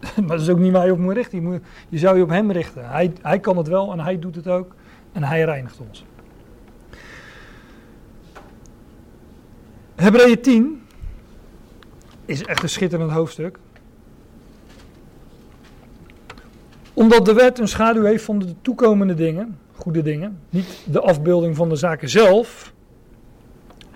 [0.26, 1.50] maar dat is ook niet waar je op moet richten.
[1.50, 2.90] Je, je zou je op hem richten.
[2.90, 4.74] Hij, hij kan het wel en hij doet het ook.
[5.12, 6.04] En hij reinigt ons.
[9.94, 10.79] Hebreeën 10
[12.30, 13.58] is echt een schitterend hoofdstuk.
[16.92, 21.56] Omdat de wet een schaduw heeft van de toekomende dingen, goede dingen, niet de afbeelding
[21.56, 22.72] van de zaken zelf,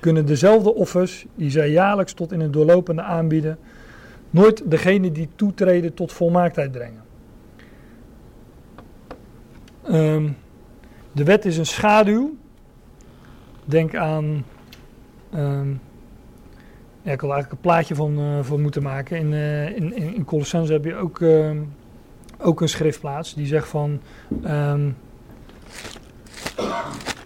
[0.00, 3.58] kunnen dezelfde offers die zij jaarlijks tot in het doorlopende aanbieden,
[4.30, 7.02] nooit degene die toetreden tot volmaaktheid brengen.
[9.82, 10.30] Ehm,
[11.12, 12.34] de wet is een schaduw.
[13.64, 14.44] Denk aan.
[15.32, 15.68] ehm,
[17.04, 19.18] ja, ik had eigenlijk een plaatje van, eh, van moeten maken.
[19.18, 21.58] In, eh in, in, Colossense heb je ook, ehm,
[22.38, 24.00] ook een schriftplaats die zegt van.
[24.42, 24.90] ehm,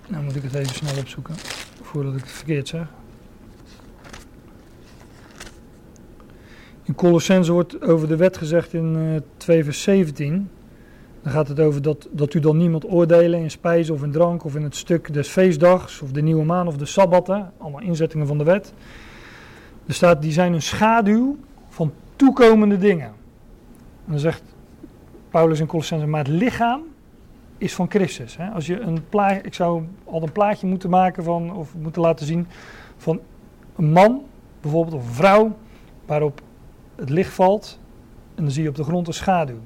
[0.09, 1.35] nou moet ik het even snel opzoeken
[1.83, 2.87] voordat ik het verkeerd zeg.
[6.83, 10.51] In Colossense wordt over de wet gezegd in eh 2 vers 17.
[11.23, 14.45] Dan gaat het over dat, dat u dan niemand oordelen in spijs of in drank
[14.45, 17.53] of in het stuk des feestdags of de nieuwe maan of de sabbatten.
[17.59, 18.73] Allemaal inzettingen van de wet.
[19.89, 21.37] Er staat, die zijn een schaduw
[21.69, 23.07] van toekomende dingen.
[23.07, 24.43] En dan zegt
[25.31, 26.83] Paulus in Colossense, maar het lichaam
[27.59, 28.37] is van Christus.
[28.37, 28.49] Hè?
[28.49, 32.27] Als je een plaatje, ik zou al een plaatje moeten maken van, of moeten laten
[32.27, 32.47] zien
[32.97, 33.21] van
[33.77, 34.23] een man,
[34.61, 35.57] bijvoorbeeld, of een vrouw,
[36.07, 36.41] waarop
[36.97, 37.79] het licht valt
[38.35, 39.61] en dan zie je op de grond een schaduw.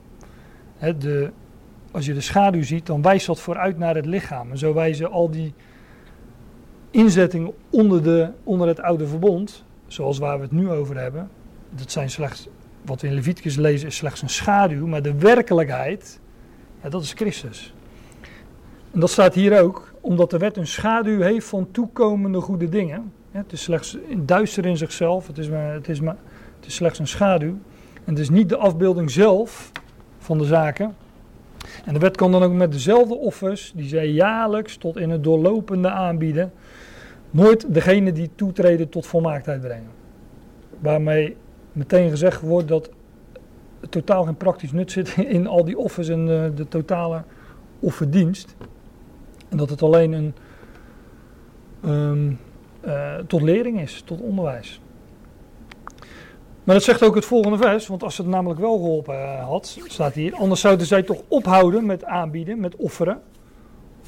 [0.76, 1.30] Hè, de,
[1.90, 4.50] als je de schaduw ziet, dan wijst dat vooruit naar het lichaam.
[4.50, 5.54] En zo wijzen al die
[6.90, 11.30] inzettingen onder, de, onder het oude verbond, zoals waar we het nu over hebben,
[11.70, 12.48] dat zijn slechts,
[12.84, 16.20] wat we in Leviticus lezen, is slechts een schaduw, maar de werkelijkheid,
[16.88, 17.74] dat is Christus.
[18.90, 23.12] En dat staat hier ook, omdat de wet een schaduw heeft van toekomende goede dingen.
[23.30, 26.16] Het is slechts duister in zichzelf, het is, maar, het, is maar,
[26.56, 27.58] het is slechts een schaduw.
[28.04, 29.72] En het is niet de afbeelding zelf
[30.18, 30.94] van de zaken.
[31.84, 35.24] En de wet kan dan ook met dezelfde offers, die zij jaarlijks tot in het
[35.24, 36.52] doorlopende aanbieden,
[37.32, 39.90] nooit degene die toetreden tot volmaaktheid brengen.
[40.78, 41.36] Waarmee
[41.72, 42.90] meteen gezegd wordt dat
[43.88, 47.22] totaal geen praktisch nut zit in al die offers en de, de totale
[47.78, 48.56] offerdienst.
[49.48, 50.34] En dat het alleen een
[51.84, 52.38] um,
[53.26, 54.80] tot lering is, tot onderwijs.
[56.64, 59.78] Maar dat zegt ook het volgende vers, want als het namelijk wel geholpen uh, had,
[59.86, 63.20] staat hier, anders zouden zij toch ophouden met aanbieden, met offeren,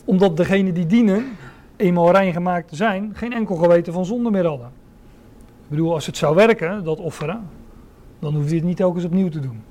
[0.05, 1.37] omdat degene die dienen,
[1.77, 4.71] eenmaal rein gemaakt zijn, geen enkel geweten van zonde meer hadden.
[5.63, 7.49] Ik bedoel, als het zou werken, dat offeren,
[8.19, 9.63] dan hoef je het niet telkens opnieuw te doen.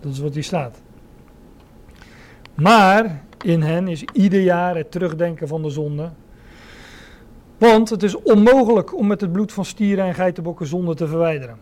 [0.00, 0.82] Dat is wat hier staat.
[2.54, 6.10] Maar in hen is ieder jaar het terugdenken van de zonde.
[7.58, 11.58] Want het is onmogelijk om met het bloed van stieren en geitenbokken zonde te verwijderen.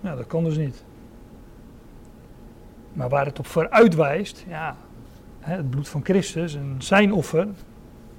[0.00, 0.84] Ja, dat kan dus niet.
[2.92, 4.76] Maar waar het op vooruit wijst, ja,
[5.40, 7.48] het bloed van Christus en zijn offer,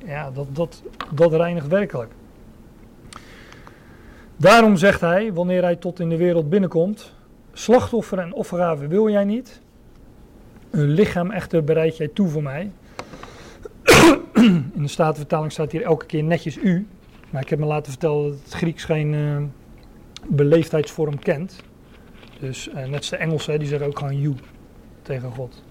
[0.05, 2.11] ja, dat, dat, dat reinigt werkelijk.
[4.37, 7.13] Daarom zegt hij, wanneer hij tot in de wereld binnenkomt,
[7.53, 9.61] slachtoffer en offergave wil jij niet,
[10.69, 12.71] een lichaam echter bereid jij toe voor mij.
[14.73, 16.87] In de Statenvertaling staat hier elke keer netjes u.
[17.29, 19.43] Maar ik heb me laten vertellen dat het Grieks geen eh,
[20.27, 21.63] beleefdheidsvorm kent.
[22.39, 24.35] Dus eh, net als de Engelsen, die zeggen ook gewoon you
[25.01, 25.63] tegen God.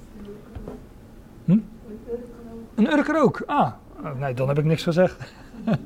[1.44, 1.58] Hm?
[2.74, 3.42] Een urker ook?
[3.46, 3.72] Ah,
[4.04, 5.32] oh, nee, dan heb ik niks gezegd.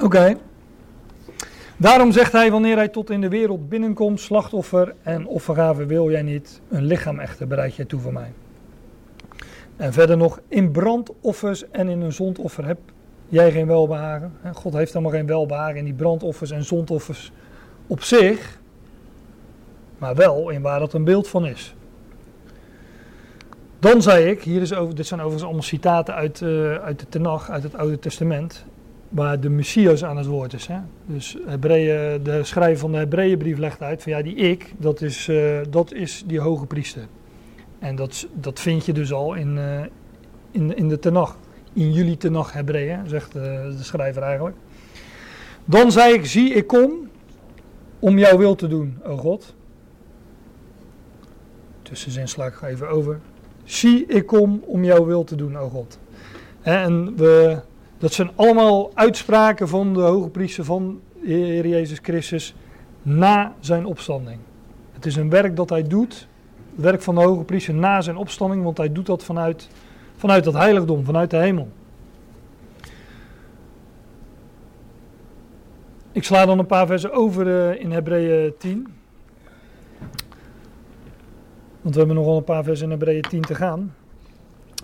[0.00, 0.36] Oké.
[1.76, 6.22] Daarom zegt hij, wanneer hij tot in de wereld binnenkomt, slachtoffer en offergave wil jij
[6.22, 8.32] niet, een lichaam echter bereid jij toe voor mij.
[9.76, 12.78] En verder nog, in brandoffers en in een zondoffer heb
[13.28, 14.32] jij geen welbehagen.
[14.52, 17.32] God heeft helemaal geen welbehagen in die brandoffers en zondoffers
[17.86, 18.60] op zich,
[19.98, 21.74] maar wel in waar dat een beeld van is.
[23.80, 27.08] Dan zei ik, hier is over, dit zijn overigens allemaal citaten uit, eh, uit de
[27.08, 28.64] Tenach, uit het Oude Testament,
[29.08, 30.66] waar de Messias aan het woord is.
[30.66, 30.78] Hè?
[31.06, 35.28] Dus Hebreeën, de schrijver van de Hebreeënbrief legt uit van ja, die ik, dat is,
[35.28, 37.06] eh, dat is die hoge priester.
[37.78, 39.80] En dat, dat vind je dus al in, eh,
[40.50, 41.36] in, in de Tenach.
[41.72, 44.56] In jullie Tenach Hebreeën, zegt de, schrijver eigenlijk.
[45.64, 47.08] Dan zei ik, zie ik kom
[47.98, 49.54] om jouw wil te doen, o God.
[51.82, 53.20] Tussenzin sla ik even over.
[53.70, 55.98] Zie ik kom om jouw wil te doen, o God.
[56.60, 57.60] En we,
[57.98, 62.54] dat zijn allemaal uitspraken van de hoge priester van Heer Jezus Christus
[63.02, 64.38] na zijn opstanding.
[64.92, 66.28] Het is een werk dat hij doet,
[66.74, 69.68] het werk van de hoge priester na zijn opstanding, want hij doet dat vanuit,
[70.16, 71.68] vanuit dat heiligdom, vanuit de hemel.
[76.12, 78.99] Ik sla dan een paar versen over eh, in Hebreeën 10.
[81.82, 83.94] Want we hebben nog wel een paar versen in Hebreeën 10 te gaan.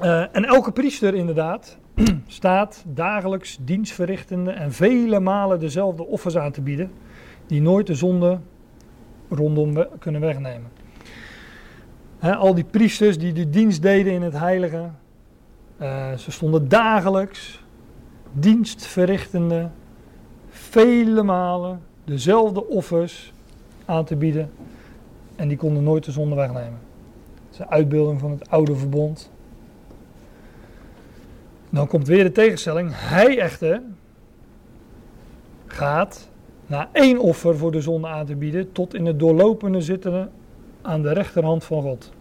[0.01, 1.79] Eh, en elke priester inderdaad
[2.27, 6.91] staat dagelijks dienstverrichtende en vele malen dezelfde offers aan te bieden,
[7.47, 8.39] die nooit de zonde
[9.29, 10.71] rondom kunnen wegnemen.
[12.21, 14.91] Al die priesters die de dienst deden in het heilige,
[15.77, 17.65] eh, ze stonden dagelijks
[18.33, 19.71] dienstverrichtende,
[20.49, 23.33] vele malen dezelfde offers
[23.85, 24.51] aan te bieden
[25.37, 26.86] en die konden nooit de zonde wegnemen.
[27.57, 29.31] Is een uitbeelding van het oude verbond.
[31.71, 32.91] Dan komt weer de tegenstelling.
[32.93, 33.83] Hij echter
[35.67, 36.29] gaat
[36.67, 40.31] na één offer voor de zonde aan te bieden, tot in het doorlopende zitten
[40.83, 42.13] aan de rechterhand van God.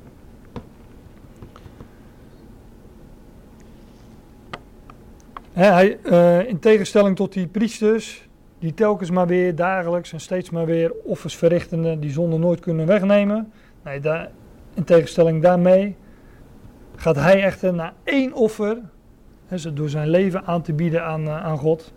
[5.52, 8.28] Hij, eh, in tegenstelling tot die priesters,
[8.60, 12.86] die telkens maar weer dagelijks en steeds maar weer offers verrichtende, die zonde nooit kunnen
[12.86, 13.52] wegnemen.
[13.84, 14.32] Nee, daar,
[14.76, 15.96] in tegenstelling daarmee
[16.96, 18.78] gaat hij echter na één offer
[19.74, 21.94] door zijn leven aan te bieden aan, eh, aan God.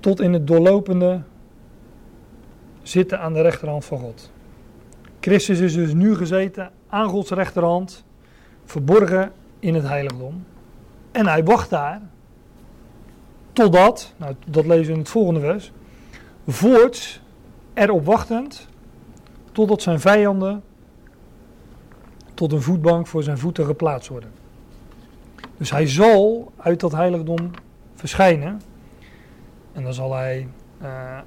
[0.00, 1.22] Tot in het doorlopende
[2.82, 4.30] zitten aan de rechterhand van God.
[5.20, 8.04] Christus is dus nu gezeten aan Gods rechterhand,
[8.64, 10.44] verborgen in het heiligdom.
[11.12, 12.00] En hij wacht daar
[13.52, 15.72] totdat, nou dat lezen we in het volgende vers,
[16.46, 17.20] voorts
[17.74, 18.68] erop wachtend
[19.52, 20.62] totdat zijn vijanden
[22.34, 24.30] tot een voetbank voor zijn voeten geplaatst worden.
[25.56, 27.50] Dus hij zal uit dat heiligdom
[27.94, 28.60] verschijnen.
[29.72, 30.48] En dan zal hij.
[30.80, 31.18] eh,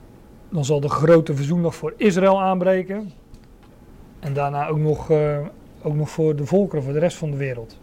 [0.50, 3.12] dan zal de grote verzoendag voor Israël aanbreken.
[4.20, 5.40] En daarna ook nog, eh,
[5.82, 7.78] ook nog voor de volkeren, voor de rest van de wereld.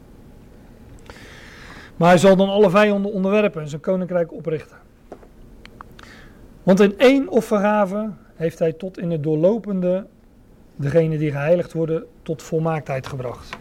[1.96, 4.76] Maar hij zal dan alle vijanden onderwerpen en zijn koninkrijk oprichten.
[6.62, 10.06] Want in één offergave heeft hij tot in het doorlopende
[10.80, 13.58] degene die geheiligd worden tot volmaaktheid gebracht.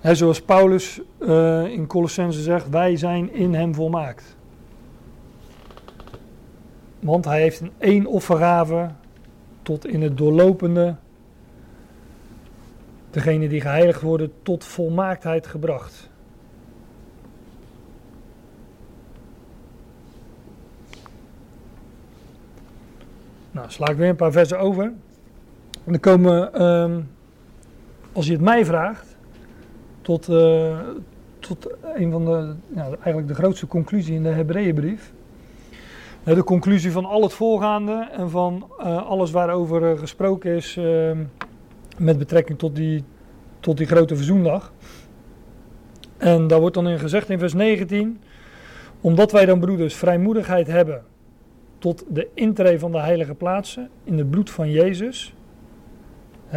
[0.00, 4.36] Hè, zoals Paulus eh, in Colossense zegt, wij zijn in hem volmaakt.
[7.00, 8.90] Want hij heeft in één offergave
[9.62, 10.96] tot in het doorlopende
[13.10, 16.10] degene die geheiligd worden tot volmaaktheid gebracht.
[23.50, 24.92] Nou, sla ik weer een paar versen over.
[25.84, 27.00] En dan komen, ehm,
[28.12, 29.16] als je het mij vraagt,
[30.02, 30.78] tot, eh,
[31.38, 35.12] tot een van de, ja, eigenlijk de grootste conclusie in de Hebreeënbrief.
[36.24, 41.18] De conclusie van al het voorgaande en van eh, alles waarover eh, gesproken is ehm,
[41.98, 43.04] met betrekking tot die,
[43.60, 44.72] tot die grote verzoendag.
[46.16, 48.20] En daar wordt dan in gezegd in vers 19,
[49.00, 51.02] omdat wij dan broeders vrijmoedigheid hebben
[51.78, 55.34] tot de intree van de heilige plaatsen in het bloed van Jezus.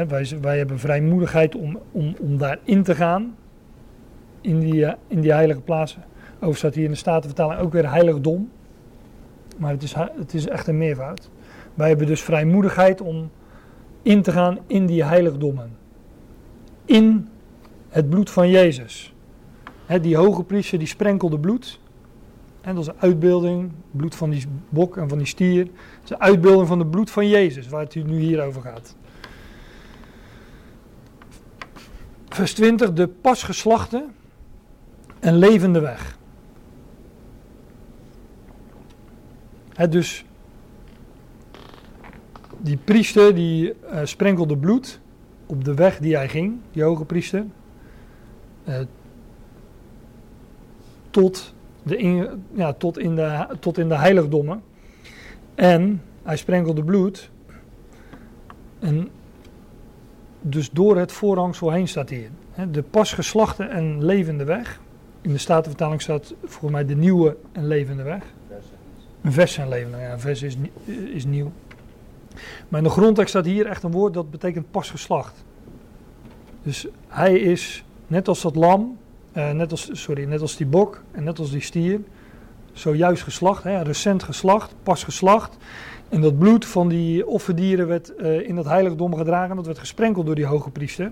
[0.03, 3.35] Wij, wij hebben vrijmoedigheid om, om, om daarin te gaan,
[4.41, 6.03] in die, eh, in die heilige plaatsen.
[6.39, 8.49] Over staat hier in de Statenvertaling ook weer heiligdom.
[9.57, 11.29] Maar het is, het is echt een meervoud.
[11.73, 13.31] Wij hebben dus vrijmoedigheid om
[14.01, 15.77] in te gaan in die heiligdommen.
[16.85, 17.27] In
[17.89, 19.13] het bloed van Jezus.
[20.01, 21.79] Die hoge priester die sprenkelde bloed.
[22.61, 25.65] En dat is een uitbeelding, bloed van die bok en van die stier.
[25.65, 28.95] Dat is een uitbeelding van het bloed van Jezus, waar het nu hier over gaat.
[32.35, 34.05] Vers 20, de pasgeslachte
[35.19, 36.17] en levende weg.
[39.73, 40.25] Hè, dus
[42.57, 44.99] die priester die eh, sprenkelde bloed
[45.45, 47.45] op de weg die hij ging, die hoge priester,
[48.63, 48.79] eh,
[51.09, 51.53] tot,
[51.83, 54.63] de in, ja, tot, in de, tot in de heiligdommen.
[55.53, 57.29] En hij sprenkelde bloed.
[58.79, 59.09] En
[60.49, 62.29] dus door het voorhangsel heen staat hier.
[62.71, 64.79] De pas geslachte en levende weg.
[65.21, 68.23] In de Statenvertaling staat volgens mij de nieuwe en levende weg.
[69.21, 70.71] Een vers en levende, ja, een vers is, nie-
[71.13, 71.51] is nieuw.
[72.67, 75.43] Maar in de grondtekst staat hier echt een woord dat betekent pas geslacht.
[76.63, 78.97] Dus hij is net als dat lam,
[79.31, 82.01] eh, net, als, sorry, net als die bok en net als die stier,
[82.73, 85.57] zojuist geslacht, hè, recent geslacht, pas geslacht.
[86.09, 90.25] En dat bloed van die offerdieren werd eh, in dat heiligdom gedragen, dat werd gesprenkeld
[90.25, 91.11] door die hoge priester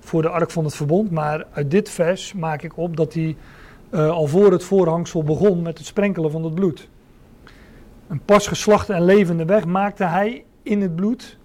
[0.00, 1.10] voor de ark van het verbond.
[1.10, 3.36] Maar uit dit vers maak ik op dat hij
[3.90, 6.88] eh, al voor het voorhangsel begon met het sprenkelen van het bloed.
[8.08, 11.38] Een pas geslachte en levende weg maakte hij in het bloed,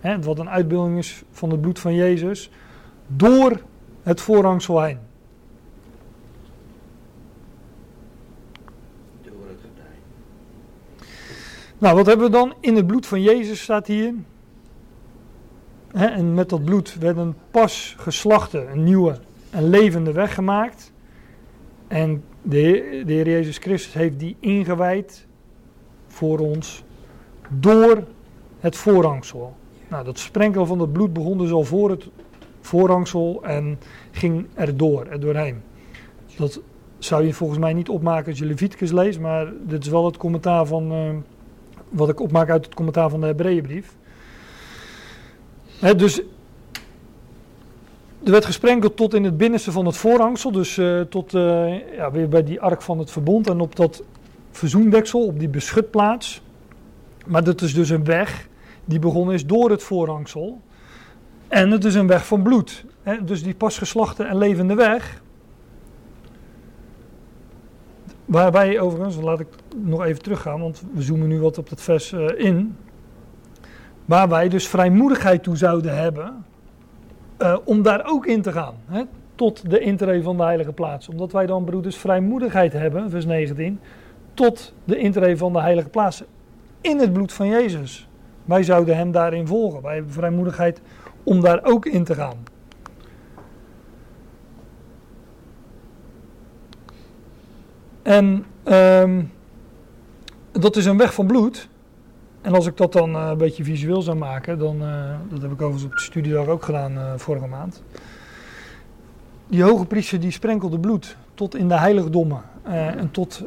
[0.00, 2.50] hè, wat een uitbeelding is van het bloed van Jezus,
[3.06, 3.60] door
[4.02, 4.98] het voorhangsel heen.
[9.22, 11.06] Door het getij.
[11.80, 12.54] Nou, wat hebben we dan?
[12.60, 14.14] In het bloed van Jezus staat hier.
[15.92, 19.18] En met dat bloed werd een pas geslachte, een nieuwe
[19.50, 20.92] en levende weg gemaakt.
[21.88, 25.26] En de Heer, de Jezus Christus heeft die ingewijd
[26.08, 26.84] voor ons
[27.48, 28.04] door
[28.58, 29.54] het voorhangsel.
[29.88, 32.08] Nou, dat sprenkelen van het bloed begon dus al voor het
[32.60, 33.78] voorhangsel en
[34.10, 35.62] ging er door, er doorheen.
[36.36, 36.60] Dat
[36.98, 40.16] zou je volgens mij niet opmaken als je Leviticus leest, maar dit is wel het
[40.16, 41.08] commentaar van, eh,
[41.90, 43.94] wat ik opmaak uit het commentaar van de Hebreeënbrief.
[45.96, 46.22] Dus
[48.24, 52.10] er werd gesprenkeld tot in het binnenste van het voorhangsel, dus eh, tot eh, ja,
[52.10, 54.02] weer bij die ark van het verbond en op dat
[54.50, 56.42] verzoendeksel, op die beschutplaats.
[57.26, 58.48] Maar dat is dus een weg
[58.84, 60.60] die begonnen is door het voorhangsel.
[61.48, 62.84] En het is een weg van bloed.
[63.22, 65.22] Dus die pas geslachte en levende weg.
[68.30, 72.12] Waarbij overigens, laat ik nog even teruggaan, want we zoomen nu wat op dat vers
[72.12, 72.76] eh, in.
[74.04, 76.44] Waar wij dus vrijmoedigheid toe zouden hebben
[77.36, 78.74] eh, om daar ook in te gaan.
[78.86, 79.02] Hè,
[79.34, 81.08] tot de intree van de heilige plaats.
[81.08, 83.80] Omdat wij dan, broeders, vrijmoedigheid hebben, vers 19,
[84.34, 86.22] tot de intree van de heilige plaats.
[86.80, 88.08] In het bloed van Jezus.
[88.44, 89.82] Wij zouden hem daarin volgen.
[89.82, 90.80] Wij hebben vrijmoedigheid
[91.22, 92.36] om daar ook in te gaan.
[98.10, 99.22] En ehm,
[100.52, 101.68] dat is een weg van bloed.
[102.40, 105.52] En als ik dat dan eh, een beetje visueel zou maken, dan, eh, dat heb
[105.52, 107.82] ik overigens op de studiedag ook gedaan eh, vorige maand.
[109.46, 113.42] Die hoge priester die sprenkelde bloed tot in de heiligdommen en tot,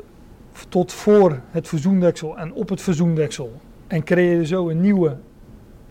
[0.69, 3.53] tot voor het verzoendeksel en op het verzoendeksel.
[3.87, 5.17] En creëerde zo een nieuwe,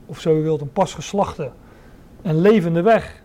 [0.06, 1.50] of zo je wilt, een pas geslachte
[2.22, 3.21] en levende weg.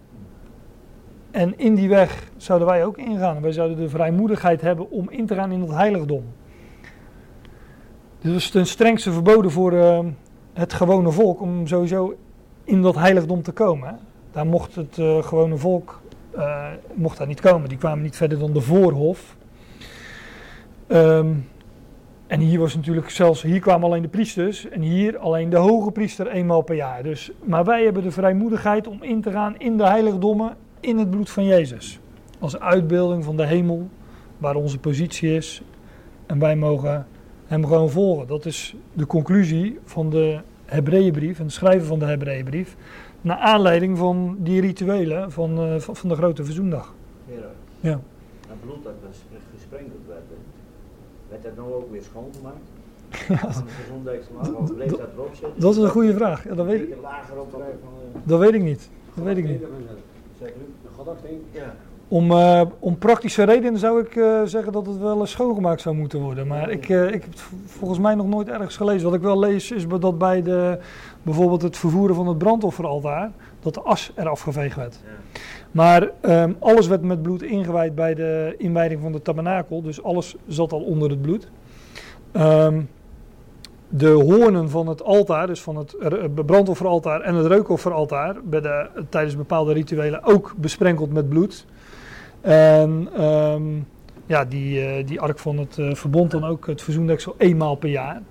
[1.31, 3.41] En in die weg zouden wij ook ingaan.
[3.41, 6.23] Wij zouden de vrijmoedigheid hebben om in te gaan in het heiligdom.
[8.19, 9.99] Dit was ten strengste verboden voor eh,
[10.53, 12.15] het gewone volk om sowieso
[12.63, 13.99] in dat heiligdom te komen.
[14.31, 16.01] Daar mocht het eh, gewone volk
[16.31, 17.69] eh, mocht daar niet komen.
[17.69, 19.35] Die kwamen niet verder dan de voorhof.
[20.87, 21.33] Ehm,
[22.27, 25.91] en hier was natuurlijk zelfs, hier kwamen alleen de priesters en hier alleen de hoge
[25.91, 27.03] priester eenmaal per jaar.
[27.03, 30.55] Dus, maar wij hebben de vrijmoedigheid om in te gaan in de heiligdommen
[30.87, 31.99] in het bloed van Jezus.
[32.39, 33.89] Als uitbeelding van de hemel,
[34.37, 35.61] waar onze positie is.
[36.25, 37.07] En wij mogen
[37.45, 38.27] hem gewoon volgen.
[38.27, 42.75] Dat is de conclusie van de Hebreeënbrief en het schrijven van de Hebreeënbrief.
[43.21, 46.93] Naar aanleiding van die rituelen van, eh, van, de grote verzoendag.
[47.25, 47.99] Heren, Ja.
[48.47, 49.23] dat bloed dat ges-
[49.55, 50.21] gesprenkeld werd,
[51.29, 52.65] werd dat nou ook weer schoongemaakt?
[53.27, 53.49] Ja,
[54.43, 55.59] de of bleef dat erop zitten?
[55.61, 56.43] dat is een goede vraag.
[56.43, 56.95] Ja, dat, weet, ik-
[58.23, 58.89] dat weet ik niet.
[59.13, 59.61] Dat weet ik niet.
[60.39, 60.53] Zeg u?
[61.51, 61.73] Ja.
[62.09, 65.95] Om, eh, om praktische redenen zou ik eh, zeggen dat het wel eens schoongemaakt zou
[65.95, 66.47] moeten worden.
[66.47, 69.05] Maar ik, eh, ik heb het volgens mij nog nooit ergens gelezen.
[69.05, 70.79] Wat ik wel lees is dat bij de,
[71.21, 74.99] bijvoorbeeld het vervoeren van het brandofferaltaar, dat de as eraf geveegd werd.
[75.03, 75.39] Ja.
[75.71, 79.81] Maar ehm, alles werd met bloed ingewijd bij de inwijding van de tabernakel.
[79.81, 81.49] Dus alles zat al onder het bloed.
[82.31, 82.81] Ehm,
[83.89, 85.95] de hoornen van het altaar, dus van het
[86.45, 91.65] brandofferaltaar en het reukofferaltaar, werden tijdens bepaalde rituelen ook besprenkeld met bloed.
[92.41, 93.63] En ehm,
[94.25, 97.89] ja, die, eh, die ark van het eh, verbond dan ook het verzoendeksel eenmaal per
[97.89, 98.21] jaar.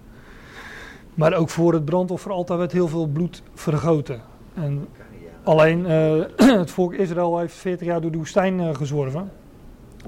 [1.15, 4.21] Maar ook voor het brandofferaltaar werd heel veel bloed vergoten.
[4.55, 4.89] En
[5.43, 6.15] alleen eh,
[6.61, 9.31] het volk Israël heeft 40 jaar door de woestijn eh, gezworven.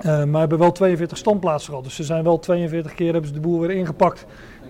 [0.02, 1.84] Maar hebben wel 42 standplaatsen gehad.
[1.84, 4.26] Dus ze zijn wel 42 keer hebben ze de boel weer ingepakt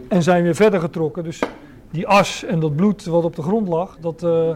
[0.08, 1.24] en zijn weer verder getrokken.
[1.24, 1.42] Dus
[1.90, 4.50] die as en dat bloed wat op de grond lag, dat, eh,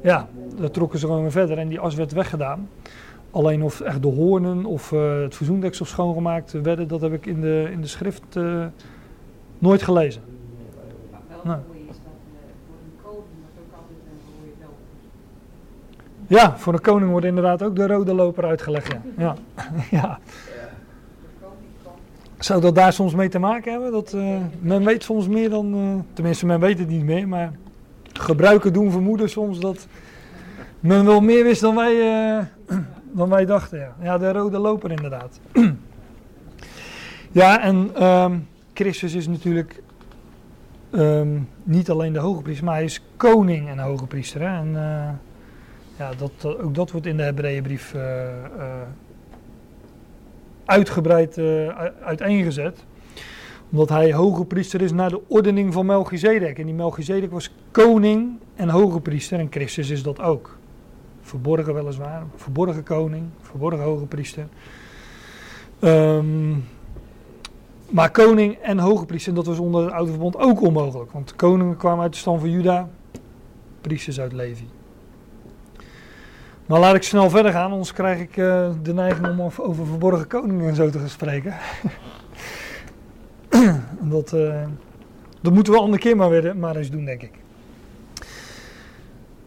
[0.00, 0.28] ja,
[0.60, 2.68] dat trokken ze gewoon weer verder en die as werd weggedaan.
[3.30, 7.40] Alleen of echt de hoornen of eh, het verzoendeksel schoongemaakt werden, dat heb ik in
[7.40, 8.64] de, in de schrift eh,
[9.58, 10.22] nooit gelezen.
[11.42, 11.58] Nou.
[16.28, 17.04] eh, voor een koning.
[17.06, 18.92] Ja, wordt inderdaad ook de rode loper uitgelegd.
[18.92, 19.02] Ja.
[19.18, 19.36] Ja.
[19.90, 20.18] ja.
[22.38, 23.92] Zou dat daar soms mee te maken hebben?
[23.92, 27.52] Dat, eh, men weet soms meer dan, eh, tenminste men weet het niet meer, maar
[28.12, 29.86] gebruiken doen vermoeden soms dat
[30.80, 32.44] men wel meer wist dan wij, eh,
[33.18, 33.78] dan wij dachten.
[33.78, 33.94] Ja.
[34.02, 35.40] ja, de rode loper inderdaad.
[37.32, 38.38] ja, en ehm,
[38.74, 39.82] Christus is natuurlijk
[40.90, 44.42] ehm, niet alleen de hoge priester, maar hij is koning en hoge priester.
[44.42, 44.72] En
[45.98, 47.94] ja, dat, ook dat wordt in de Hebreeënbrief
[50.66, 51.68] uitgebreid eh,
[52.02, 52.84] uiteengezet.
[53.70, 56.58] Omdat hij hoge priester is naar de ordening van Melchizedek.
[56.58, 59.38] En die Melchizedek was koning en hoge priester.
[59.38, 60.58] En Christus is dat ook.
[61.20, 62.22] Verborgen weliswaar.
[62.36, 63.24] Verborgen koning.
[63.40, 64.46] Verborgen hoge priester.
[65.78, 66.50] Ehm,
[67.90, 71.12] maar koning en hoge priester, dat was onder het oude verbond ook onmogelijk.
[71.12, 72.88] Want koningen kwamen uit de stam van Juda.
[73.80, 74.64] Priesters uit Levi.
[76.66, 80.26] Maar laat ik snel verder gaan, anders krijg ik eh, de neiging om over, verborgen
[80.26, 81.54] koningen en zo te gaan spreken.
[84.00, 84.62] En dat, eh,
[85.40, 87.32] dat moeten we een andere keer maar, weer, maar eens doen, denk ik.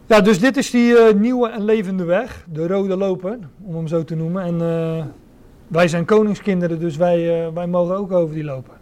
[0.05, 3.87] Ja, dus dit is die eh, nieuwe en levende weg, de rode loper, om hem
[3.87, 4.43] zo te noemen.
[4.43, 4.57] En
[5.67, 8.73] wij zijn koningskinderen, dus wij, wij mogen ook over die lopen.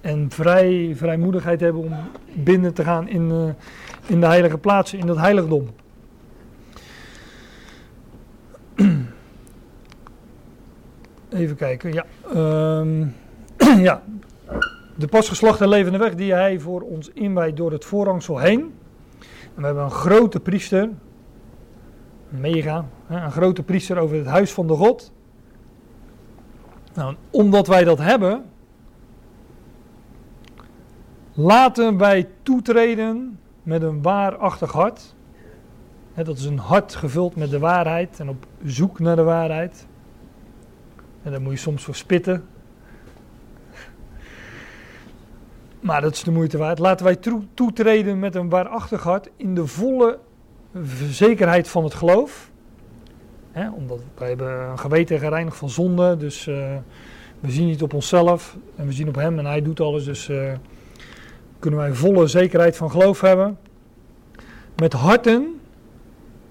[0.00, 1.94] En vrij, vrijmoedigheid hebben om
[2.34, 3.54] binnen te gaan in,
[4.06, 5.68] in de heilige plaatsen, in dat heiligdom.
[11.40, 12.04] Even kijken, ja.
[12.34, 13.06] Ehm,
[13.88, 14.02] ja.
[14.96, 18.60] De pas geslachte levende weg die hij voor ons inwijdt door het voorhangsel heen.
[19.54, 20.88] En we hebben een grote priester,
[22.28, 25.12] mega, een grote priester over het huis van de God.
[26.94, 28.44] Nou, omdat wij dat hebben,
[31.32, 35.14] laten wij toetreden met een waarachtig hart.
[36.14, 39.88] Dat is een hart gevuld met de waarheid en op zoek naar de waarheid.
[41.22, 42.44] En daar moet je soms voor spitten.
[45.80, 46.78] Maar dat is de moeite waard.
[46.78, 47.18] Laten wij
[47.54, 50.18] toetreden met een waarachtig hart in de volle
[51.10, 52.50] zekerheid van het geloof.
[53.74, 56.16] Omdat wij hebben een geweten gereinigd van zonde.
[56.16, 56.76] Dus eh,
[57.40, 60.04] we zien niet op onszelf en we zien op hem en hij doet alles.
[60.04, 60.52] Dus eh,
[61.58, 63.58] kunnen wij volle zekerheid van geloof hebben.
[64.76, 65.60] Met harten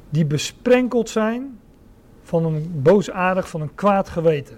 [0.09, 1.58] die besprenkeld zijn
[2.29, 4.57] van een boosaardig, van een kwaad geweten.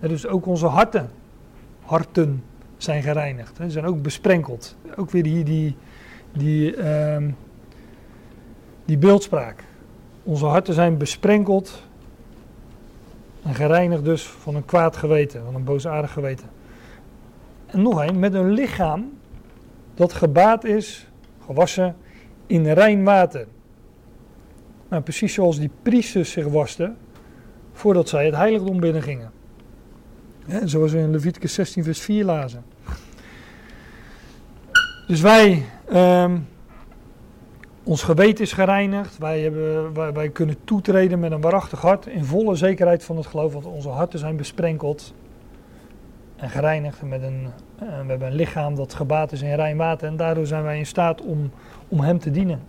[0.00, 1.10] Dus ook onze harten,
[1.80, 2.44] harten
[2.76, 3.58] zijn gereinigd.
[3.58, 4.76] Hè, zijn ook besprenkeld.
[4.96, 5.76] Ook weer hier die,
[6.32, 7.30] die, ehm,
[8.84, 9.64] die beeldspraak.
[10.22, 11.82] Onze harten zijn besprenkeld
[13.42, 16.48] en gereinigd dus van een kwaad geweten, van een boosaardig geweten.
[17.66, 19.12] En nog een, met een lichaam
[19.94, 21.08] dat gebaat is,
[21.44, 21.96] gewassen
[22.46, 23.46] in rein water.
[24.88, 26.96] Nou, precies zoals die priesters zich wasten
[27.78, 29.30] voordat zij het heiligdom binnengingen.
[30.64, 32.64] Zoals we in Leviticus 16 vers 4 lazen.
[35.06, 36.38] Dus wij, ehm,
[37.82, 39.18] ons geweten is gereinigd.
[39.18, 42.06] Wij, hebben, wij, kunnen toetreden met een waarachtig hart.
[42.06, 43.52] In volle zekerheid van het geloof.
[43.52, 45.14] Want onze harten zijn besprenkeld.
[46.36, 47.02] En gereinigd.
[47.02, 47.46] Met een,
[47.78, 50.08] eh, we hebben een lichaam dat gebaat is in rein water.
[50.08, 51.50] En daardoor zijn wij in staat om,
[51.88, 52.60] om hem te dienen.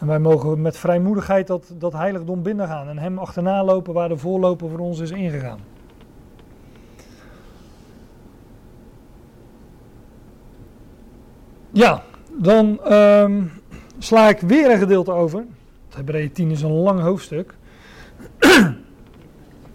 [0.00, 2.88] En wij mogen met vrijmoedigheid dat, dat heiligdom binnengaan.
[2.88, 5.58] En hem achterna lopen waar de voorloper voor ons is ingegaan.
[11.70, 12.02] Ja,
[12.36, 13.42] dan ehm,
[13.98, 15.44] sla ik weer een gedeelte over.
[15.88, 17.54] Hebreeën 10 is een lang hoofdstuk.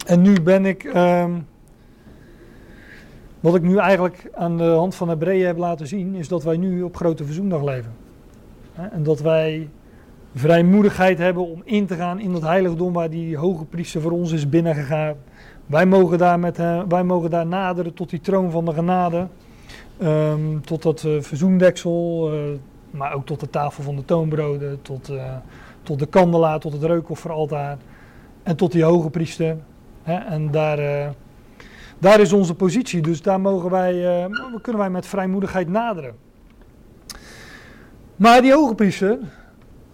[0.05, 1.31] en nu ben ik, ehm,
[3.39, 6.57] wat ik nu eigenlijk aan de hand van Hebreeën heb laten zien, is dat wij
[6.57, 7.93] nu op Grote Verzoendag leven.
[8.73, 9.69] En dat wij
[10.35, 14.31] vrijmoedigheid hebben om in te gaan in dat heiligdom waar die hoge priester voor ons
[14.31, 15.15] is binnengegaan.
[15.65, 16.57] Wij mogen daar, met,
[16.87, 19.27] wij mogen daar naderen tot die troon van de genade.
[19.99, 22.39] ehm, tot dat eh, verzoendeksel, eh,
[22.91, 25.23] maar ook tot de tafel van de toonbroden, tot, eh,
[25.83, 27.77] tot de kandelaar, tot het reukofferaltaar
[28.43, 29.57] en tot die hoge priester.
[30.03, 30.13] Hè?
[30.15, 31.13] En daar,
[31.99, 34.27] daar is onze positie, dus daar mogen wij,
[34.61, 36.15] kunnen wij met vrijmoedigheid naderen.
[38.15, 39.17] Maar die hoge priester,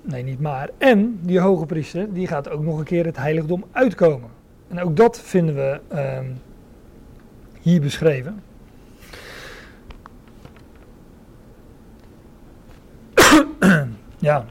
[0.01, 3.65] nee niet maar, en die hoge priester, die gaat ook nog een keer het heiligdom
[3.71, 4.29] uitkomen.
[4.67, 6.25] En ook dat vinden we ehm,
[7.61, 8.43] hier beschreven.
[14.19, 14.45] ja,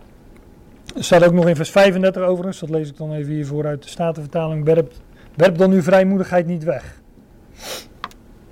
[0.97, 3.83] er staat ook nog in vers 35 overigens, dat lees ik dan even hier vooruit
[3.83, 4.65] de Statenvertaling.
[4.65, 4.93] Werp,
[5.35, 7.01] werp dan uw vrijmoedigheid niet weg.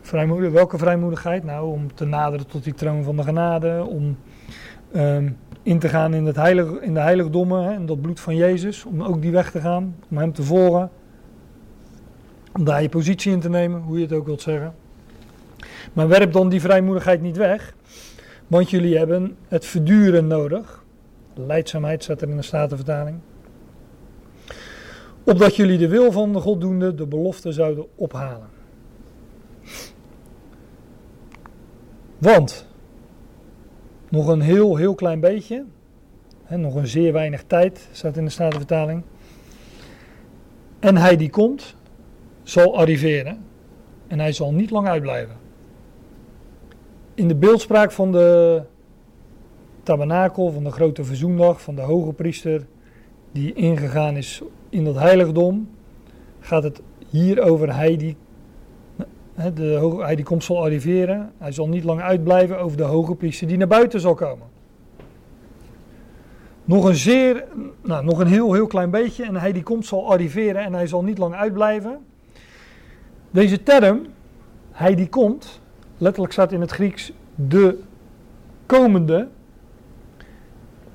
[0.01, 1.45] Vrijmoedig, welke vrijmoedigheid?
[1.45, 4.17] Nou, om te naderen tot die troon van de genade, om
[4.93, 5.31] ehm,
[5.63, 8.85] in te gaan in, het heilig, in de heiligdommen, hè, in dat bloed van Jezus,
[8.85, 10.91] om ook die weg te gaan, om hem te volgen,
[12.53, 14.75] om daar je positie in te nemen, hoe je het ook wilt zeggen.
[15.93, 17.75] Maar werp dan die vrijmoedigheid niet weg,
[18.47, 20.85] want jullie hebben het verduren nodig.
[21.35, 23.19] Leidzaamheid staat er in de Statenvertaling.
[25.25, 28.49] Opdat jullie de wil van de Goddoende de belofte zouden ophalen.
[32.19, 32.68] Want
[34.11, 35.65] nog een heel, heel klein beetje,
[36.49, 39.03] nog een zeer weinig tijd, staat in de Statenvertaling.
[40.79, 41.77] En hij die komt,
[42.43, 43.45] zal arriveren
[44.07, 45.37] en hij zal niet lang uitblijven.
[47.15, 48.63] In de beeldspraak van de
[49.83, 52.67] tabernakel, van de grote verzoendag, van de hoge priester
[53.33, 55.69] die ingegaan is in dat heiligdom,
[56.41, 58.17] gaat het hier over hij die,
[59.55, 61.33] de, hij die komt zal arriveren.
[61.39, 64.47] Hij zal niet lang uitblijven over de hoge priester die naar buiten zal komen.
[66.65, 67.45] Nog een zeer,
[67.83, 70.87] nou, nog een heel, heel klein beetje en hij die komt zal arriveren en hij
[70.87, 71.99] zal niet lang uitblijven.
[73.31, 74.07] Deze term,
[74.71, 75.61] hij die komt,
[75.97, 77.79] letterlijk staat in het Grieks de
[78.67, 79.29] komende.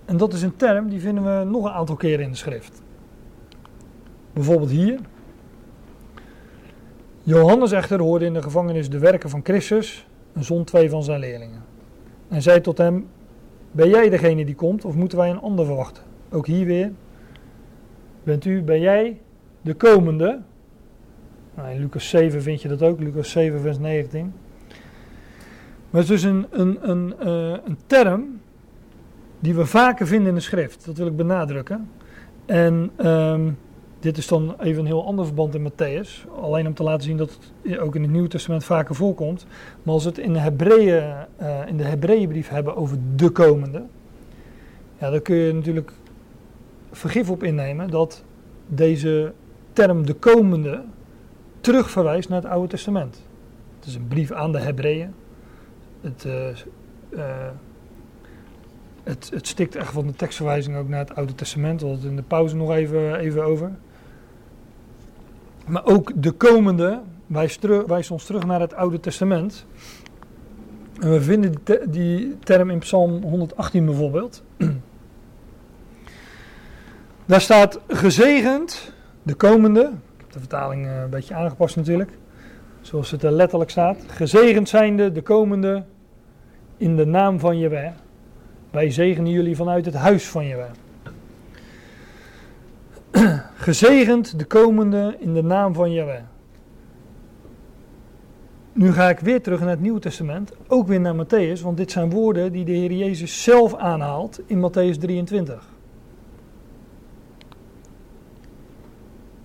[0.05, 2.81] En dat is een term die vinden we nog een aantal keren in de schrift.
[4.33, 4.99] Bijvoorbeeld hier.
[7.25, 11.19] Johannes echter hoorde in de gevangenis de werken van Christus en zond twee van zijn
[11.19, 11.63] leerlingen.
[12.27, 13.07] En zei tot hem,
[13.71, 16.03] ben jij degene die komt of moeten wij een ander verwachten?
[16.31, 16.91] Ook hier weer.
[18.23, 19.19] Bent u, ben jij
[19.61, 20.39] de komende?
[21.55, 24.33] Nou, in Lucas 7 vind je dat ook, Lucas 7 vers 19.
[25.89, 28.39] Maar het is dus een, een, een, eh, een term
[29.39, 30.85] die we vaker vinden in de schrift.
[30.85, 31.89] Dat wil ik benadrukken.
[32.45, 33.51] En ehm,
[34.03, 36.29] dit is dan even een heel ander verband in Matthäus.
[36.41, 39.45] Alleen om te laten zien dat het ook in het Nieuwe Testament vaker voorkomt.
[39.83, 43.83] Maar als we het in de, Hebreeën, eh, in de Hebreeënbrief hebben over de komende.
[44.97, 45.91] Ja, dan kun je natuurlijk
[46.91, 48.23] vergif op innemen dat
[48.67, 49.33] deze
[49.73, 50.83] term de komende
[51.61, 53.21] terugverwijst naar het Oude Testament.
[53.79, 55.13] Het is een brief aan de Hebreeën.
[56.01, 57.51] Het, eh, eh,
[59.03, 61.81] het, het stikt echt van de tekstverwijzing ook naar het Oude Testament.
[61.81, 63.71] We hadden het in de pauze nog even, even over.
[65.65, 69.65] Maar ook de komende wijst, ons terug naar het Oude Testament.
[70.99, 74.43] En we vinden die, te- die term in Psalm 118 bijvoorbeeld.
[77.25, 79.81] Daar staat gezegend, de komende.
[79.81, 82.11] Ik heb de vertaling eh, een beetje aangepast natuurlijk.
[82.81, 83.97] Zoals het er letterlijk staat.
[84.07, 85.83] Gezegend zijnde de komende
[86.77, 87.91] in de naam van Jehovah.
[88.71, 90.71] Wij zegenen jullie vanuit het huis van Jehovah.
[93.67, 96.21] Gezegend de komende in de naam van Jehovah.
[98.71, 101.91] Nu ga ik weer terug naar het Nieuwe Testament, ook weer naar Matthäus, want dit
[101.91, 105.69] zijn woorden die de Heer Jezus zelf aanhaalt in Matthäus 23.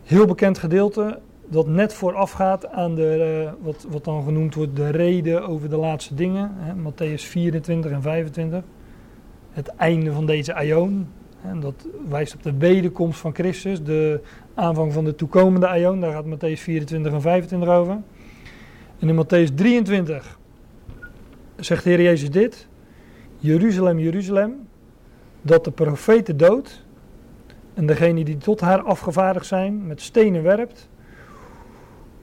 [0.02, 4.90] Heel bekend gedeelte dat net voorafgaat aan de, eh, wat, wat dan genoemd wordt de
[4.90, 8.62] reden over de laatste dingen, hè, Matthäus 24 en 25.
[9.50, 11.08] Het einde van deze aion,
[11.42, 14.20] en dat wijst op de wederkomst van Christus, de
[14.54, 16.00] aanvang van de toekomende aion.
[16.00, 17.96] Daar gaat Matthäus 24 en 25 over.
[18.98, 20.38] En in Matthäus 23
[21.56, 22.66] zegt de Heer Jezus dit.
[23.38, 24.68] Jeruzalem, Jeruzalem,
[25.42, 26.84] dat de profeten dood
[27.74, 30.88] en degene die tot haar afgevaardigd zijn met stenen werpt.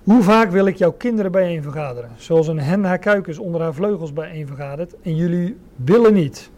[0.03, 3.73] Hoe vaak wil ik jouw kinderen bijeen vergaderen, zoals een hen haar kuikens onder haar
[3.73, 6.51] vleugels bijeen vergadert en jullie willen niet.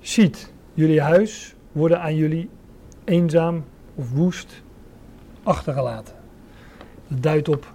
[0.00, 2.48] Ziet, jullie huis worden aan jullie
[3.04, 3.64] eenzaam
[3.94, 4.62] of woest
[5.42, 6.14] achtergelaten.
[7.08, 7.72] Dat duidt op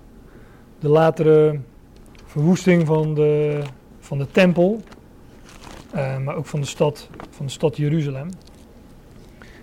[0.80, 1.59] de latere
[2.25, 3.61] verwoesting van de,
[3.99, 4.81] van de tempel,
[5.91, 8.30] eh, maar ook van de stad, van de stad Jeruzalem.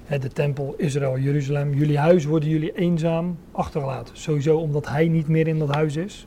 [0.04, 1.74] Hè, de tempel Israël, Jeruzalem.
[1.74, 4.16] Jullie huis worden jullie eenzaam achtergelaten.
[4.16, 6.26] Sowieso omdat hij niet meer in dat huis is.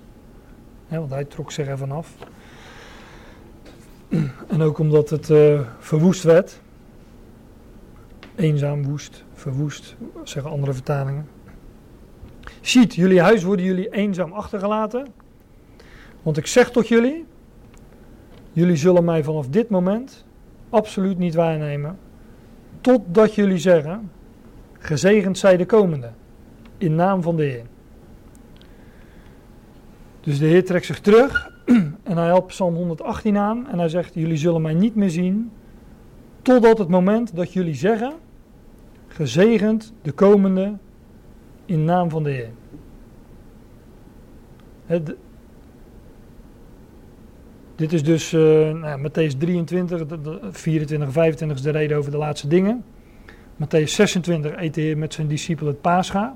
[0.87, 2.15] Hè, want hij trok zich ervan af.
[4.47, 6.61] En ook omdat het eh, verwoest werd.
[8.35, 11.27] Eenzaam, woest, verwoest, zeggen andere vertalingen.
[12.61, 15.07] Ziet, jullie huis worden jullie eenzaam achtergelaten.
[16.21, 17.25] Want ik zeg tot jullie,
[18.51, 20.25] jullie zullen mij vanaf dit moment
[20.69, 21.97] absoluut niet waarnemen.
[22.81, 24.11] Totdat jullie zeggen,
[24.79, 26.09] gezegend zij de komende,
[26.77, 27.65] in naam van de Heer.
[30.21, 31.51] Dus de Heer trekt zich terug
[32.03, 35.51] en hij helpt Psalm 118 aan en hij zegt, jullie zullen mij niet meer zien
[36.41, 38.13] totdat het moment dat jullie zeggen,
[39.13, 40.77] gezegend de komende
[41.65, 42.49] in naam van de Heer.
[44.85, 45.15] Het,
[47.75, 48.41] dit is dus uh,
[48.73, 52.83] nou, Matthäus 23, de, de 24 en 25 is de reden over de laatste dingen.
[53.55, 56.35] Matthäus 26 eet de Heer met zijn discipelen het paascha.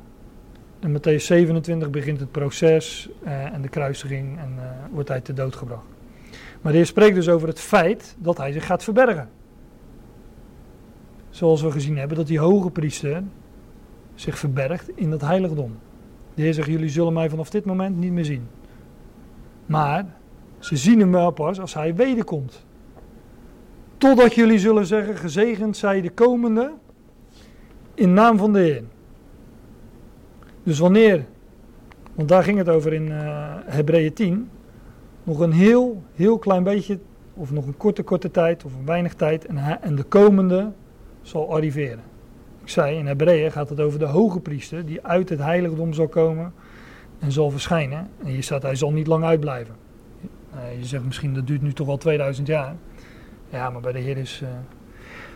[0.79, 5.33] En Matthäus 27 begint het proces uh, en de kruisiging en uh, wordt hij te
[5.33, 5.85] dood gebracht.
[6.61, 9.29] Maar de Heer spreekt dus over het feit dat hij zich gaat verbergen.
[11.37, 13.23] Zoals we gezien hebben, dat die hoge priester
[14.15, 15.75] zich verbergt in dat heiligdom.
[16.33, 18.47] De Heer zegt, jullie zullen mij vanaf dit moment niet meer zien.
[19.65, 20.05] Maar
[20.59, 22.65] ze zien hem wel pas als hij wederkomt.
[23.97, 26.71] Totdat jullie zullen zeggen, gezegend zij de komende
[27.93, 28.83] in naam van de Heer.
[30.63, 31.25] Dus wanneer,
[32.15, 34.49] want daar ging het over in uh, Hebreeën 10,
[35.23, 36.99] nog een heel, heel klein beetje,
[37.33, 40.71] of nog een korte, korte tijd, of een weinig tijd, en, en de komende
[41.27, 42.03] zal arriveren.
[42.61, 46.07] Ik zei, in Hebreeën gaat het over de hoge priester, die uit het heiligdom zal
[46.07, 46.53] komen
[47.19, 48.09] en zal verschijnen.
[48.23, 49.75] En hier staat, hij zal niet lang uitblijven.
[50.55, 52.75] Uh, je zegt misschien, dat duurt nu toch al 2000 jaar.
[53.49, 54.49] Ja, maar bij de Heer is, uh,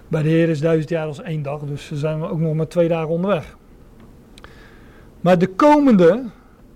[0.07, 2.67] bij de Heer is duizend jaar als één dag, dus zijn we ook nog maar
[2.67, 3.57] twee dagen onderweg.
[5.21, 6.23] Maar de komende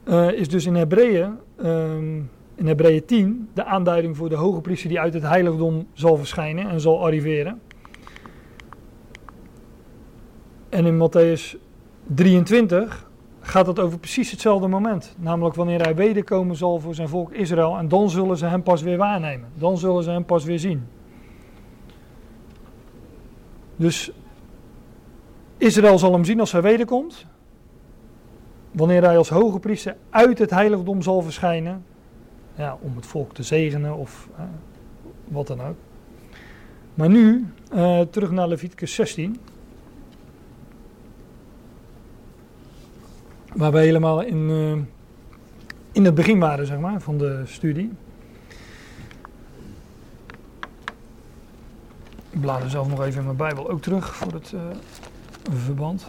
[0.05, 4.89] uh, is dus in Hebreeën, um, in Hebreeën 10, de aanduiding voor de hoge priester
[4.89, 7.61] die uit het heiligdom zal verschijnen en zal arriveren.
[10.75, 11.57] En in Matthäus
[12.03, 15.15] 23 gaat het over precies hetzelfde moment.
[15.17, 17.77] Namelijk wanneer hij wederkomen zal voor zijn volk Israël.
[17.77, 19.49] En dan zullen ze hem pas weer waarnemen.
[19.53, 20.87] Dan zullen ze hem pas weer zien.
[23.75, 24.11] Dus
[25.57, 27.25] Israël zal hem zien als hij wederkomt.
[28.71, 31.85] Wanneer hij als hoge priester uit het heiligdom zal verschijnen.
[32.55, 34.29] Ja, om het volk te zegenen of
[35.27, 35.75] wat dan ook.
[36.93, 39.39] Maar nu, uh, terug naar Leviticus 16.
[43.55, 44.71] Waar we helemaal in, uh,
[45.91, 47.91] in het begin waren, zeg maar, van de studie.
[52.29, 54.61] Ik blader zelf nog even in mijn Bijbel ook terug voor het uh,
[55.63, 56.07] verband.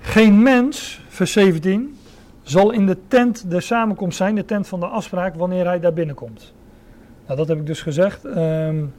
[0.00, 1.98] Geen mens, vers 17,
[2.42, 5.92] zal in de tent der samenkomst zijn, de tent van de afspraak, wanneer hij daar
[5.92, 6.54] binnenkomt.
[7.26, 8.24] Nou, dat heb ik dus gezegd.
[8.24, 8.92] Um,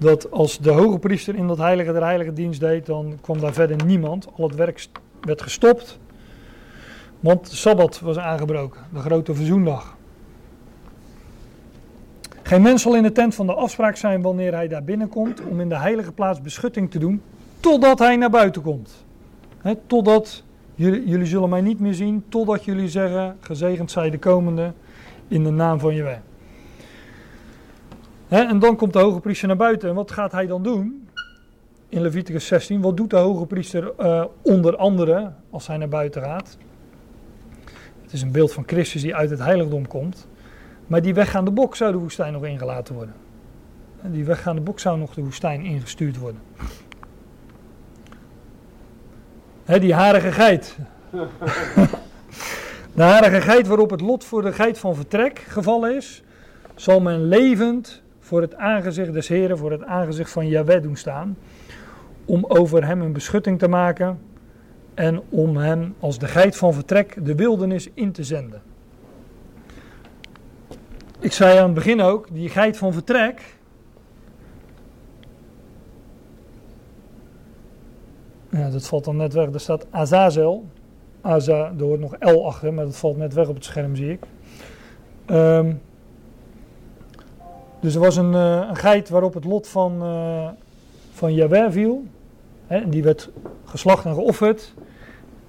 [0.00, 3.52] dat als de hoge priester in dat heilige der heilige dienst deed, dan kwam daar
[3.52, 4.28] verder niemand.
[4.36, 4.86] Al het werk
[5.20, 5.98] werd gestopt.
[7.20, 9.96] Want de Sabbat was aangebroken, de grote verzoendag.
[12.42, 15.60] Geen mens zal in de tent van de afspraak zijn wanneer hij daar binnenkomt om
[15.60, 17.22] in de heilige plaats beschutting te doen,
[17.60, 19.04] totdat hij naar buiten komt.
[19.86, 20.44] Totdat,
[20.74, 24.72] jullie, jullie zullen mij niet meer zien, totdat jullie zeggen, gezegend zij de komende
[25.28, 26.29] in de naam van Jehovah.
[28.30, 29.88] He, en dan komt de hoge priester naar buiten.
[29.88, 31.08] En wat gaat hij dan doen?
[31.88, 32.80] In Leviticus 16.
[32.80, 36.56] Wat doet de hoge priester uh, onder andere als hij naar buiten gaat?
[38.02, 40.28] Het is een beeld van Christus die uit het heiligdom komt.
[40.86, 43.14] Maar die weggaande bok zou de woestijn nog ingelaten worden.
[44.02, 46.40] Die weggaande bok zou nog de woestijn ingestuurd worden.
[49.64, 50.76] He, die harige geit.
[52.94, 56.22] de harige geit waarop het lot voor de geit van vertrek gevallen is,
[56.74, 61.36] zal men levend voor het aangezicht des Heren, voor het aangezicht van Yahweh doen staan.
[62.24, 64.20] Om over hem een beschutting te maken
[64.94, 68.62] en om hem als de geit van vertrek de wildernis in te zenden.
[71.18, 73.56] Ik zei aan het begin ook, die geit van vertrek.
[78.50, 79.52] Ja, dat valt dan net weg.
[79.52, 80.66] Er staat Azazel.
[81.20, 84.10] Aza, er hoort nog L achter, maar dat valt net weg op het scherm, zie
[84.10, 84.20] ik.
[85.26, 85.80] Um,
[87.80, 90.48] dus er was een, uh, een, geit waarop het lot van, uh,
[91.12, 92.04] van Jaweh viel.
[92.66, 93.30] Hè, die werd
[93.64, 94.74] geslacht en geofferd.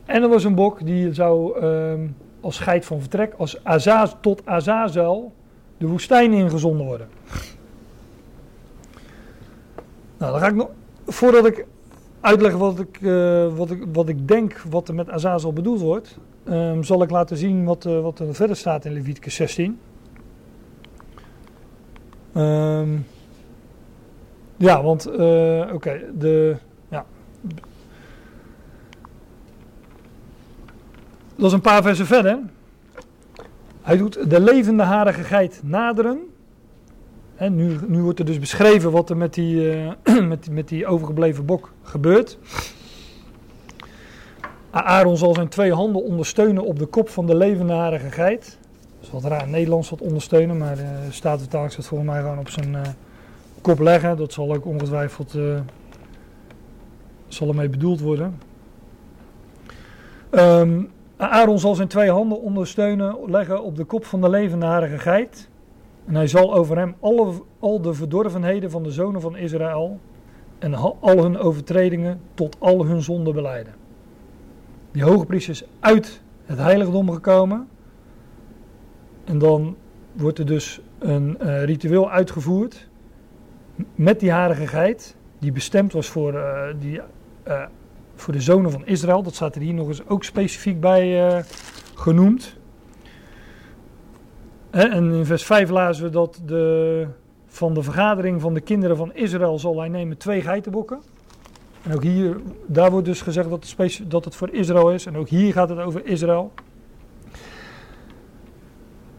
[0.06, 1.94] En er was een bok die zou uh,
[2.42, 5.34] als geit van vertrek, als Azaz, tot Azazel,
[5.78, 7.08] de woestijn ingezonden worden.
[10.18, 10.70] Nou, dan ga ik nog,
[11.06, 11.66] voordat ik
[12.22, 16.18] uitleggen wat ik, eh, wat, ik, wat ik denk wat er met Azazel bedoeld wordt,
[16.44, 19.80] ehm, zal ik laten zien wat, eh, wat er verder staat in Leviticus 16.
[22.34, 22.98] Ehm,
[24.58, 26.56] ja, want eh, oké, de.
[31.42, 32.40] Dat is een paar versen verder.
[33.82, 36.20] Hij doet de levende harige geit naderen.
[37.36, 40.86] Hè, nu, nu wordt er dus beschreven wat er met die, eh, met, met die
[40.86, 42.38] overgebleven bok gebeurt.
[44.72, 48.58] Aaron zal zijn twee handen ondersteunen op de kop van de levende harige geit.
[49.12, 52.82] Wat raar Nederlands wat ondersteunen, maar de Statenvertaling zit volgens mij gewoon op zijn eh,
[53.62, 54.18] kop leggen.
[54.18, 55.60] Dat zal ook ongetwijfeld eh,
[57.28, 58.40] zal ermee bedoeld worden.
[60.30, 60.84] Ehm,
[61.18, 65.50] Aaron zal zijn twee handen ondersteunen, leggen op de kop van de levendarige geit.
[66.06, 70.00] En hij zal over hem alle, al de verdorvenheden van de zonen van Israël
[70.60, 73.74] en al hun overtredingen tot al hun zonden beleiden.
[74.92, 77.68] Die hoge priester is uit het heiligdom gekomen.
[79.32, 79.76] En dan
[80.12, 82.88] wordt er dus een eh, ritueel uitgevoerd
[83.96, 87.02] met die harige geit, die bestemd was voor, eh, die,
[87.44, 87.66] eh,
[88.16, 89.24] voor de zonen van Israël.
[89.24, 91.44] Dat staat er hier nog eens ook specifiek bij
[91.96, 92.58] genoemd.
[94.70, 97.08] En in vers 5 lazen we dat de,
[97.48, 101.00] van de vergadering van de kinderen van Israël zal hij nemen twee geitenbokken.
[101.82, 105.06] En ook hier, daar wordt dus gezegd dat het, dat het voor Israël is.
[105.06, 106.52] En ook hier gaat het over Israël.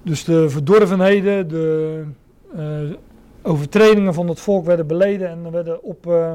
[0.02, 2.04] Dus de verdorvenheden, de
[2.56, 2.62] eh,
[3.42, 6.32] overtredingen van het volk werden beleden en werden op, eh,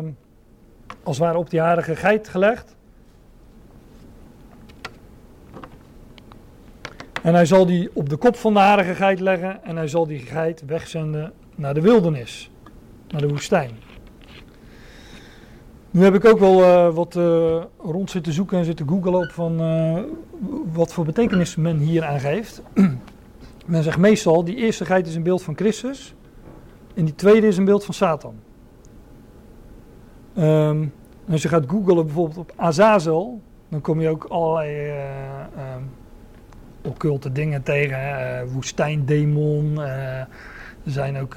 [1.04, 2.76] als het ware op die harige geit gelegd.
[7.22, 10.08] En hij zal die op de kop van de harige geit leggen en hij zal
[10.08, 12.52] die geit wegzenden naar de wildernis,
[13.08, 13.72] naar de woestijn.
[15.92, 19.32] Nu heb ik ook wel eh, wat eh, rond zitten zoeken en zitten googlen op
[19.32, 19.58] van
[20.74, 22.62] wat voor betekenis men hier aan geeft.
[23.68, 26.16] men zegt meestal, die eerste geit is een beeld van Christus
[26.96, 28.36] en die tweede is een beeld van Satan.
[30.36, 30.86] Ehm,
[31.30, 35.82] als je gaat googlen bijvoorbeeld op Azazel, dan kom je ook allerlei eh, ehm,
[36.82, 37.98] occulte dingen tegen.
[37.98, 39.82] Eh, woestijndemon.
[39.82, 40.20] eh,
[40.84, 41.36] er zijn ook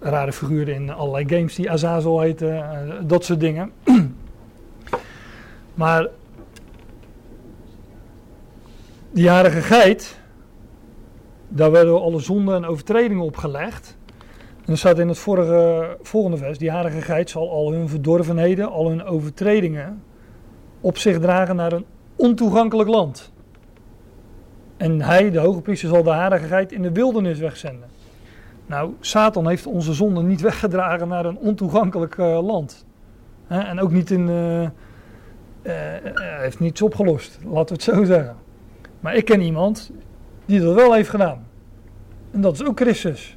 [0.00, 2.64] rare figuren in allerlei games die Azazel heten.
[3.06, 3.72] dat soort dingen.
[5.74, 6.06] maar
[9.10, 10.20] die jarige geit,
[11.48, 13.98] daar werden alle zonden en overtredingen op gelegd.
[14.64, 18.70] En er staat in het vorige, volgende vers, die jarige geit zal al hun verdorvenheden,
[18.70, 20.02] al hun overtredingen
[20.80, 21.84] op zich dragen naar een
[22.16, 23.32] ontoegankelijk land.
[24.76, 27.88] En hij, de hoge priester, zal de harige geit in de wildernis wegzenden.
[28.66, 32.86] Nou, Satan heeft onze zonde niet weggedragen naar een ontoegankelijk eh, land.
[33.46, 34.26] En ook niet in.
[35.62, 36.02] hij
[36.40, 38.36] heeft niets opgelost, laten we het zo zeggen.
[39.00, 39.90] Maar ik ken iemand
[40.48, 41.46] die dat wel heeft gedaan.
[42.30, 43.36] En dat is ook Christus.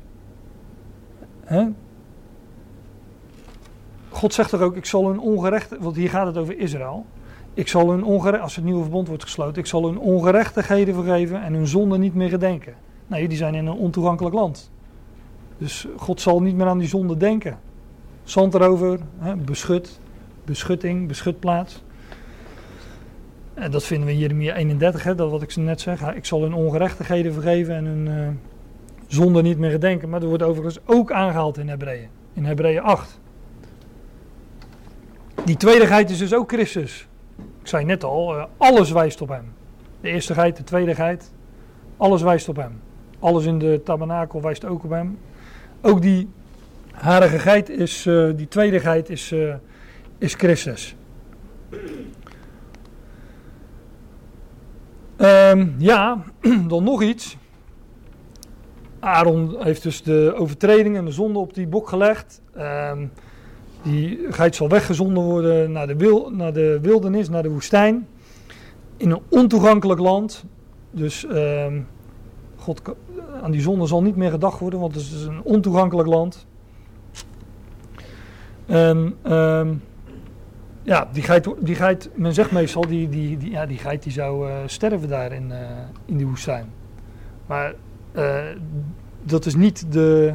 [4.09, 5.77] God zegt toch ook: Ik zal hun ongerecht.
[5.79, 7.05] Want hier gaat het over Israël.
[7.53, 11.41] Ik zal hun ongerecht, als het nieuwe verbond wordt gesloten, ik zal hun ongerechtigheden vergeven
[11.41, 12.73] en hun zonden niet meer gedenken.
[13.07, 14.71] Nee, die zijn in een ontoegankelijk land.
[15.57, 17.59] Dus God zal niet meer aan die zonde denken.
[18.23, 19.99] Zand erover, hè, beschut,
[20.45, 21.83] beschutting, beschutplaats.
[23.61, 26.13] En dat vinden we in Jeremia 31, hè, dat wat ik net zeg.
[26.13, 28.27] Ik zal hun ongerechtigheden vergeven en hun uh,
[29.07, 30.09] zonde niet meer gedenken.
[30.09, 32.07] Maar dat wordt overigens ook aangehaald in Hebreeën.
[32.33, 33.19] In Hebreeën 8.
[35.45, 37.07] Die tweedigheid is dus ook Christus.
[37.61, 39.53] Ik zei net al, uh, alles wijst op hem.
[40.01, 41.31] De eerste geit, de tweede geit,
[41.97, 42.79] alles wijst op hem.
[43.19, 45.17] Alles in de tabernakel wijst ook op hem.
[45.81, 46.29] Ook die
[46.91, 49.33] harige geit is, die tweede geit is,
[50.17, 50.95] is Christus.
[55.21, 56.23] Um, ja,
[56.67, 57.37] dan nog iets.
[58.99, 62.41] Aaron heeft dus de overtreding en de zonde op die bok gelegd.
[62.57, 63.11] Um,
[63.81, 68.07] die geit zal weggezonden worden naar de, wil, naar de wildernis, naar de woestijn.
[68.97, 70.43] In een ontoegankelijk land.
[70.91, 71.87] Dus um,
[72.55, 72.81] God,
[73.43, 76.47] aan die zonde zal niet meer gedacht worden, want het is een ontoegankelijk land.
[78.65, 79.81] En um,
[80.83, 81.77] ja, die geit, die
[82.15, 85.49] men zegt meestal, die, die, die, ja, die geit die zou uh, sterven daar in,
[85.49, 85.57] uh,
[86.05, 86.65] in die woestijn.
[87.45, 87.73] Maar
[88.15, 88.39] uh,
[89.23, 90.33] dat is niet de,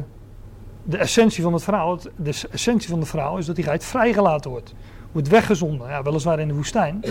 [0.83, 1.99] de essentie van het verhaal.
[2.15, 4.73] De essentie van het verhaal is dat die geit vrijgelaten wordt.
[5.11, 5.87] Wordt weggezonden.
[5.87, 7.03] Ja, weliswaar in de woestijn.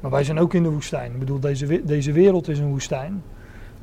[0.00, 1.12] Maar wij zijn ook in de woestijn.
[1.12, 3.22] Ik bedoel, deze, deze wereld is een woestijn.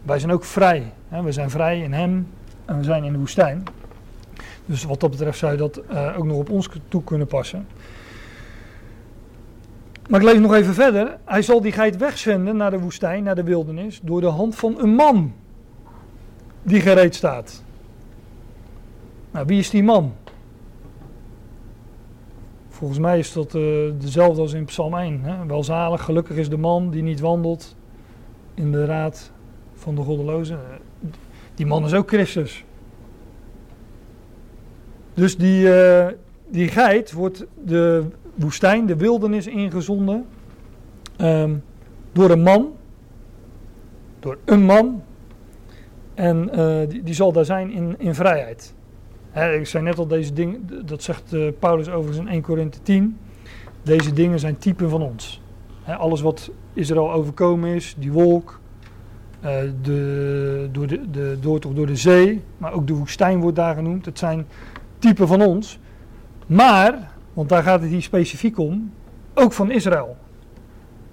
[0.04, 0.94] Wij zijn ook vrij.
[1.08, 1.22] Hè?
[1.22, 2.28] We zijn vrij in hem
[2.66, 3.64] en we zijn in de woestijn.
[4.66, 7.68] Dus wat dat betreft zou je dat eh, ook nog op ons toe kunnen passen.
[10.10, 11.18] Maar ik lees nog even verder.
[11.26, 14.80] Hij zal die geit wegzenden naar de woestijn, naar de wildernis, door de hand van
[14.80, 15.34] een man
[16.64, 17.64] die gereed staat.
[19.32, 20.14] Nou, wie is die man?
[22.70, 23.62] Volgens mij is dat eh,
[24.00, 25.22] dezelfde als in Psalm 1.
[25.22, 25.46] Hè?
[25.46, 27.76] Welzalig, gelukkig is de man die niet wandelt
[28.54, 29.32] in de raad
[29.74, 30.60] van de goddelozen.
[31.56, 32.64] Die man is ook Christus.
[35.14, 36.14] Dus die, eh,
[36.48, 38.06] die geit wordt de
[38.40, 40.26] woestijn, de wildernis ingezonden
[41.18, 41.56] ehm,
[42.12, 42.72] door een man.
[44.20, 45.04] Door een man.
[46.14, 48.74] En eh, die, die zal daar zijn in, in vrijheid.
[49.34, 53.18] Ik zei net al, deze dingen, dat zegt eh, Paulus overigens in 1 Korinthe 10.
[53.84, 55.42] Deze dingen zijn typen van ons.
[55.98, 58.60] Alles wat Israël overkomen is, die wolk,
[59.42, 59.52] eh,
[59.82, 64.06] de, door de, de doortocht door de zee, maar ook de woestijn wordt daar genoemd.
[64.06, 64.48] Het zijn
[65.00, 65.80] typen van ons.
[66.46, 68.94] Maar, want daar gaat het hier specifiek om,
[69.34, 70.18] ook van Israël.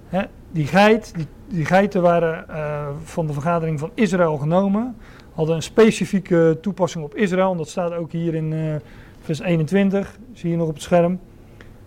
[0.07, 4.95] Hè, die, geit, die, die geiten waren eh, van de vergadering van Israël genomen,
[5.33, 7.51] hadden een specifieke toepassing op Israël.
[7.51, 8.75] En dat staat ook hier in eh,
[9.21, 11.19] vers 21, zie je nog op het scherm.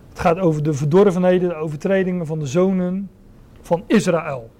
[0.08, 3.10] Het gaat over de verdorvenheden, de overtredingen van de zonen
[3.60, 4.50] van Israël.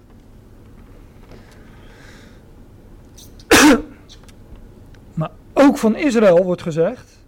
[5.13, 7.20] maar ook van Israël wordt gezegd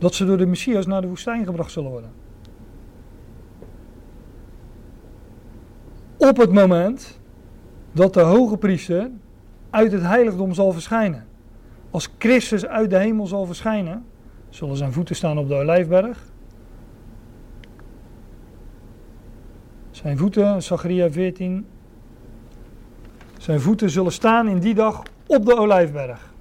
[0.00, 2.10] dat ze door de Messias naar de woestijn gebracht zullen worden.
[6.16, 7.20] Op het moment
[7.92, 9.10] dat de hoge priester
[9.70, 11.26] uit het heiligdom zal verschijnen.
[11.90, 14.04] Als Christus uit de hemel zal verschijnen,
[14.48, 16.24] zullen zijn voeten staan op de olijfberg.
[19.90, 21.66] Zijn voeten, Zacharia 14.
[23.38, 26.32] Zijn voeten zullen staan in die dag op de olijfberg.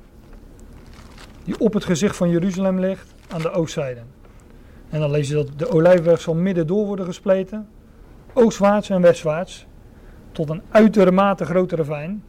[1.43, 4.01] Die op het gezicht van Jeruzalem ligt aan de oostzijde.
[4.89, 7.67] En dan lees je dat de olijfberg zal midden door worden gespleten.
[8.33, 9.65] Oostwaarts en westwaarts.
[10.31, 12.23] Tot een uitermate grote ravijn.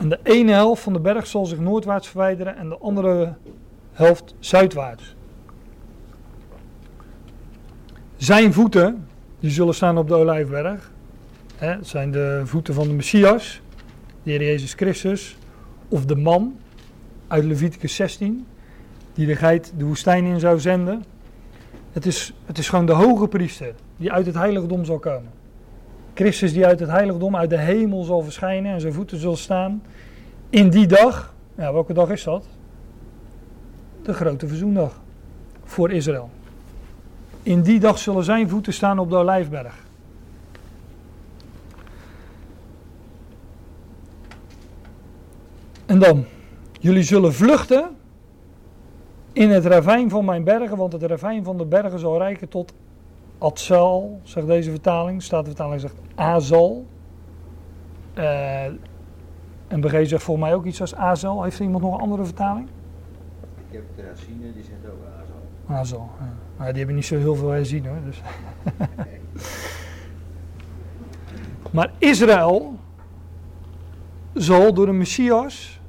[0.00, 3.34] En de ene helft van de berg zal zich noordwaarts verwijderen en de andere
[3.92, 5.14] helft zuidwaarts.
[8.16, 9.06] Zijn voeten,
[9.40, 10.90] die zullen staan op de olijfberg.
[11.56, 13.60] Hè, zijn de voeten van de Messias,
[14.22, 15.36] de Heer Jezus Christus.
[15.88, 16.56] Of de man
[17.26, 18.46] uit Leviticus 16,
[19.14, 21.04] die de geit de woestijn in zou zenden.
[21.92, 25.30] Het is, het is gewoon de hoge priester die uit het heiligdom zal komen.
[26.14, 29.82] Christus die uit het heiligdom, uit de hemel zal verschijnen en zijn voeten zullen staan.
[30.50, 32.46] In die dag, ja, welke dag is dat?
[34.02, 35.00] De grote verzoendag
[35.64, 36.30] voor Israël.
[37.42, 39.74] In die dag zullen zijn voeten staan op de olijfberg.
[45.86, 46.24] En dan,
[46.80, 47.90] jullie zullen vluchten
[49.34, 52.74] in het ravijn van mijn bergen, want het ravijn van de bergen zal rijken tot
[53.38, 55.22] Atzal, zegt deze vertaling.
[55.22, 56.86] Staat de vertaling zegt Azal.
[58.18, 58.64] Uh,
[59.68, 61.42] en BG zegt volgens mij ook iets als Azal.
[61.42, 62.68] Heeft er iemand nog een andere vertaling?
[63.70, 65.76] Ik heb de Racine, die zegt ook Azal.
[65.76, 66.32] Azal, ja.
[66.56, 67.98] Maar die hebben niet zo heel veel herzien hoor.
[68.04, 68.22] Dus.
[71.76, 72.78] maar Israël
[74.32, 75.80] zal door de Messias,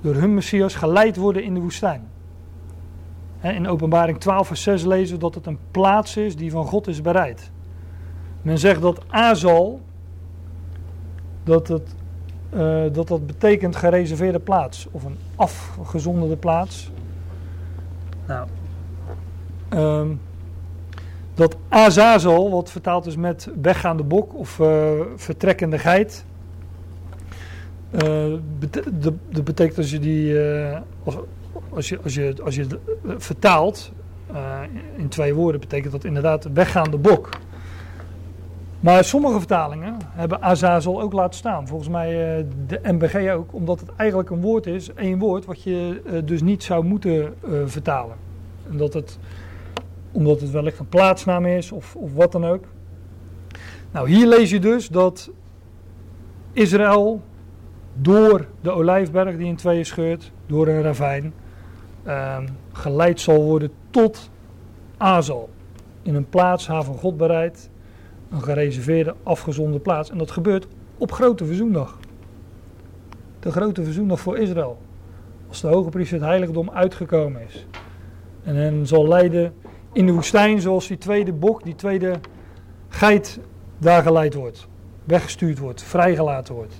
[0.00, 2.08] door hun Messias, geleid worden in de woestijn.
[3.42, 6.86] In openbaring 12 vers 6 lezen we dat het een plaats is die van God
[6.86, 7.50] is bereid.
[8.42, 9.80] Men zegt dat Azal,
[11.44, 11.94] dat het,
[12.54, 14.86] uh, dat, dat betekent gereserveerde plaats.
[14.90, 16.90] Of een afgezonderde plaats.
[18.26, 18.48] Nou,
[19.70, 20.20] um,
[21.34, 26.24] dat Azazel, wat vertaald is met weggaande bok of uh, vertrekkende geit.
[28.04, 28.34] Uh,
[29.30, 30.38] dat betekent als je die,
[31.04, 31.16] als,
[31.78, 32.78] als je, als je, als je het
[33.24, 33.92] vertaalt
[34.32, 34.60] uh,
[34.96, 37.28] in twee woorden, betekent dat inderdaad weggaande bok.
[38.80, 41.68] Maar sommige vertalingen hebben Azazel ook laten staan.
[41.68, 45.62] Volgens mij uh, de MBG ook, omdat het eigenlijk een woord is, één woord, wat
[45.62, 47.34] je dus niet zou moeten
[47.66, 48.16] vertalen.
[48.70, 49.18] En dat het,
[50.12, 52.64] omdat het wellicht een plaatsnaam is of, of wat dan ook.
[53.90, 55.30] Nou, hier lees je dus dat
[56.52, 57.22] Israël
[57.94, 61.32] door de olijfberg die in tweeën scheurt, door een ravijn,
[62.08, 62.38] uh,
[62.72, 64.30] geleid zal worden tot
[64.96, 65.48] Azal.
[66.02, 67.70] In een plaats, haven God bereid,
[68.30, 70.10] een gereserveerde, afgezonde plaats.
[70.10, 70.66] En dat gebeurt
[70.98, 71.98] op grote verzoendag.
[73.40, 74.78] De grote verzoendag voor Israël.
[75.48, 77.66] Als de hoge priester het heiligdom uitgekomen is.
[78.42, 79.54] En hen zal leiden
[79.92, 82.20] in de woestijn zoals die tweede bok, die tweede
[82.88, 83.40] geit
[83.78, 84.68] daar geleid wordt.
[85.04, 86.74] Weggestuurd wordt, vrijgelaten wordt.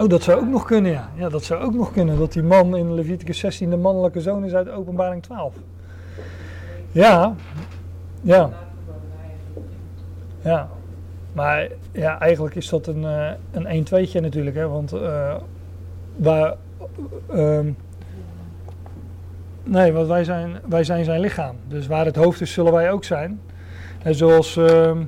[0.00, 1.10] Oh, dat zou ook nog kunnen, ja.
[1.14, 2.18] Ja, dat zou ook nog kunnen.
[2.18, 5.54] Dat die man in Leviticus 16 de mannelijke zoon is uit openbaring 12.
[6.92, 7.34] Ja,
[8.22, 8.50] ja,
[10.40, 10.68] ja.
[11.32, 14.68] Maar ja, eigenlijk is dat een, eh, een 1-2'tje natuurlijk, hè.
[14.68, 15.34] Want eh,
[16.16, 16.54] waar...
[17.30, 17.72] ehm,
[19.64, 21.56] nee, want wij zijn, wij zijn zijn lichaam.
[21.68, 23.40] Dus waar het hoofd is, zullen wij ook zijn.
[24.02, 24.56] En zoals...
[24.56, 25.02] ehm,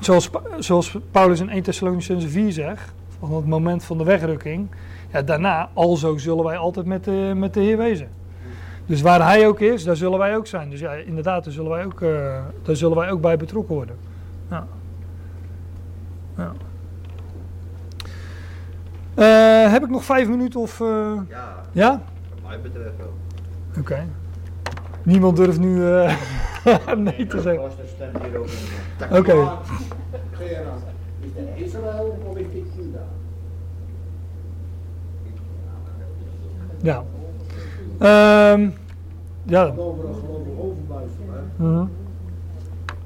[0.00, 2.92] Zoals, zoals Paulus in 1 Thessalonicense 4 zegt,
[3.28, 4.68] van het moment van de wegrukking,
[5.12, 8.08] ja, daarna, alzo zullen wij altijd met de, met de Heer wezen.
[8.86, 10.70] Dus waar hij ook is, daar zullen wij ook zijn.
[10.70, 13.96] Dus ja, inderdaad, daar zullen wij ook, eh, daar zullen wij ook bij betrokken worden.
[14.50, 14.66] Ja.
[16.36, 16.52] Ja.
[19.14, 20.80] Eh, heb ik nog vijf minuten of...
[20.80, 20.86] eh,
[21.28, 22.00] Ja, ja?
[22.32, 23.12] wat mij betreft wel.
[23.78, 24.06] Oké.
[25.02, 25.78] Niemand durft nu
[26.96, 27.62] nee te zeggen.
[29.10, 29.48] Oké.
[30.30, 30.82] Gerard,
[31.22, 33.04] is dit Israël of is dit Juda?
[36.82, 37.04] Ja.
[37.98, 38.70] Ehm,
[39.42, 41.64] ja, Het gaat over een gelovig overblijfsel, hè?
[41.64, 41.86] Mhm.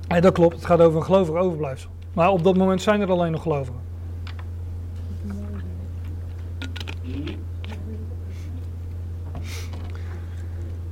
[0.08, 0.54] Ja, dat klopt.
[0.54, 1.90] Het gaat over een gelovig overblijfsel.
[2.12, 3.84] Maar op dat moment zijn er alleen nog gelovigen.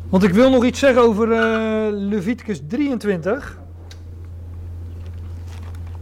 [0.08, 3.58] Want ik wil nog iets zeggen over eh, Leviticus 23.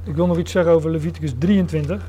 [0.05, 2.05] Ik wil nog iets zeggen over Leviticus 23.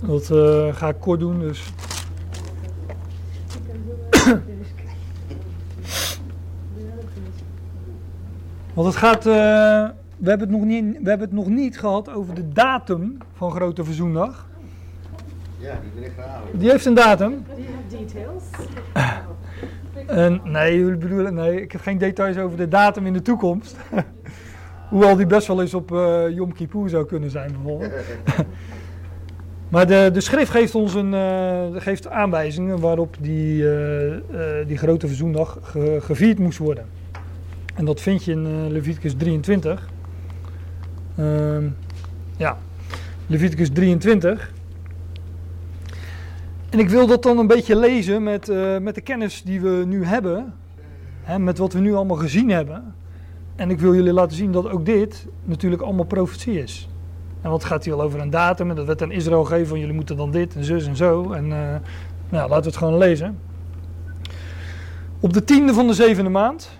[0.00, 1.72] Dat eh, ga ik kort doen, dus
[8.74, 9.26] Want het gaat.
[9.26, 9.32] eh,
[10.16, 13.50] we, hebben het nog niet, we hebben het nog niet gehad over de datum van
[13.50, 14.48] Grote Verzoendag.
[15.58, 16.42] Ja, die ligt eraan.
[16.52, 17.44] Die heeft een datum.
[17.88, 18.44] Details.
[20.06, 20.84] En, nee,
[21.30, 23.76] nee, ik heb geen details over de datum in de toekomst.
[24.90, 27.92] Hoewel die best wel eens op eh Yom Kippur zou kunnen zijn, bijvoorbeeld.
[29.68, 34.14] maar de, de schrift geeft ons een, eh, geeft aanwijzingen waarop die, eh,
[34.66, 36.84] die grote verzoendag ge- gevierd moest worden.
[37.74, 39.88] En dat vind je in Leviticus 23.
[41.16, 41.64] Ehm,
[42.36, 42.58] ja,
[43.26, 44.52] Leviticus 23.
[46.76, 49.84] En ik wil dat dan een beetje lezen met, eh, met de kennis die we
[49.86, 50.54] nu hebben.
[51.22, 52.94] Hè, met wat we nu allemaal gezien hebben.
[53.54, 56.88] En ik wil jullie laten zien dat ook dit natuurlijk allemaal profetie is.
[57.40, 58.70] En wat gaat hier al over een datum?
[58.70, 61.32] En dat werd aan Israël gegeven van jullie moeten dan dit en zus en zo.
[61.32, 61.58] En eh,
[62.28, 63.38] nou, laten we het gewoon lezen.
[65.20, 66.78] Op de tiende van de zevende maand.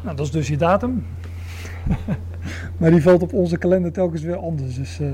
[0.00, 1.06] Nou, dat is dus je datum.
[2.78, 4.74] maar die valt op onze kalender telkens weer anders.
[4.74, 5.08] Dus, eh,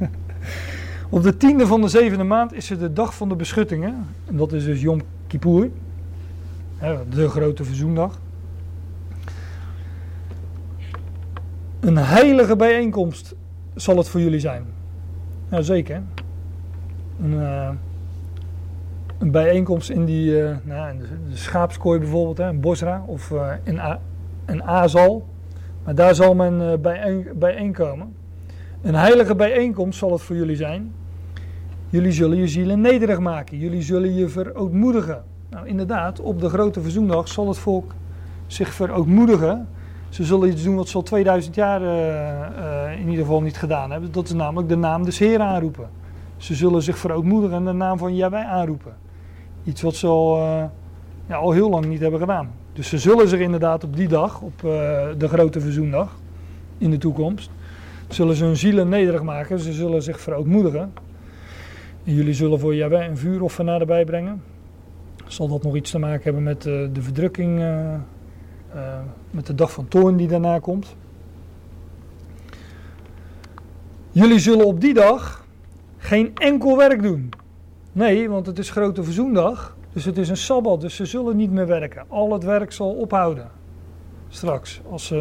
[1.14, 4.06] op de tiende van de zevende maand is er de dag van de beschuttingen.
[4.26, 5.70] En dat is dus Yom Kippur.
[7.10, 8.18] De grote verzoendag.
[11.80, 13.34] Een heilige bijeenkomst
[13.74, 14.64] zal het voor jullie zijn.
[15.48, 16.02] Nou, zeker.
[17.22, 17.70] Een, eh,
[19.18, 23.52] een bijeenkomst in die eh, nou, in de, schaapskooi bijvoorbeeld, hè, in Bosra of eh,
[24.46, 25.26] in, Azal.
[25.84, 28.14] Maar daar zal men bijeen, bijeenkomen.
[28.82, 30.92] Een heilige bijeenkomst zal het voor jullie zijn.
[31.94, 33.58] Jullie zullen je zielen nederig maken.
[33.58, 35.24] Jullie zullen je verootmoedigen.
[35.50, 37.94] Nou, inderdaad, op de grote verzoendag zal het volk
[38.46, 39.68] zich verootmoedigen.
[40.08, 43.56] Ze zullen iets doen wat ze al 2000 jaar eh, eh, in ieder geval niet
[43.56, 44.12] gedaan hebben.
[44.12, 45.88] Dat is namelijk de naam des Heeren aanroepen.
[46.36, 48.92] Ze zullen zich verootmoedigen en de naam van Jahweh aanroepen.
[49.64, 50.64] Iets wat ze al, eh,
[51.26, 52.50] ja, al heel lang niet hebben gedaan.
[52.72, 54.60] Dus ze zullen zich inderdaad op die dag, op
[55.18, 56.16] de grote verzoendag,
[56.78, 57.50] in de toekomst,
[58.08, 59.58] zullen ze hun zielen nederig maken.
[59.58, 60.92] Ze zullen zich verootmoedigen.
[62.04, 64.42] En jullie zullen voor Jahweh een vuuroffer naderbij brengen.
[65.26, 68.00] Zal dat nog iets te maken hebben met eh, de verdrukking, eh, eh,
[69.30, 70.96] met de dag van toorn die daarna komt?
[74.10, 75.46] Jullie zullen op die dag
[75.96, 77.30] geen enkel werk doen.
[77.92, 79.76] Nee, want het is grote verzoendag.
[79.92, 82.04] Dus het is een sabbat, dus ze zullen niet meer werken.
[82.08, 83.50] Al het werk zal ophouden.
[84.28, 85.14] Straks, als,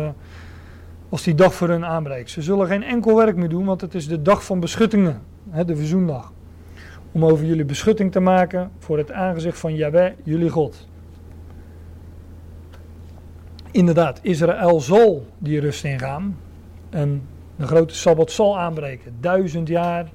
[1.09, 2.29] als die dag voor hun aanbreekt.
[2.29, 5.21] Ze zullen geen enkel werk meer doen, want het is de dag van beschuttingen.
[5.49, 6.31] Hè, de verzoendag.
[7.13, 10.87] Om over jullie beschutting te maken voor het aangezicht van Yahweh, jullie God.
[13.71, 16.37] Inderdaad, Israël zal die rust ingaan.
[16.89, 19.15] En de grote sabbat zal aanbreken.
[19.19, 20.11] Duizend jaar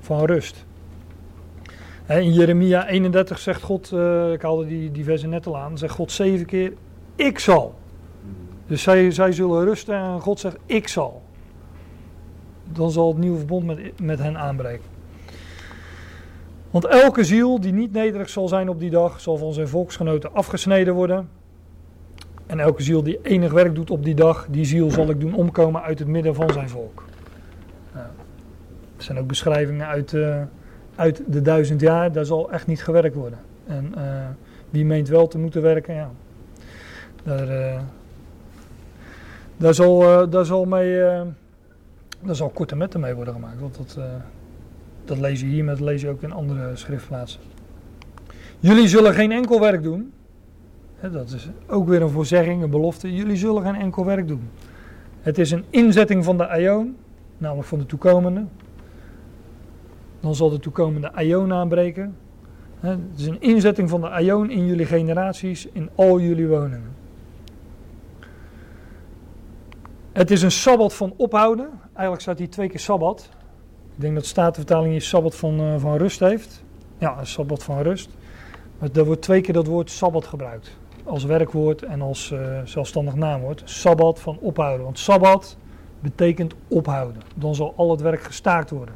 [0.00, 0.64] van rust.
[2.06, 5.94] In Jeremia 31 zegt God, eh, ik haalde die, die versen net al aan, zegt
[5.94, 6.72] God zeven keer,
[7.14, 7.74] ik zal.
[8.66, 11.22] Dus zij, zij zullen rusten en God zegt, ik zal.
[12.72, 14.95] Dan zal het nieuwe verbond met, met hen aanbreken.
[16.76, 20.34] Want elke ziel die niet nederig zal zijn op die dag, zal van zijn volksgenoten
[20.34, 21.28] afgesneden worden.
[22.46, 25.34] En elke ziel die enig werk doet op die dag, die ziel zal ik doen
[25.34, 27.04] omkomen uit het midden van zijn volk.
[27.94, 28.10] Ja.
[28.96, 30.42] Er zijn ook beschrijvingen uit, eh,
[30.94, 33.38] uit de duizend jaar, daar zal echt niet gewerkt worden.
[33.66, 34.26] En eh,
[34.70, 36.10] wie meent wel te moeten werken, ja.
[37.22, 37.80] Daar, eh,
[39.56, 41.00] daar, zal, daar, zal mee,
[42.20, 43.60] daar zal korte metten mee worden gemaakt.
[43.60, 43.98] Want dat,
[45.06, 47.40] dat lees je hier, maar dat lees je ook in andere schriftplaatsen.
[48.58, 50.12] Jullie zullen geen enkel werk doen.
[51.00, 53.14] Dat is ook weer een voorzegging, een belofte.
[53.14, 54.50] Jullie zullen geen enkel werk doen.
[55.20, 56.96] Het is een inzetting van de aion,
[57.38, 58.44] namelijk van de toekomende.
[60.20, 62.16] Dan zal de toekomende aion aanbreken.
[62.80, 66.94] Het is een inzetting van de aion in jullie generaties, in al jullie woningen.
[70.12, 71.68] Het is een sabbat van ophouden.
[71.82, 73.28] Eigenlijk staat hier twee keer sabbat.
[73.96, 76.64] Ik denk dat de Statenvertaling hier sabbat van, eh, van rust heeft.
[76.98, 78.08] Ja, sabbat van rust.
[78.78, 80.76] Maar er wordt twee keer dat woord sabbat gebruikt.
[81.04, 83.62] Als werkwoord en als eh, zelfstandig naamwoord.
[83.64, 84.84] Sabbat van ophouden.
[84.84, 85.56] Want sabbat
[86.00, 87.22] betekent ophouden.
[87.34, 88.94] Dan zal al het werk gestaakt worden.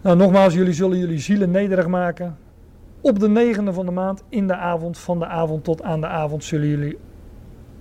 [0.00, 2.36] Nou, nogmaals, jullie zullen jullie zielen nederig maken.
[3.00, 6.06] Op de negende van de maand, in de avond, van de avond tot aan de
[6.06, 6.98] avond, zullen jullie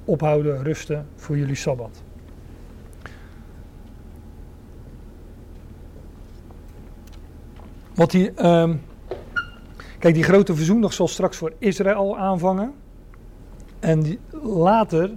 [0.05, 2.03] ophouden, rusten voor jullie sabbat.
[7.99, 8.75] Wat die, ehm,
[9.99, 12.73] kijk, die grote verzoendag zal straks voor Israël aanvangen.
[13.79, 15.11] En later,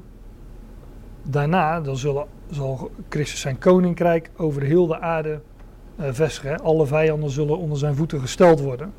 [1.22, 5.40] daarna, dan zullen, zal Christus zijn koninkrijk over heel de aarde
[5.96, 6.60] eh, vestigen.
[6.60, 8.92] Alle vijanden zullen onder zijn voeten gesteld worden.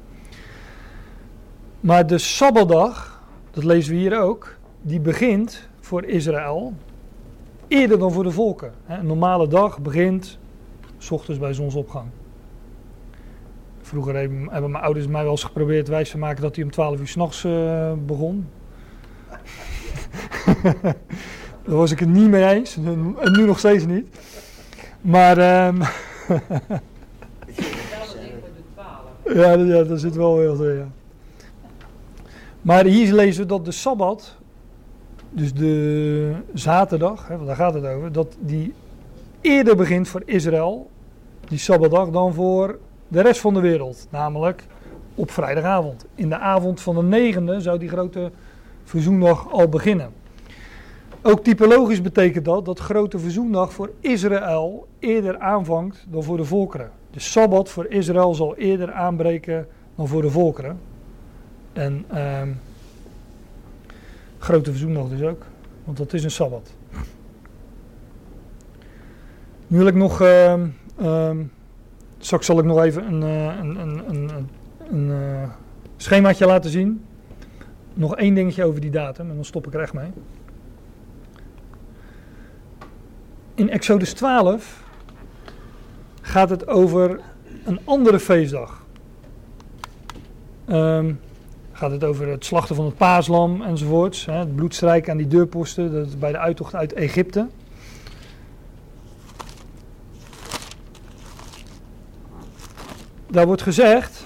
[1.79, 6.73] Maar de Sabbatdag, dat lezen we hier ook, die begint voor Israël
[7.67, 8.73] eerder dan voor de volken.
[8.87, 10.39] Een normale dag begint
[10.97, 12.07] s ochtends bij zonsopgang.
[13.93, 16.99] Vroeger hebben mijn ouders mij wel eens geprobeerd wijs te maken dat hij om 12
[16.99, 18.47] uur s'nachts uh, begon.
[21.65, 22.75] Daar was ik het niet mee eens.
[22.75, 24.17] En nu nog steeds niet.
[25.01, 25.81] Maar ehm,
[29.39, 30.73] ja, ja, daar zit wel heel veel.
[30.75, 30.87] Ja.
[32.61, 34.37] Maar hier lezen we dat de Sabbat,
[35.29, 38.73] dus de zaterdag, hè, want daar gaat het over, dat die
[39.41, 40.89] eerder begint voor Israël,
[41.47, 44.07] die Sabbatdag, dan voor de rest van de wereld.
[44.09, 44.65] Namelijk
[45.15, 46.05] op vrijdagavond.
[46.15, 48.31] In de avond van de negende zou die grote
[48.83, 50.11] verzoendag al beginnen.
[51.21, 56.91] Ook typologisch betekent dat dat grote verzoendag voor Israël eerder aanvangt dan voor de volkeren.
[57.11, 60.79] De Sabbat voor Israël zal eerder aanbreken dan voor de volkeren.
[61.73, 62.49] En ehm,
[64.37, 65.45] grote verzoendag dus ook,
[65.83, 66.73] want dat is een Sabbat.
[69.67, 70.67] Nu wil ik nog, ehm,
[70.99, 71.37] ehm,
[72.25, 73.75] straks zal ik nog even een, eh, een,
[74.09, 74.49] een,
[74.89, 75.49] een, eh,
[75.97, 77.05] schemaatje laten zien.
[77.93, 80.11] Nog één dingetje over die datum en dan stop ik er echt mee.
[83.55, 84.83] In Exodus 12
[86.21, 87.19] gaat het over
[87.65, 88.85] een andere feestdag.
[90.65, 91.13] Ehm,
[91.71, 94.25] gaat het over het slachten van het paaslam enzovoorts.
[94.25, 97.47] Hè, het bloedstrijken aan die deurposten, dat bij de uittocht uit Egypte.
[103.33, 104.25] Daar wordt gezegd.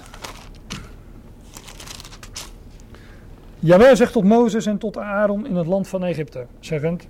[3.58, 7.08] Jawel zegt tot Mozes en tot Aaron in het land van Egypte, zeggend: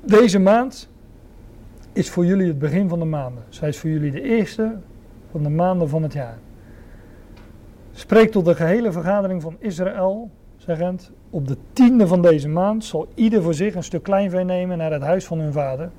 [0.00, 0.88] Deze maand
[1.92, 3.44] is voor jullie het begin van de maanden.
[3.48, 4.76] Zij is voor jullie de eerste
[5.30, 6.38] van de maanden van het jaar.
[7.92, 13.08] Spreek tot de gehele vergadering van Israël, zeggend: Op de tiende van deze maand zal
[13.14, 15.90] ieder voor zich een stuk kleinvee nemen naar het huis van hun vader.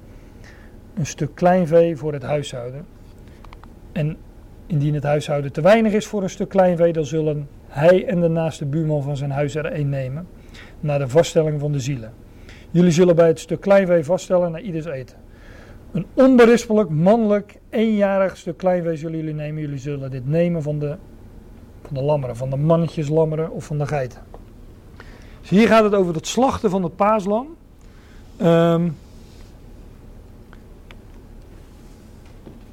[0.94, 2.86] Een stuk kleinvee voor het huishouden.
[3.92, 4.18] En
[4.68, 8.28] indien het huishouden te weinig is voor een stuk kleinvee, dan zullen hij en de
[8.28, 10.28] naaste buurman van zijn huis er een nemen,
[10.80, 12.14] naar de vaststelling van de zielen.
[12.72, 15.18] Jullie zullen bij het stuk kleinvee vaststellen naar ieders eten.
[15.92, 19.62] Een onberispelijk, mannelijk, eenjarig stuk kleinvee zullen jullie nemen.
[19.62, 20.96] Jullie zullen dit nemen van de,
[21.82, 24.22] van de lammeren, van de mannetjeslammeren of van de geiten.
[25.42, 27.56] Dus hier gaat het over het slachten van het paaslam.
[28.38, 28.90] Ehm,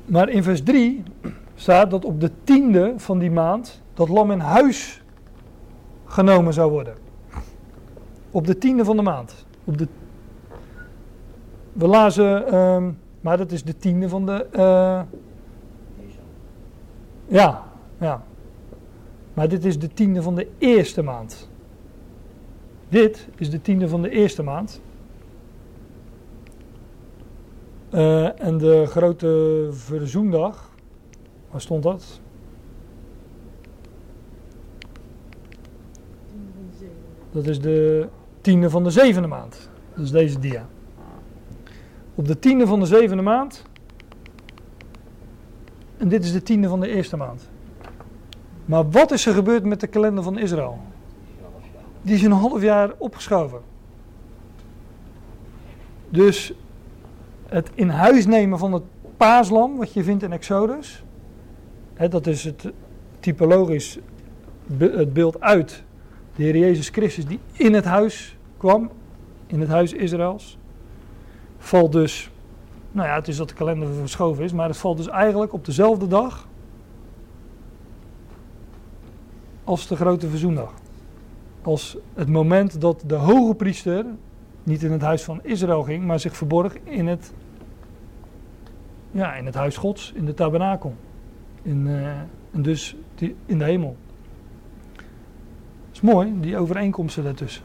[0.04, 1.02] maar in vers 3
[1.62, 5.02] staat dat op de tiende van die maand dat lam in huis
[6.04, 6.94] genomen zou worden.
[8.30, 9.46] Op de tiende van de maand.
[9.64, 9.88] Op de...
[11.72, 14.46] We lazen, ehm, maar dat is de tiende van de.
[14.52, 15.00] eh,
[17.26, 17.62] ja,
[17.98, 18.22] ja.
[19.34, 21.50] Maar dit is de tiende van de eerste maand.
[22.88, 24.80] Dit is de tiende van de eerste maand.
[27.90, 30.71] Eh, en de grote verzoendag,
[31.52, 32.20] waar stond dat?
[37.30, 38.08] Dat is de
[38.40, 39.70] tiende van de zevende maand.
[39.94, 40.66] Dat is deze dia.
[42.14, 43.64] Op de tiende van de zevende maand
[45.96, 47.50] En dit is de tiende van de eerste maand.
[48.64, 50.78] Maar wat is er gebeurd met de kalender van Israël?
[52.02, 53.60] Die is een half jaar opgeschoven.
[56.08, 56.54] Dus
[57.46, 58.82] het in huis nemen van het
[59.16, 61.04] paaslam, wat je vindt in Exodus,
[62.10, 62.72] dat is het
[63.20, 63.98] typologisch
[64.78, 65.84] het beeld uit
[66.36, 68.90] de Heer Jezus Christus die in het huis kwam,
[69.46, 70.58] in het huis Israëls,
[71.58, 72.30] valt dus,
[72.92, 75.64] nou ja, het is dat de kalender verschoven is, maar het valt dus eigenlijk op
[75.64, 76.48] dezelfde dag
[79.64, 80.74] als de grote verzoendag.
[81.62, 84.04] Als het moment dat de hoge priester
[84.62, 87.32] niet in het huis van Israël ging, maar zich verborg in het,
[89.10, 90.94] ja, in het huis Gods, in de tabernakel.
[91.62, 92.06] In, eh,
[92.52, 93.96] en dus die, in de hemel.
[94.94, 95.04] Dat
[95.92, 97.62] is mooi, die overeenkomsten daartussen.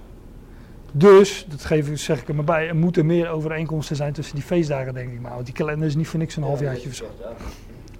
[0.91, 4.35] Dus, dat geef, ik- zeg ik er maar bij, er moeten meer overeenkomsten zijn tussen
[4.35, 5.33] die feestdagen, denk ik maar.
[5.33, 7.15] Want die kalender is niet voor niks een halfjaartje verschoven.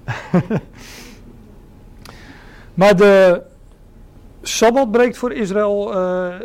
[2.73, 3.41] Maar de
[4.41, 6.35] Sabbat breekt voor Israël eh,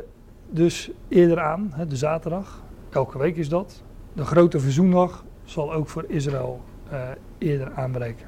[0.51, 2.63] dus eerder aan, hè, de zaterdag.
[2.91, 3.83] Elke week is dat.
[4.13, 7.01] De grote verzoendag zal ook voor Israël eh,
[7.39, 8.27] eerder aanbreken.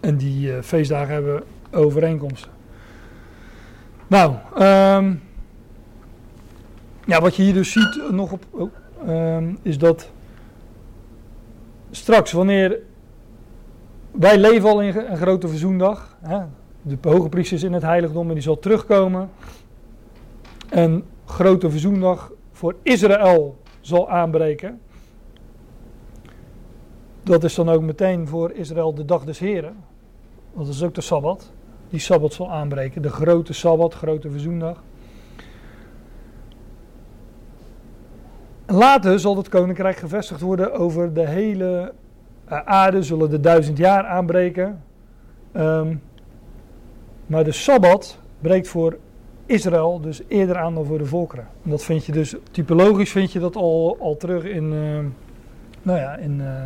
[0.00, 2.50] En die eh, feestdagen hebben overeenkomsten.
[4.06, 5.14] Nou, ehm,
[7.04, 8.70] ja, wat je hier dus ziet eh, nog op, oh,
[9.06, 10.10] ehm, is dat
[11.90, 12.78] straks wanneer
[14.10, 16.16] wij leven al in een grote verzoendag.
[16.20, 16.38] Hè?
[16.82, 19.30] De hoge priester is in het heiligdom en die zal terugkomen.
[20.70, 24.80] Een grote verzoendag voor Israël zal aanbreken.
[27.22, 29.76] Dat is dan ook meteen voor Israël de dag des Heren.
[30.52, 31.52] Want dat is ook de Sabbat.
[31.88, 33.02] Die Sabbat zal aanbreken.
[33.02, 34.82] De grote Sabbat, grote verzoendag.
[38.66, 41.92] Later zal het koninkrijk gevestigd worden over de hele
[42.44, 43.02] eh, aarde.
[43.02, 44.82] Zullen de duizend jaar aanbreken.
[45.52, 45.96] Ehm,
[47.26, 48.98] maar de Sabbat breekt voor
[49.46, 51.48] Israël dus eerder aan dan voor de volkeren.
[51.64, 55.06] En dat vind je dus, typologisch vind je dat al, al terug in, ehm,
[55.82, 56.62] nou ja, in, eh,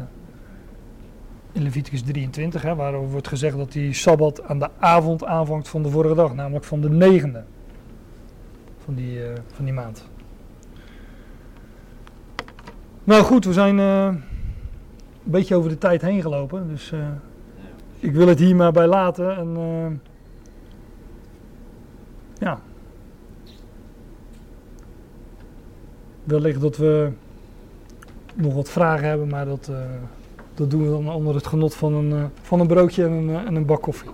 [1.55, 5.83] in Leviticus 23, hè, waar wordt gezegd dat die Sabbat aan de avond aanvangt van
[5.83, 7.45] de vorige dag, namelijk van de negende
[8.85, 10.09] van die, eh, van die maand.
[13.05, 14.23] Nou goed, we zijn eh, een
[15.23, 17.09] beetje over de tijd heen gelopen, dus eh,
[17.99, 19.37] ik wil het hier maar bij laten.
[19.37, 20.01] En,
[22.39, 22.61] ja.
[26.25, 27.11] Wellicht dat we
[28.35, 29.71] nog wat vragen hebben, maar dat,
[30.55, 33.31] dat doen we dan onder het genot van een, eh, van een broodje en een,
[33.31, 34.11] eh, en een bak koffie.